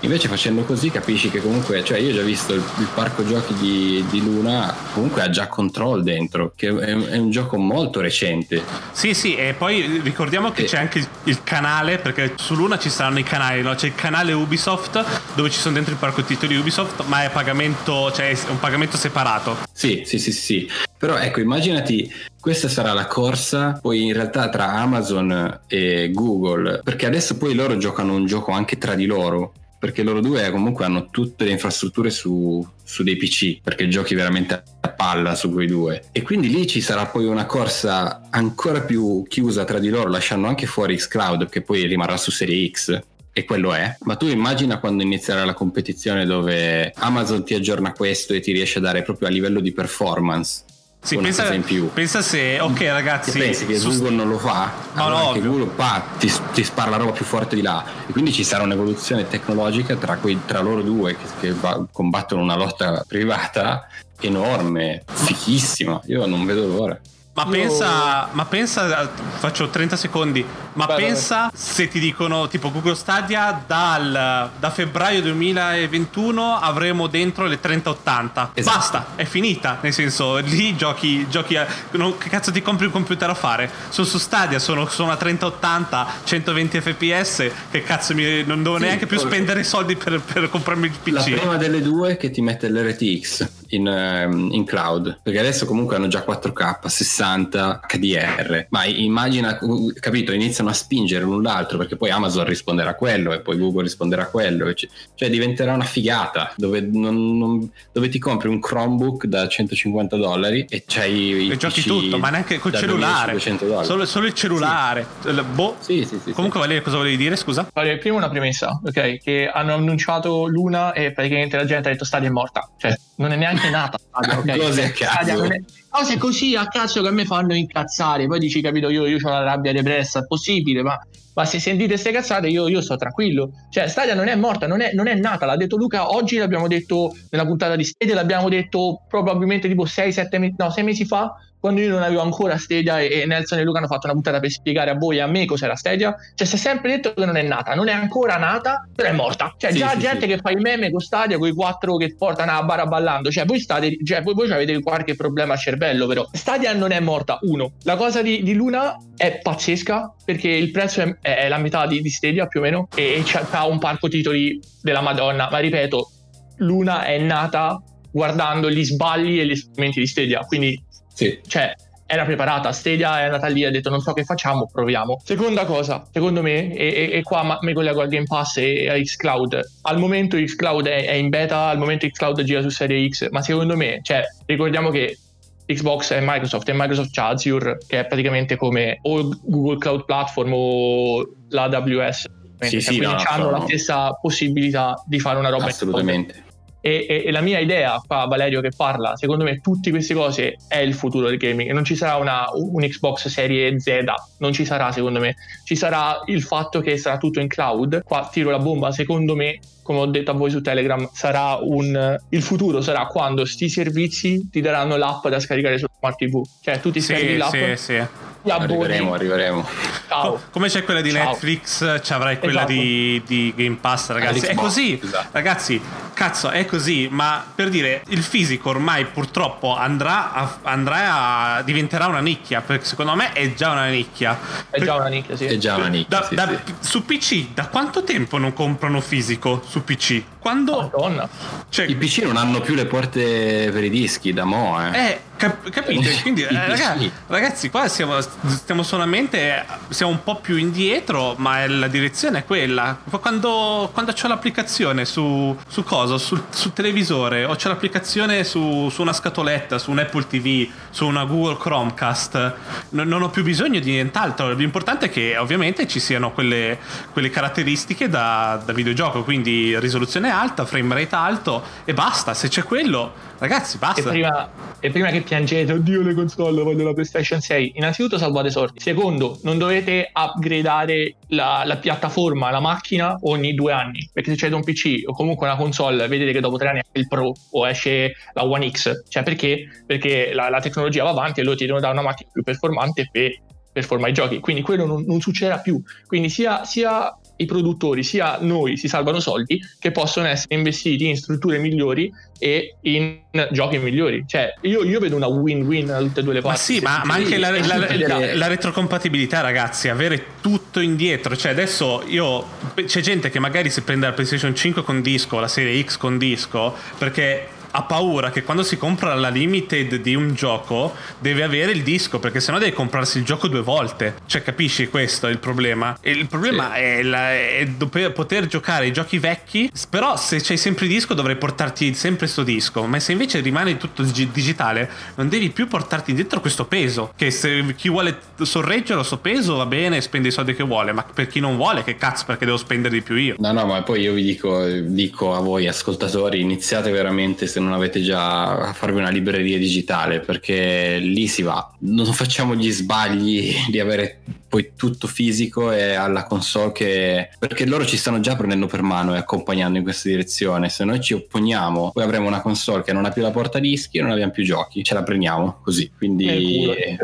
invece 0.00 0.26
facendo 0.28 0.62
così 0.64 0.90
capisci 0.90 1.30
che 1.30 1.40
comunque 1.40 1.84
cioè 1.84 1.98
io 1.98 2.10
ho 2.10 2.14
già 2.16 2.22
visto 2.22 2.52
il, 2.52 2.62
il 2.78 2.88
parco 2.92 3.24
giochi 3.24 3.54
di, 3.54 4.04
di 4.10 4.22
Luna 4.22 4.74
comunque 4.92 5.22
ha 5.22 5.30
già 5.30 5.46
control 5.46 6.02
dentro 6.02 6.52
che 6.56 6.66
è, 6.68 6.92
un- 6.92 7.06
è 7.08 7.16
un 7.16 7.30
gioco 7.30 7.58
molto 7.58 8.00
recente 8.00 8.60
Sì, 8.90 9.14
sì, 9.14 9.36
e 9.36 9.54
poi 9.56 10.00
ricordiamo 10.02 10.50
che 10.50 10.62
E- 10.62 10.64
c'è 10.66 10.78
anche 10.78 10.98
il, 10.98 11.08
il 11.24 11.42
canale, 11.44 11.98
perché 11.98 12.32
su 12.36 12.54
Luna 12.54 12.76
ci 12.78 12.90
saranno 12.90 13.18
i 13.20 13.22
canali, 13.22 13.62
no? 13.62 13.74
C'è 13.74 13.86
il 13.86 13.94
canale 13.94 14.32
Ubisoft 14.32 15.04
dove 15.34 15.50
ci 15.50 15.58
sono 15.60 15.74
dentro 15.74 15.92
il 15.92 15.98
parco 15.98 16.22
titoli 16.22 16.56
Ubisoft, 16.56 17.04
ma 17.06 17.22
è 17.24 17.30
pagamento, 17.30 18.10
cioè 18.12 18.30
è 18.30 18.38
un 18.50 18.58
pagamento 18.58 18.96
separato. 18.96 19.56
Sì, 19.72 20.02
sì, 20.04 20.18
sì, 20.18 20.32
sì. 20.32 20.68
Però 20.98 21.16
ecco, 21.16 21.40
immaginati, 21.40 22.10
questa 22.46 22.68
sarà 22.68 22.92
la 22.92 23.06
corsa 23.06 23.76
poi 23.82 24.04
in 24.04 24.12
realtà 24.12 24.48
tra 24.48 24.74
Amazon 24.74 25.62
e 25.66 26.12
Google, 26.12 26.80
perché 26.84 27.04
adesso 27.04 27.36
poi 27.36 27.54
loro 27.54 27.76
giocano 27.76 28.14
un 28.14 28.24
gioco 28.24 28.52
anche 28.52 28.78
tra 28.78 28.94
di 28.94 29.04
loro. 29.04 29.52
Perché 29.80 30.04
loro 30.04 30.20
due 30.20 30.48
comunque 30.52 30.84
hanno 30.84 31.08
tutte 31.10 31.44
le 31.44 31.50
infrastrutture 31.50 32.08
su, 32.08 32.64
su 32.84 33.02
dei 33.02 33.16
PC, 33.16 33.60
perché 33.62 33.88
giochi 33.88 34.14
veramente 34.14 34.62
a 34.80 34.88
palla 34.90 35.34
su 35.34 35.52
quei 35.52 35.66
due. 35.66 36.04
E 36.12 36.22
quindi 36.22 36.48
lì 36.48 36.68
ci 36.68 36.80
sarà 36.80 37.06
poi 37.06 37.26
una 37.26 37.46
corsa 37.46 38.28
ancora 38.30 38.80
più 38.80 39.24
chiusa 39.26 39.64
tra 39.64 39.80
di 39.80 39.88
loro, 39.88 40.08
lasciando 40.08 40.46
anche 40.46 40.66
fuori 40.66 40.94
Xcloud, 40.94 41.48
che 41.48 41.62
poi 41.62 41.84
rimarrà 41.86 42.16
su 42.16 42.30
Serie 42.30 42.70
X. 42.70 43.00
E 43.32 43.44
quello 43.44 43.74
è. 43.74 43.96
Ma 44.02 44.14
tu 44.14 44.26
immagina 44.28 44.78
quando 44.78 45.02
inizierà 45.02 45.44
la 45.44 45.52
competizione 45.52 46.24
dove 46.24 46.92
Amazon 46.94 47.44
ti 47.44 47.54
aggiorna 47.54 47.92
questo 47.92 48.34
e 48.34 48.40
ti 48.40 48.52
riesce 48.52 48.78
a 48.78 48.82
dare 48.82 49.02
proprio 49.02 49.26
a 49.26 49.32
livello 49.32 49.58
di 49.58 49.72
performance. 49.72 50.62
Sì, 51.00 51.18
pensa, 51.18 51.54
in 51.54 51.62
più. 51.62 51.88
pensa 51.92 52.20
se, 52.20 52.58
ok 52.58 52.72
Che 52.74 52.90
ragazzi, 52.90 53.30
pensi 53.30 53.64
che 53.64 53.78
Google 53.78 54.10
non 54.10 54.28
lo 54.28 54.38
fa? 54.38 54.72
Ma 54.94 55.04
Allora 55.04 55.20
no, 55.22 55.28
anche. 55.28 55.40
Google 55.40 55.66
pa, 55.66 56.02
ti, 56.18 56.32
ti 56.52 56.64
spara 56.64 56.90
la 56.90 56.96
roba 56.96 57.12
più 57.12 57.24
forte 57.24 57.54
di 57.54 57.62
là. 57.62 57.84
E 58.08 58.12
quindi 58.12 58.32
ci 58.32 58.42
sarà 58.42 58.64
un'evoluzione 58.64 59.28
tecnologica 59.28 59.94
tra, 59.94 60.16
quei, 60.16 60.40
tra 60.46 60.60
loro 60.60 60.82
due 60.82 61.16
che, 61.16 61.24
che 61.38 61.52
va- 61.52 61.84
combattono 61.92 62.42
una 62.42 62.56
lotta 62.56 63.04
privata 63.06 63.86
enorme, 64.20 65.04
fichissima. 65.06 66.00
Io 66.06 66.26
non 66.26 66.44
vedo 66.44 66.66
l'ora. 66.66 66.98
Ma 67.36 67.44
Io- 67.44 67.50
pensa, 67.50 68.28
ma 68.32 68.46
pensa, 68.46 69.10
faccio 69.36 69.68
30 69.68 69.94
secondi, 69.96 70.42
ma 70.72 70.86
vai, 70.86 70.96
pensa 71.04 71.50
se 71.54 71.86
ti 71.86 71.98
dicono 72.00 72.48
tipo 72.48 72.72
Google 72.72 72.94
Stadia 72.94 73.62
dal, 73.66 74.50
da 74.58 74.70
febbraio 74.70 75.20
2021 75.20 76.56
avremo 76.58 77.08
dentro 77.08 77.44
le 77.44 77.60
3080. 77.60 78.50
Esatto. 78.54 78.76
Basta, 78.78 79.06
è 79.16 79.24
finita, 79.26 79.78
nel 79.82 79.92
senso 79.92 80.36
lì 80.38 80.76
giochi, 80.76 81.28
giochi 81.28 81.56
a, 81.56 81.66
non- 81.90 82.16
che 82.16 82.30
cazzo 82.30 82.50
ti 82.50 82.62
compri 82.62 82.86
un 82.86 82.92
computer 82.92 83.28
a 83.28 83.34
fare? 83.34 83.70
Sono 83.90 84.06
su 84.06 84.16
Stadia, 84.16 84.58
sono, 84.58 84.88
sono 84.88 85.10
a 85.10 85.16
3080, 85.16 86.06
120 86.24 86.80
fps, 86.80 87.50
che 87.70 87.82
cazzo 87.82 88.14
mi, 88.14 88.44
non 88.44 88.62
devo 88.62 88.78
Sì, 88.78 88.84
neanche 88.84 89.04
più 89.06 89.18
spendere 89.18 89.62
soldi 89.62 89.94
per, 89.96 90.20
per 90.22 90.48
comprarmi 90.48 90.86
il 90.86 91.12
La 91.12 91.20
PC. 91.22 91.34
prima 91.36 91.56
delle 91.58 91.82
due 91.82 92.16
che 92.16 92.30
ti 92.30 92.40
mette 92.40 92.70
l'RTX 92.70 93.48
in, 93.70 93.86
ehm, 93.86 94.50
in 94.52 94.64
cloud, 94.64 95.20
perché 95.22 95.38
adesso 95.38 95.66
comunque 95.66 95.96
hanno 95.96 96.08
già 96.08 96.22
4K, 96.22 96.86
60 96.86 97.80
HDR, 97.86 98.66
ma 98.70 98.84
immagina, 98.84 99.58
capito, 100.00 100.32
iniziano 100.32 100.70
a 100.70 100.72
spingere 100.72 101.24
l'un 101.24 101.42
l'altro 101.42 101.78
perché 101.78 101.96
poi 101.96 102.10
Amazon 102.10 102.44
risponderà 102.44 102.90
a 102.90 102.94
quello 102.94 103.32
e 103.32 103.40
poi 103.40 103.56
Google 103.56 103.82
risponderà 103.82 104.22
a 104.22 104.26
quello, 104.26 104.72
cioè 104.74 105.30
diventerà 105.30 105.74
una 105.74 105.84
figata 105.84 106.52
dove, 106.56 106.80
non, 106.80 107.38
non, 107.38 107.70
dove 107.92 108.08
ti 108.08 108.18
compri 108.18 108.48
un 108.48 108.60
Chromebook 108.60 109.26
da 109.26 109.46
150 109.48 110.16
dollari 110.16 110.66
e 110.68 110.84
c'hai 110.86 111.50
e 111.50 111.56
giochi 111.56 111.82
tutto, 111.82 112.18
ma 112.18 112.30
neanche 112.30 112.58
col 112.58 112.74
cellulare, 112.74 113.38
solo, 113.38 114.04
solo, 114.04 114.26
il 114.26 114.34
cellulare. 114.34 115.06
Sì. 115.22 115.42
Boh. 115.54 115.76
Sì, 115.78 116.04
sì, 116.04 116.20
sì, 116.22 116.32
Comunque, 116.32 116.60
Valerio, 116.60 116.82
cosa 116.82 116.96
volevi 116.96 117.16
dire? 117.16 117.36
Scusa. 117.36 117.68
Valerio, 117.72 117.98
prima 117.98 118.16
una 118.16 118.28
premessa, 118.28 118.80
ok? 118.84 119.18
Che 119.18 119.50
hanno 119.52 119.74
annunciato 119.74 120.46
Luna 120.46 120.92
e 120.92 121.12
praticamente 121.12 121.56
la 121.56 121.64
gente 121.64 121.88
ha 121.88 121.92
detto 121.92 122.04
Stadia 122.04 122.28
è 122.28 122.32
morta, 122.32 122.68
cioè 122.76 122.96
non 123.16 123.32
è 123.32 123.36
neanche 123.36 123.55
nata. 123.70 123.98
Stadia, 123.98 124.38
okay? 124.38 124.58
Cose 124.58 124.84
a 124.84 124.90
caso. 124.90 125.44
È... 125.44 125.60
Cose 125.88 126.18
così 126.18 126.56
a 126.56 126.68
cazzo 126.68 127.02
che 127.02 127.08
a 127.08 127.12
me 127.12 127.24
fanno 127.24 127.54
incazzare. 127.54 128.26
Poi 128.26 128.38
dici, 128.38 128.60
capito, 128.60 128.88
io, 128.88 129.06
io 129.06 129.18
ho 129.22 129.28
la 129.28 129.42
rabbia 129.42 129.72
depressa, 129.72 130.20
è 130.20 130.26
possibile, 130.26 130.82
ma 130.82 130.98
ma 131.36 131.44
se 131.44 131.60
sentite 131.60 131.88
queste 131.88 132.12
cazzate 132.12 132.48
io, 132.48 132.66
io, 132.66 132.80
sto 132.80 132.96
tranquillo. 132.96 133.50
Cioè 133.68 133.88
Stadia 133.88 134.14
non 134.14 134.28
è 134.28 134.34
morta, 134.34 134.66
non 134.66 134.80
è, 134.80 134.92
non 134.94 135.06
è, 135.06 135.14
nata, 135.14 135.44
l'ha 135.44 135.56
detto 135.56 135.76
Luca 135.76 136.10
oggi, 136.10 136.38
l'abbiamo 136.38 136.66
detto 136.66 137.14
nella 137.28 137.44
puntata 137.44 137.76
di 137.76 137.84
Stadia, 137.84 138.14
l'abbiamo 138.14 138.48
detto 138.48 139.02
probabilmente 139.06 139.68
tipo 139.68 139.84
6-7 139.84 140.38
mesi, 140.38 140.54
no, 140.56 140.70
6 140.70 140.82
mesi 140.82 141.04
fa, 141.04 141.34
quando 141.66 141.82
io 141.82 141.90
non 141.90 142.04
avevo 142.04 142.20
ancora 142.20 142.56
Stadia 142.58 143.00
e, 143.00 143.26
Nelson 143.26 143.58
e 143.58 143.64
Luca 143.64 143.78
hanno 143.78 143.88
fatto 143.88 144.06
una 144.06 144.12
puntata 144.12 144.38
per 144.38 144.50
spiegare 144.52 144.90
a 144.90 144.94
voi 144.94 145.16
e 145.16 145.20
a 145.20 145.26
me 145.26 145.46
cos'era 145.46 145.74
Stadia. 145.74 146.14
Cioè 146.36 146.46
si 146.46 146.54
è 146.54 146.58
sempre 146.58 146.90
detto 146.92 147.12
che 147.12 147.24
non 147.24 147.36
è 147.36 147.42
nata, 147.42 147.74
non 147.74 147.88
è 147.88 147.92
ancora 147.92 148.36
nata, 148.36 148.88
però 148.94 149.08
è 149.08 149.12
morta. 149.12 149.52
Cioè 149.58 149.72
sì, 149.72 149.78
già 149.78 149.90
sì, 149.90 149.98
gente 149.98 150.20
sì. 150.20 150.26
che 150.28 150.38
fa 150.38 150.50
il 150.50 150.60
meme 150.60 150.92
con 150.92 151.00
Stadia, 151.00 151.38
con 151.38 151.48
i 151.48 151.52
quattro 151.52 151.96
che 151.96 152.14
portano 152.14 152.52
a 152.52 152.62
bara 152.62 152.86
ballando, 152.86 153.32
cioè 153.32 153.44
voi 153.46 153.58
state, 153.58 153.98
cioè 154.04 154.22
voi, 154.22 154.34
voi 154.34 154.52
avete 154.52 154.80
qualche 154.80 155.16
problema 155.16 155.54
al 155.54 155.58
cervello 155.58 156.06
però. 156.06 156.24
Stadia 156.30 156.72
non 156.72 156.92
è 156.92 157.00
morta, 157.00 157.38
uno. 157.40 157.72
La 157.82 157.96
cosa 157.96 158.22
di, 158.22 158.44
di 158.44 158.54
Luna 158.54 158.96
è 159.16 159.40
pazzesca 159.40 160.14
perché 160.24 160.48
il 160.48 160.70
prezzo 160.70 161.00
è, 161.02 161.16
è 161.20 161.48
la 161.48 161.58
metà 161.58 161.88
di, 161.88 162.00
di 162.00 162.10
Stadia 162.10 162.46
più 162.46 162.60
o 162.60 162.62
meno 162.62 162.86
e 162.94 163.24
ha 163.50 163.66
un 163.66 163.80
parco 163.80 164.06
titoli 164.06 164.60
della 164.82 165.00
Madonna, 165.00 165.48
ma 165.50 165.58
ripeto, 165.58 166.10
Luna 166.58 167.02
è 167.02 167.18
nata 167.18 167.82
guardando 168.16 168.70
gli 168.70 168.82
sbagli 168.82 169.40
e 169.40 169.46
gli 169.46 169.54
strumenti 169.54 170.00
di 170.00 170.06
Stadia, 170.06 170.40
quindi 170.40 170.82
sì. 171.16 171.40
cioè 171.46 171.72
era 172.08 172.24
preparata, 172.24 172.70
Stadia 172.70 173.20
è 173.20 173.24
andata 173.24 173.48
lì 173.48 173.62
e 173.62 173.66
ha 173.66 173.70
detto 173.70 173.90
non 173.90 174.00
so 174.00 174.12
che 174.12 174.22
facciamo, 174.22 174.68
proviamo. 174.72 175.20
Seconda 175.24 175.64
cosa, 175.64 176.06
secondo 176.12 176.40
me, 176.40 176.72
e, 176.72 176.86
e, 176.86 177.18
e 177.18 177.22
qua 177.22 177.58
mi 177.62 177.72
collego 177.72 178.00
al 178.00 178.08
Game 178.08 178.26
Pass 178.26 178.58
e 178.58 178.88
a 178.88 178.94
Xcloud, 178.94 179.60
al 179.82 179.98
momento 179.98 180.36
Xcloud 180.36 180.86
è, 180.86 181.06
è 181.06 181.14
in 181.14 181.28
beta, 181.30 181.66
al 181.66 181.78
momento 181.78 182.06
Xcloud 182.06 182.42
gira 182.42 182.62
su 182.62 182.68
serie 182.68 183.08
X, 183.08 183.28
ma 183.30 183.42
secondo 183.42 183.76
me, 183.76 183.98
cioè, 184.02 184.22
ricordiamo 184.46 184.90
che 184.90 185.18
Xbox 185.66 186.12
e 186.12 186.20
Microsoft 186.20 186.68
e 186.68 186.72
Microsoft 186.74 187.10
c'ha 187.12 187.28
Azure 187.28 187.78
che 187.88 187.98
è 187.98 188.06
praticamente 188.06 188.56
come 188.56 189.00
o 189.02 189.28
Google 189.42 189.78
Cloud 189.78 190.04
Platform 190.04 190.52
o 190.54 191.28
l'AWS 191.48 192.24
sì, 192.60 192.80
sì, 192.80 192.98
quindi 192.98 193.06
no, 193.06 193.22
hanno 193.26 193.44
no. 193.44 193.50
la 193.50 193.60
stessa 193.62 194.12
possibilità 194.12 195.02
di 195.04 195.18
fare 195.18 195.38
una 195.38 195.48
roba 195.48 195.66
assolutamente 195.66 196.44
e, 196.86 197.04
e, 197.08 197.22
e, 197.26 197.30
la 197.32 197.40
mia 197.40 197.58
idea 197.58 198.00
qua 198.06 198.26
Valerio 198.26 198.60
che 198.60 198.70
parla 198.74 199.16
secondo 199.16 199.42
me 199.42 199.60
tutte 199.60 199.90
queste 199.90 200.14
cose 200.14 200.56
è 200.68 200.78
il 200.78 200.94
futuro 200.94 201.28
del 201.28 201.36
gaming 201.36 201.72
non 201.72 201.84
ci 201.84 201.96
sarà 201.96 202.14
una, 202.14 202.46
un 202.52 202.80
Xbox 202.80 203.26
serie 203.26 203.80
Z 203.80 204.04
non 204.38 204.52
ci 204.52 204.64
sarà 204.64 204.92
secondo 204.92 205.18
me 205.18 205.34
ci 205.64 205.74
sarà 205.74 206.22
il 206.26 206.42
fatto 206.42 206.80
che 206.80 206.96
sarà 206.96 207.18
tutto 207.18 207.40
in 207.40 207.48
cloud 207.48 208.04
qua 208.04 208.28
tiro 208.30 208.50
la 208.50 208.60
bomba 208.60 208.92
secondo 208.92 209.34
me 209.34 209.58
come 209.82 210.00
ho 210.00 210.06
detto 210.06 210.32
a 210.32 210.34
voi 210.34 210.50
su 210.50 210.60
Telegram, 210.62 211.08
sarà 211.12 211.58
un, 211.60 212.18
il 212.30 212.42
futuro 212.42 212.80
sarà 212.80 213.06
quando 213.06 213.44
sti 213.44 213.68
servizi 213.68 214.48
ti 214.50 214.60
daranno 214.60 214.96
l'app 214.96 215.28
da 215.28 215.38
scaricare 215.38 215.78
su 215.78 215.86
Smart 215.96 216.18
TV. 216.18 216.44
Cioè 216.60 216.80
tu 216.80 216.90
ti 216.90 217.00
sì, 217.00 217.12
scarichi 217.12 217.36
l'app. 217.36 217.52
Sì, 217.52 217.76
sì. 217.76 218.02
Arriveremo, 218.50 219.14
arriveremo. 219.14 219.64
Ciao. 220.08 220.40
come 220.50 220.66
c'è 220.66 220.82
quella 220.82 221.00
di 221.00 221.12
Ciao. 221.12 221.30
Netflix, 221.30 222.02
ci 222.02 222.12
avrai 222.12 222.40
quella 222.40 222.64
esatto. 222.64 222.72
di, 222.72 223.22
di, 223.24 223.54
Game 223.56 223.76
Pass, 223.80 224.10
ragazzi. 224.10 224.46
È 224.46 224.54
così, 224.54 224.98
esatto. 225.00 225.28
ragazzi. 225.30 225.80
Cazzo, 226.16 226.48
è 226.48 226.64
così. 226.64 227.08
Ma 227.10 227.44
per 227.54 227.68
dire, 227.68 228.02
il 228.08 228.22
fisico 228.22 228.70
ormai 228.70 229.04
purtroppo 229.04 229.76
andrà 229.76 230.32
a, 230.32 230.58
andrà 230.62 231.56
a 231.56 231.62
diventerà 231.62 232.06
una 232.06 232.20
nicchia. 232.20 232.62
Perché 232.62 232.86
secondo 232.86 233.14
me 233.14 233.34
è 233.34 233.52
già 233.52 233.72
una 233.72 233.88
nicchia. 233.88 234.38
È 234.70 234.80
già 234.80 234.94
una 234.94 235.08
nicchia, 235.08 235.36
sì. 235.36 235.44
È 235.44 235.58
già 235.58 235.76
una 235.76 235.88
nicchia. 235.88 236.18
Da, 236.18 236.26
sì, 236.26 236.34
da, 236.34 236.48
sì. 236.64 236.74
Su 236.78 237.04
PC, 237.04 237.48
da 237.52 237.66
quanto 237.66 238.02
tempo 238.02 238.38
non 238.38 238.54
comprano 238.54 239.02
fisico? 239.02 239.62
su 239.68 239.84
PC. 239.84 240.22
Quando... 240.38 240.80
Madonna. 240.90 241.28
Cioè, 241.68 241.86
I 241.86 241.96
PC 241.96 242.18
non 242.22 242.38
hanno 242.38 242.60
più 242.60 242.74
le 242.74 242.86
porte 242.86 243.68
per 243.70 243.84
i 243.84 243.90
dischi 243.90 244.32
da 244.32 244.44
mo', 244.44 244.80
eh. 244.80 244.98
eh 244.98 245.20
cap- 245.36 245.68
capite? 245.70 246.18
Quindi, 246.22 246.42
eh, 246.42 246.66
ragazzi, 246.66 247.10
ragazzi, 247.26 247.70
qua 247.70 247.88
siamo, 247.88 248.18
stiamo 248.20 248.82
solamente. 248.82 249.64
Siamo 249.88 250.12
un 250.12 250.22
po' 250.22 250.36
più 250.36 250.56
indietro, 250.56 251.34
ma 251.38 251.66
la 251.66 251.88
direzione 251.88 252.38
è 252.38 252.44
quella. 252.44 252.98
Quando, 253.20 253.90
quando 253.92 254.12
c'ho 254.12 254.28
l'applicazione 254.28 255.04
su, 255.04 255.56
su 255.66 255.82
cosa? 255.84 256.05
Sul, 256.06 256.44
sul, 256.50 256.72
televisore, 256.72 257.44
o 257.44 257.54
c'è 257.54 257.68
l'applicazione 257.68 258.44
su, 258.44 258.88
su, 258.90 259.02
una 259.02 259.12
scatoletta, 259.12 259.78
su 259.78 259.90
un 259.90 259.98
Apple 259.98 260.26
TV, 260.26 260.68
su 260.90 261.06
una 261.06 261.24
Google 261.24 261.56
Chromecast, 261.56 262.54
non, 262.90 263.08
non 263.08 263.22
ho 263.22 263.30
più 263.30 263.42
bisogno 263.42 263.80
di 263.80 263.90
nient'altro. 263.90 264.52
L'importante 264.52 265.06
è 265.06 265.10
che 265.10 265.36
ovviamente 265.36 265.86
ci 265.86 266.00
siano 266.00 266.32
quelle, 266.32 266.78
quelle 267.12 267.30
caratteristiche 267.30 268.08
da, 268.08 268.62
da 268.64 268.72
videogioco, 268.72 269.24
quindi 269.24 269.78
risoluzione 269.78 270.30
alta, 270.30 270.64
frame 270.64 270.94
rate 270.94 271.14
alto 271.14 271.62
e 271.84 271.92
basta. 271.92 272.34
Se 272.34 272.48
c'è 272.48 272.62
quello, 272.62 273.12
ragazzi, 273.38 273.78
basta. 273.78 274.00
E 274.00 274.04
prima, 274.04 274.50
e 274.80 274.90
prima 274.90 275.08
che 275.08 275.22
piangete, 275.22 275.72
oddio 275.72 276.02
le 276.02 276.14
console, 276.14 276.62
voglio 276.62 276.84
la 276.84 276.92
PlayStation 276.92 277.40
6. 277.40 277.72
Innanzitutto 277.76 278.18
salvate 278.18 278.50
sorti. 278.50 278.80
Secondo, 278.80 279.38
non 279.42 279.58
dovete 279.58 280.10
upgradare 280.14 281.16
la, 281.28 281.62
la, 281.64 281.76
piattaforma, 281.76 282.50
la 282.50 282.60
macchina 282.60 283.18
ogni 283.22 283.54
due 283.54 283.72
anni. 283.72 284.08
Perché 284.12 284.30
se 284.30 284.36
c'è 284.36 284.54
un 284.54 284.62
PC 284.62 285.02
o 285.06 285.12
comunque 285.12 285.46
una 285.46 285.56
console, 285.56 285.95
vedete 285.96 286.32
che 286.32 286.40
dopo 286.40 286.56
tre 286.56 286.68
anni 286.68 286.78
esce 286.80 286.90
il 286.92 287.06
Pro 287.08 287.32
o 287.50 287.68
esce 287.68 288.14
la 288.34 288.44
One 288.44 288.70
X. 288.70 289.04
Cioè 289.08 289.22
perché? 289.22 289.68
Perché 289.86 290.32
la, 290.34 290.48
la 290.48 290.60
tecnologia 290.60 291.04
va 291.04 291.10
avanti 291.10 291.40
e 291.40 291.42
loro 291.42 291.56
ti 291.56 291.64
devono 291.64 291.80
dare 291.80 291.94
una 291.94 292.02
macchina 292.02 292.30
più 292.32 292.42
performante 292.42 293.08
per 293.10 293.32
performare 293.72 294.10
i 294.10 294.14
giochi. 294.14 294.40
Quindi 294.40 294.62
quello 294.62 294.86
non, 294.86 295.04
non 295.06 295.20
succederà 295.20 295.58
più. 295.58 295.82
Quindi 296.06 296.28
sia, 296.30 296.64
sia 296.64 297.14
i 297.36 297.44
produttori 297.44 298.02
sia 298.02 298.38
noi 298.40 298.76
si 298.76 298.88
salvano 298.88 299.20
soldi 299.20 299.60
che 299.78 299.90
possono 299.90 300.26
essere 300.26 300.54
investiti 300.54 301.08
in 301.08 301.16
strutture 301.16 301.58
migliori 301.58 302.12
e 302.38 302.76
in 302.82 303.18
giochi 303.50 303.78
migliori. 303.78 304.24
Cioè, 304.26 304.54
io, 304.62 304.84
io 304.84 305.00
vedo 305.00 305.16
una 305.16 305.26
win-win 305.26 305.86
da 305.86 305.98
tutte 305.98 306.20
e 306.20 306.22
due 306.22 306.34
le 306.34 306.40
parti. 306.40 306.58
Ma 306.58 306.78
sì, 306.78 306.80
ma, 306.80 307.02
ma 307.04 307.14
anche 307.14 307.38
la, 307.38 307.50
la, 307.50 307.76
la, 307.78 308.34
la, 308.34 308.46
retrocompatibilità, 308.46 309.40
ragazzi, 309.40 309.88
avere 309.88 310.24
tutto 310.40 310.80
indietro. 310.80 311.36
Cioè, 311.36 311.52
adesso 311.52 312.02
io 312.06 312.46
c'è 312.86 313.00
gente 313.00 313.30
che 313.30 313.38
magari 313.38 313.70
si 313.70 313.82
prende 313.82 314.06
la 314.06 314.12
PlayStation 314.12 314.54
5 314.54 314.82
con 314.82 315.00
disco, 315.00 315.38
la 315.38 315.48
serie 315.48 315.82
X 315.82 315.96
con 315.96 316.18
disco, 316.18 316.74
perché 316.98 317.48
ha 317.76 317.82
paura 317.82 318.30
che 318.30 318.42
quando 318.42 318.62
si 318.62 318.78
compra 318.78 319.14
la 319.14 319.28
limited 319.28 319.96
di 319.96 320.14
un 320.14 320.32
gioco 320.34 320.94
deve 321.18 321.42
avere 321.42 321.72
il 321.72 321.82
disco 321.82 322.18
perché 322.18 322.40
sennò 322.40 322.56
deve 322.58 322.72
comprarsi 322.72 323.18
il 323.18 323.24
gioco 323.24 323.48
due 323.48 323.60
volte. 323.60 324.16
Cioè, 324.24 324.42
capisci 324.42 324.88
questo 324.88 325.26
è 325.26 325.30
il 325.30 325.38
problema? 325.38 325.98
E 326.00 326.12
il 326.12 326.26
problema 326.26 326.72
sì. 326.74 326.80
è, 326.80 327.02
la, 327.02 327.34
è 327.34 327.68
poter 328.14 328.46
giocare 328.46 328.86
i 328.86 328.92
giochi 328.92 329.18
vecchi, 329.18 329.70
però 329.90 330.16
se 330.16 330.40
c'hai 330.40 330.56
sempre 330.56 330.86
il 330.86 330.92
disco 330.92 331.12
dovrei 331.12 331.36
portarti 331.36 331.92
sempre 331.92 332.26
sto 332.26 332.42
disco, 332.42 332.84
ma 332.86 332.98
se 332.98 333.12
invece 333.12 333.40
rimane 333.40 333.76
tutto 333.76 334.02
digitale 334.02 334.90
non 335.16 335.28
devi 335.28 335.50
più 335.50 335.68
portarti 335.68 336.14
dietro 336.14 336.40
questo 336.40 336.64
peso, 336.64 337.12
che 337.14 337.30
se 337.30 337.74
chi 337.76 337.90
vuole 337.90 338.18
sorreggere 338.40 339.04
sto 339.04 339.18
peso 339.18 339.56
va 339.56 339.66
bene, 339.66 340.00
spende 340.00 340.28
i 340.28 340.30
soldi 340.30 340.54
che 340.54 340.64
vuole, 340.64 340.92
ma 340.92 341.04
per 341.04 341.26
chi 341.26 341.40
non 341.40 341.56
vuole 341.56 341.84
che 341.84 341.96
cazzo 341.96 342.24
perché 342.24 342.46
devo 342.46 342.56
spendere 342.56 342.94
di 342.94 343.02
più 343.02 343.16
io? 343.16 343.34
No, 343.38 343.52
no, 343.52 343.66
ma 343.66 343.82
poi 343.82 344.00
io 344.00 344.14
vi 344.14 344.22
dico, 344.22 344.64
dico 344.64 345.34
a 345.34 345.40
voi 345.40 345.68
ascoltatori, 345.68 346.40
iniziate 346.40 346.90
veramente 346.90 347.46
se 347.46 347.60
non 347.60 347.65
avete 347.72 348.02
già 348.02 348.68
a 348.68 348.72
farvi 348.72 348.98
una 348.98 349.10
libreria 349.10 349.58
digitale 349.58 350.20
perché 350.20 350.98
lì 350.98 351.26
si 351.26 351.42
va. 351.42 351.72
Non 351.80 352.12
facciamo 352.12 352.54
gli 352.54 352.70
sbagli 352.70 353.54
di 353.68 353.80
avere 353.80 354.20
poi 354.48 354.72
tutto 354.76 355.06
fisico 355.06 355.72
e 355.72 355.94
alla 355.94 356.24
console 356.24 356.72
che 356.72 357.28
perché 357.38 357.66
loro 357.66 357.84
ci 357.84 357.96
stanno 357.96 358.20
già 358.20 358.36
prendendo 358.36 358.66
per 358.66 358.82
mano 358.82 359.14
e 359.14 359.18
accompagnando 359.18 359.78
in 359.78 359.84
questa 359.84 360.08
direzione. 360.08 360.68
Se 360.68 360.84
noi 360.84 361.00
ci 361.00 361.14
opponiamo, 361.14 361.90
poi 361.92 362.02
avremo 362.02 362.26
una 362.26 362.40
console 362.40 362.82
che 362.82 362.92
non 362.92 363.04
ha 363.04 363.10
più 363.10 363.22
la 363.22 363.30
porta 363.30 363.58
dischi 363.58 363.98
e 363.98 364.02
non 364.02 364.12
abbiamo 364.12 364.32
più 364.32 364.44
giochi. 364.44 364.82
Ce 364.82 364.94
la 364.94 365.02
prendiamo 365.02 365.58
così. 365.62 365.90
Quindi 365.96 366.96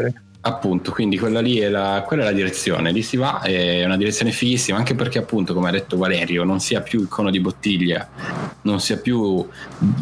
Appunto, 0.44 0.90
quindi 0.90 1.18
quella 1.18 1.40
lì 1.40 1.58
è 1.58 1.68
la, 1.68 2.02
quella 2.04 2.22
è 2.22 2.26
la 2.26 2.32
direzione, 2.32 2.90
lì 2.90 3.02
si 3.02 3.16
va, 3.16 3.42
è 3.42 3.84
una 3.84 3.96
direzione 3.96 4.32
fighissima, 4.32 4.76
anche 4.76 4.96
perché 4.96 5.18
appunto, 5.18 5.54
come 5.54 5.68
ha 5.68 5.72
detto 5.72 5.96
Valerio, 5.96 6.42
non 6.42 6.58
sia 6.58 6.80
più 6.80 7.00
il 7.00 7.06
cono 7.06 7.30
di 7.30 7.38
bottiglia, 7.38 8.08
non 8.62 8.80
sia 8.80 8.96
più 8.96 9.46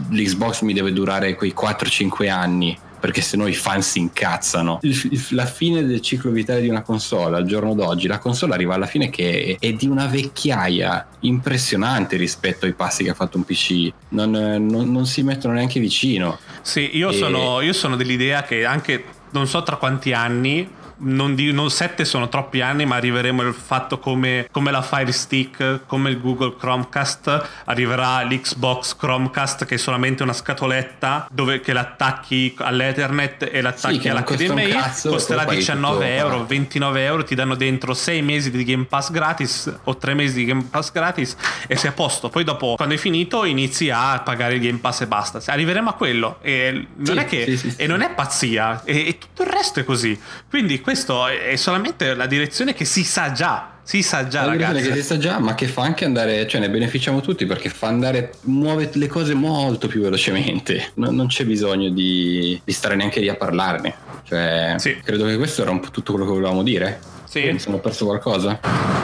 l'Xbox 0.08 0.62
mi 0.62 0.72
deve 0.72 0.94
durare 0.94 1.34
quei 1.34 1.54
4-5 1.54 2.30
anni 2.30 2.76
perché 3.00 3.22
se 3.22 3.36
no 3.38 3.46
i 3.46 3.54
fan 3.54 3.82
si 3.82 3.98
incazzano. 3.98 4.78
Il- 4.82 5.26
la 5.30 5.46
fine 5.46 5.84
del 5.84 6.00
ciclo 6.02 6.30
vitale 6.30 6.60
di 6.62 6.68
una 6.68 6.82
console 6.82 7.36
al 7.36 7.44
giorno 7.46 7.74
d'oggi, 7.74 8.06
la 8.06 8.18
console 8.18 8.52
arriva 8.54 8.74
alla 8.74 8.84
fine 8.86 9.08
che 9.10 9.56
è, 9.58 9.66
è 9.66 9.72
di 9.72 9.86
una 9.86 10.06
vecchiaia 10.06 11.06
impressionante 11.20 12.16
rispetto 12.16 12.66
ai 12.66 12.72
passi 12.74 13.02
che 13.04 13.10
ha 13.10 13.14
fatto 13.14 13.36
un 13.38 13.44
PC. 13.44 13.90
Non, 14.10 14.30
non- 14.30 14.90
non 14.92 15.04
si 15.06 15.22
mettono 15.22 15.54
neanche 15.54 15.80
vicino. 15.80 16.38
Sì, 16.62 16.90
io, 16.96 17.10
E- 17.10 17.14
sono, 17.14 17.60
io 17.62 17.72
sono 17.72 17.96
dell'idea 17.96 18.42
che 18.42 18.64
anche 18.66 19.02
non 19.30 19.46
so 19.46 19.62
tra 19.62 19.76
quanti 19.76 20.12
anni. 20.12 20.68
Non, 21.02 21.34
di, 21.34 21.52
non 21.52 21.70
sette 21.70 22.04
sono 22.04 22.28
troppi 22.28 22.60
anni, 22.60 22.84
ma 22.86 22.96
arriveremo 22.96 23.42
al 23.42 23.54
fatto 23.54 23.98
come, 23.98 24.48
come 24.50 24.70
la 24.70 24.82
Fire 24.82 25.12
Stick, 25.12 25.80
come 25.86 26.10
il 26.10 26.20
Google 26.20 26.56
Chromecast, 26.56 27.48
arriverà 27.64 28.22
l'Xbox 28.22 28.96
Chromecast 28.96 29.64
che 29.64 29.74
è 29.76 29.78
solamente 29.78 30.22
una 30.22 30.32
scatoletta 30.32 31.28
dove 31.30 31.60
che 31.60 31.72
l'attacchi 31.72 32.54
all'Ethernet 32.58 33.48
e 33.50 33.60
l'attacchi 33.60 34.08
un 34.08 34.16
all'HDMI, 34.16 34.72
costerà 35.08 35.44
poi 35.44 35.46
paghi 35.46 35.56
19 35.56 35.94
tutto, 35.94 36.04
euro, 36.04 36.38
va. 36.38 36.44
29 36.44 37.04
euro, 37.04 37.24
ti 37.24 37.34
danno 37.34 37.54
dentro 37.54 37.94
6 37.94 38.22
mesi 38.22 38.50
di 38.50 38.64
Game 38.64 38.84
Pass 38.84 39.10
gratis 39.10 39.72
o 39.84 39.96
3 39.96 40.14
mesi 40.14 40.34
di 40.34 40.44
Game 40.44 40.66
Pass 40.70 40.92
gratis 40.92 41.36
e 41.66 41.76
sei 41.76 41.90
a 41.90 41.92
posto. 41.92 42.28
Poi 42.28 42.44
dopo, 42.44 42.74
quando 42.76 42.94
è 42.94 42.98
finito, 42.98 43.44
inizi 43.44 43.90
a 43.90 44.20
pagare 44.20 44.54
il 44.54 44.60
Game 44.60 44.78
Pass 44.78 45.02
e 45.02 45.06
basta. 45.06 45.40
Arriveremo 45.44 45.90
a 45.90 45.94
quello 45.94 46.38
e 46.42 46.86
non 46.96 47.16
Sì, 47.16 47.22
è 47.22 47.24
che 47.24 47.44
sì, 47.44 47.56
sì, 47.56 47.70
sì. 47.70 47.76
e 47.82 47.86
non 47.86 48.02
è 48.02 48.10
pazzia 48.10 48.82
e, 48.84 49.08
e 49.08 49.18
tutto 49.18 49.42
il 49.42 49.48
resto 49.48 49.80
è 49.80 49.84
così. 49.84 50.18
Quindi 50.48 50.80
questo 50.90 51.28
è 51.28 51.54
solamente 51.54 52.14
la 52.14 52.26
direzione 52.26 52.74
che 52.74 52.84
si 52.84 53.04
sa 53.04 53.30
già. 53.30 53.78
Si 53.84 54.02
sa 54.02 54.26
già, 54.26 54.40
la 54.44 54.52
direzione 54.52 54.72
ragazzi. 54.80 54.92
che 54.96 55.00
si 55.02 55.06
sa 55.06 55.18
già, 55.18 55.38
ma 55.38 55.54
che 55.54 55.68
fa 55.68 55.82
anche 55.82 56.04
andare, 56.04 56.48
cioè 56.48 56.60
ne 56.60 56.68
beneficiamo 56.68 57.20
tutti 57.20 57.46
perché 57.46 57.68
fa 57.68 57.86
andare, 57.86 58.32
muove 58.42 58.90
le 58.94 59.06
cose 59.06 59.34
molto 59.34 59.86
più 59.86 60.00
velocemente. 60.02 60.90
Non, 60.94 61.14
non 61.14 61.28
c'è 61.28 61.44
bisogno 61.44 61.90
di, 61.90 62.60
di 62.64 62.72
stare 62.72 62.96
neanche 62.96 63.20
lì 63.20 63.28
a 63.28 63.36
parlarne. 63.36 63.94
Cioè, 64.24 64.74
Sì. 64.78 64.96
credo 65.04 65.26
che 65.26 65.36
questo 65.36 65.62
era 65.62 65.70
un 65.70 65.78
po' 65.78 65.90
tutto 65.90 66.10
quello 66.12 66.26
che 66.26 66.32
volevamo 66.34 66.64
dire. 66.64 66.98
Sì. 67.24 67.50
Mi 67.52 67.60
sono 67.60 67.78
perso 67.78 68.04
qualcosa. 68.06 68.58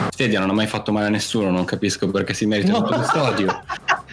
Stadia 0.09 0.39
non 0.41 0.49
ha 0.49 0.53
mai 0.53 0.67
fatto 0.67 0.91
male 0.91 1.05
a 1.07 1.09
nessuno, 1.09 1.49
non 1.51 1.63
capisco 1.63 2.07
perché 2.09 2.33
si 2.33 2.45
merita 2.45 2.73
No. 2.73 2.79
tutto 2.83 2.95
questo 2.95 3.21
odio. 3.23 3.61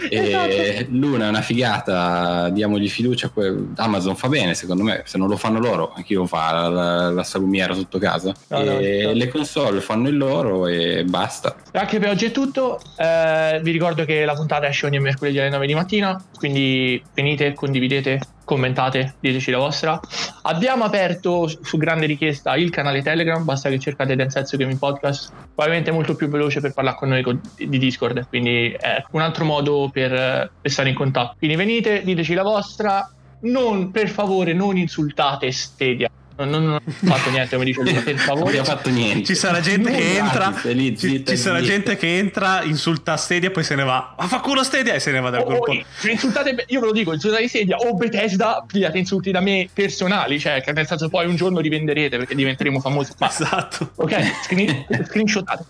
E 0.09 0.17
Esatto. 0.17 0.87
Luna 0.91 1.27
è 1.27 1.29
una 1.29 1.43
figata, 1.43 2.49
diamogli 2.51 2.89
fiducia. 2.89 3.31
Amazon 3.77 4.17
fa 4.17 4.29
bene, 4.29 4.55
secondo 4.55 4.83
me. 4.83 5.03
Se 5.05 5.19
non 5.19 5.29
lo 5.29 5.37
fanno 5.37 5.59
loro, 5.59 5.93
anche 5.95 6.13
io 6.13 6.27
fa 6.27 6.69
la, 6.69 7.11
la, 7.11 7.23
salumiera 7.25 7.75
sotto 7.75 7.99
casa. 7.99 8.35
No, 8.49 8.63
no, 8.63 8.79
e 8.79 9.05
no. 9.05 9.13
le 9.13 9.29
console 9.29 9.81
fanno 9.81 10.09
il 10.09 10.17
loro 10.17 10.67
e 10.67 11.05
basta. 11.05 11.55
Anche 11.73 11.99
per 11.99 12.11
oggi 12.11 12.27
è 12.27 12.31
tutto. 12.31 12.81
Eh, 12.97 13.61
vi 13.63 13.71
ricordo 13.71 14.05
che 14.05 14.25
la 14.25 14.35
puntata 14.35 14.67
esce 14.67 14.87
ogni 14.87 15.01
mercoledì 15.01 15.39
alle 15.39 15.51
9 15.51 15.67
di 15.67 15.75
mattina. 15.75 16.25
Quindi 16.37 17.03
venite, 17.15 17.55
condividete, 17.55 18.21
commentate, 18.45 19.15
diteci 19.21 19.51
la 19.51 19.59
vostra. 19.59 19.99
Abbiamo 20.43 20.85
aperto 20.85 21.47
su 21.47 21.77
grande 21.77 22.07
richiesta 22.07 22.55
il 22.57 22.71
canale 22.71 23.03
Telegram. 23.03 23.43
Basta 23.43 23.69
che 23.69 23.79
cercate 23.79 24.15
Densetsu 24.15 24.57
Gaming 24.57 24.79
Podcast. 24.79 25.33
Probabilmente 25.55 25.91
è 25.91 25.93
molto 25.93 26.15
più 26.15 26.29
veloce 26.29 26.61
per 26.61 26.73
parlare 26.73 26.97
con 26.97 27.09
noi 27.09 27.41
di 27.57 27.79
Discord. 27.79 28.29
Quindi 28.29 28.71
è 28.79 29.03
un 29.11 29.21
altro 29.21 29.45
modo 29.45 29.91
per, 29.93 30.51
per 30.61 30.71
stare 30.71 30.91
in 30.91 30.95
contatto. 30.95 31.35
Quindi 31.39 31.57
venite, 31.57 32.03
diteci 32.03 32.35
la 32.35 32.43
vostra. 32.43 33.09
Non, 33.41 33.91
per 33.91 34.09
favore, 34.09 34.53
non 34.53 34.77
insultate 34.77 35.51
Stadia. 35.51 36.11
Non, 36.37 36.49
non, 36.51 36.65
non 36.65 36.75
ho 36.75 36.81
fatto 37.15 37.31
niente, 37.31 37.51
come 37.55 37.65
dice 37.65 37.81
lui, 37.83 37.93
per 37.93 38.15
Non 38.15 38.25
favore. 38.25 38.49
abbiamo 38.49 38.67
fatto 38.67 38.91
niente. 38.91 39.25
Ci 39.25 39.35
sarà 39.37 39.61
gente 39.61 39.91
che 39.93 40.17
entra, 40.17 40.53
lì, 40.65 40.99
ci, 40.99 41.09
zitta, 41.09 41.31
ci 41.31 41.37
sarà 41.39 41.61
gente 41.63 41.97
che 41.97 42.19
entra, 42.19 42.63
insulta 42.65 43.17
Stadia 43.17 43.49
e 43.49 43.53
poi 43.53 43.63
se 43.63 43.75
ne 43.77 43.85
va. 43.85 44.15
Ma 44.19 44.27
fa 44.27 44.41
culo 44.41 44.65
Stadia 44.65 44.95
e 44.95 45.01
se 45.01 45.13
ne 45.13 45.21
va 45.21 45.31
dal 45.31 45.43
O- 45.43 45.45
gruppo. 45.45 45.71
o- 45.71 45.85
se 45.97 46.11
insultate, 46.11 46.65
io 46.69 46.81
ve 46.81 46.87
lo 46.87 46.93
dico, 46.93 47.13
insultate 47.13 47.47
Stadia 47.47 47.77
o 47.77 47.95
Bethesda, 47.95 48.65
pigliate 48.67 48.99
insulti 48.99 49.31
da 49.31 49.41
me 49.41 49.69
personali, 49.73 50.41
cioè 50.41 50.61
che 50.61 50.73
nel 50.73 50.87
senso 50.89 51.09
poi 51.09 51.27
un 51.27 51.37
giorno 51.37 51.61
rivenderete 51.61 52.17
perché 52.17 52.35
diventeremo 52.35 52.81
famosi. 52.81 53.13
Ma, 53.19 53.29
Esatto. 53.29 53.93
ok, 53.95 54.33
screen, 54.43 54.87
screenshotate. 55.07 55.65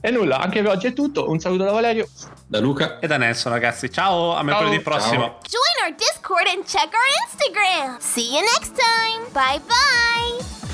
E 0.00 0.10
nulla, 0.10 0.38
anche 0.38 0.62
per 0.62 0.70
oggi 0.70 0.86
è 0.86 0.92
tutto. 0.94 1.28
Un 1.30 1.38
saluto 1.40 1.64
da 1.64 1.72
Valerio. 1.72 2.08
Da 2.46 2.58
Luca. 2.60 2.98
E 3.00 3.06
da 3.06 3.18
Nelson, 3.18 3.52
ragazzi. 3.52 3.90
Ciao, 3.90 4.34
a 4.34 4.42
mercoledì 4.42 4.80
prossimo. 4.80 5.22
Ciao. 5.22 5.38
Join 5.46 5.84
our 5.84 5.94
Discord 5.94 6.46
and 6.46 6.64
check 6.64 6.88
our 6.92 7.10
Instagram. 7.26 7.98
See 7.98 8.30
you 8.32 8.40
next 8.40 8.72
time. 8.74 9.24
Bye 9.32 9.60
bye. 9.66 10.05
Bye! 10.06 10.65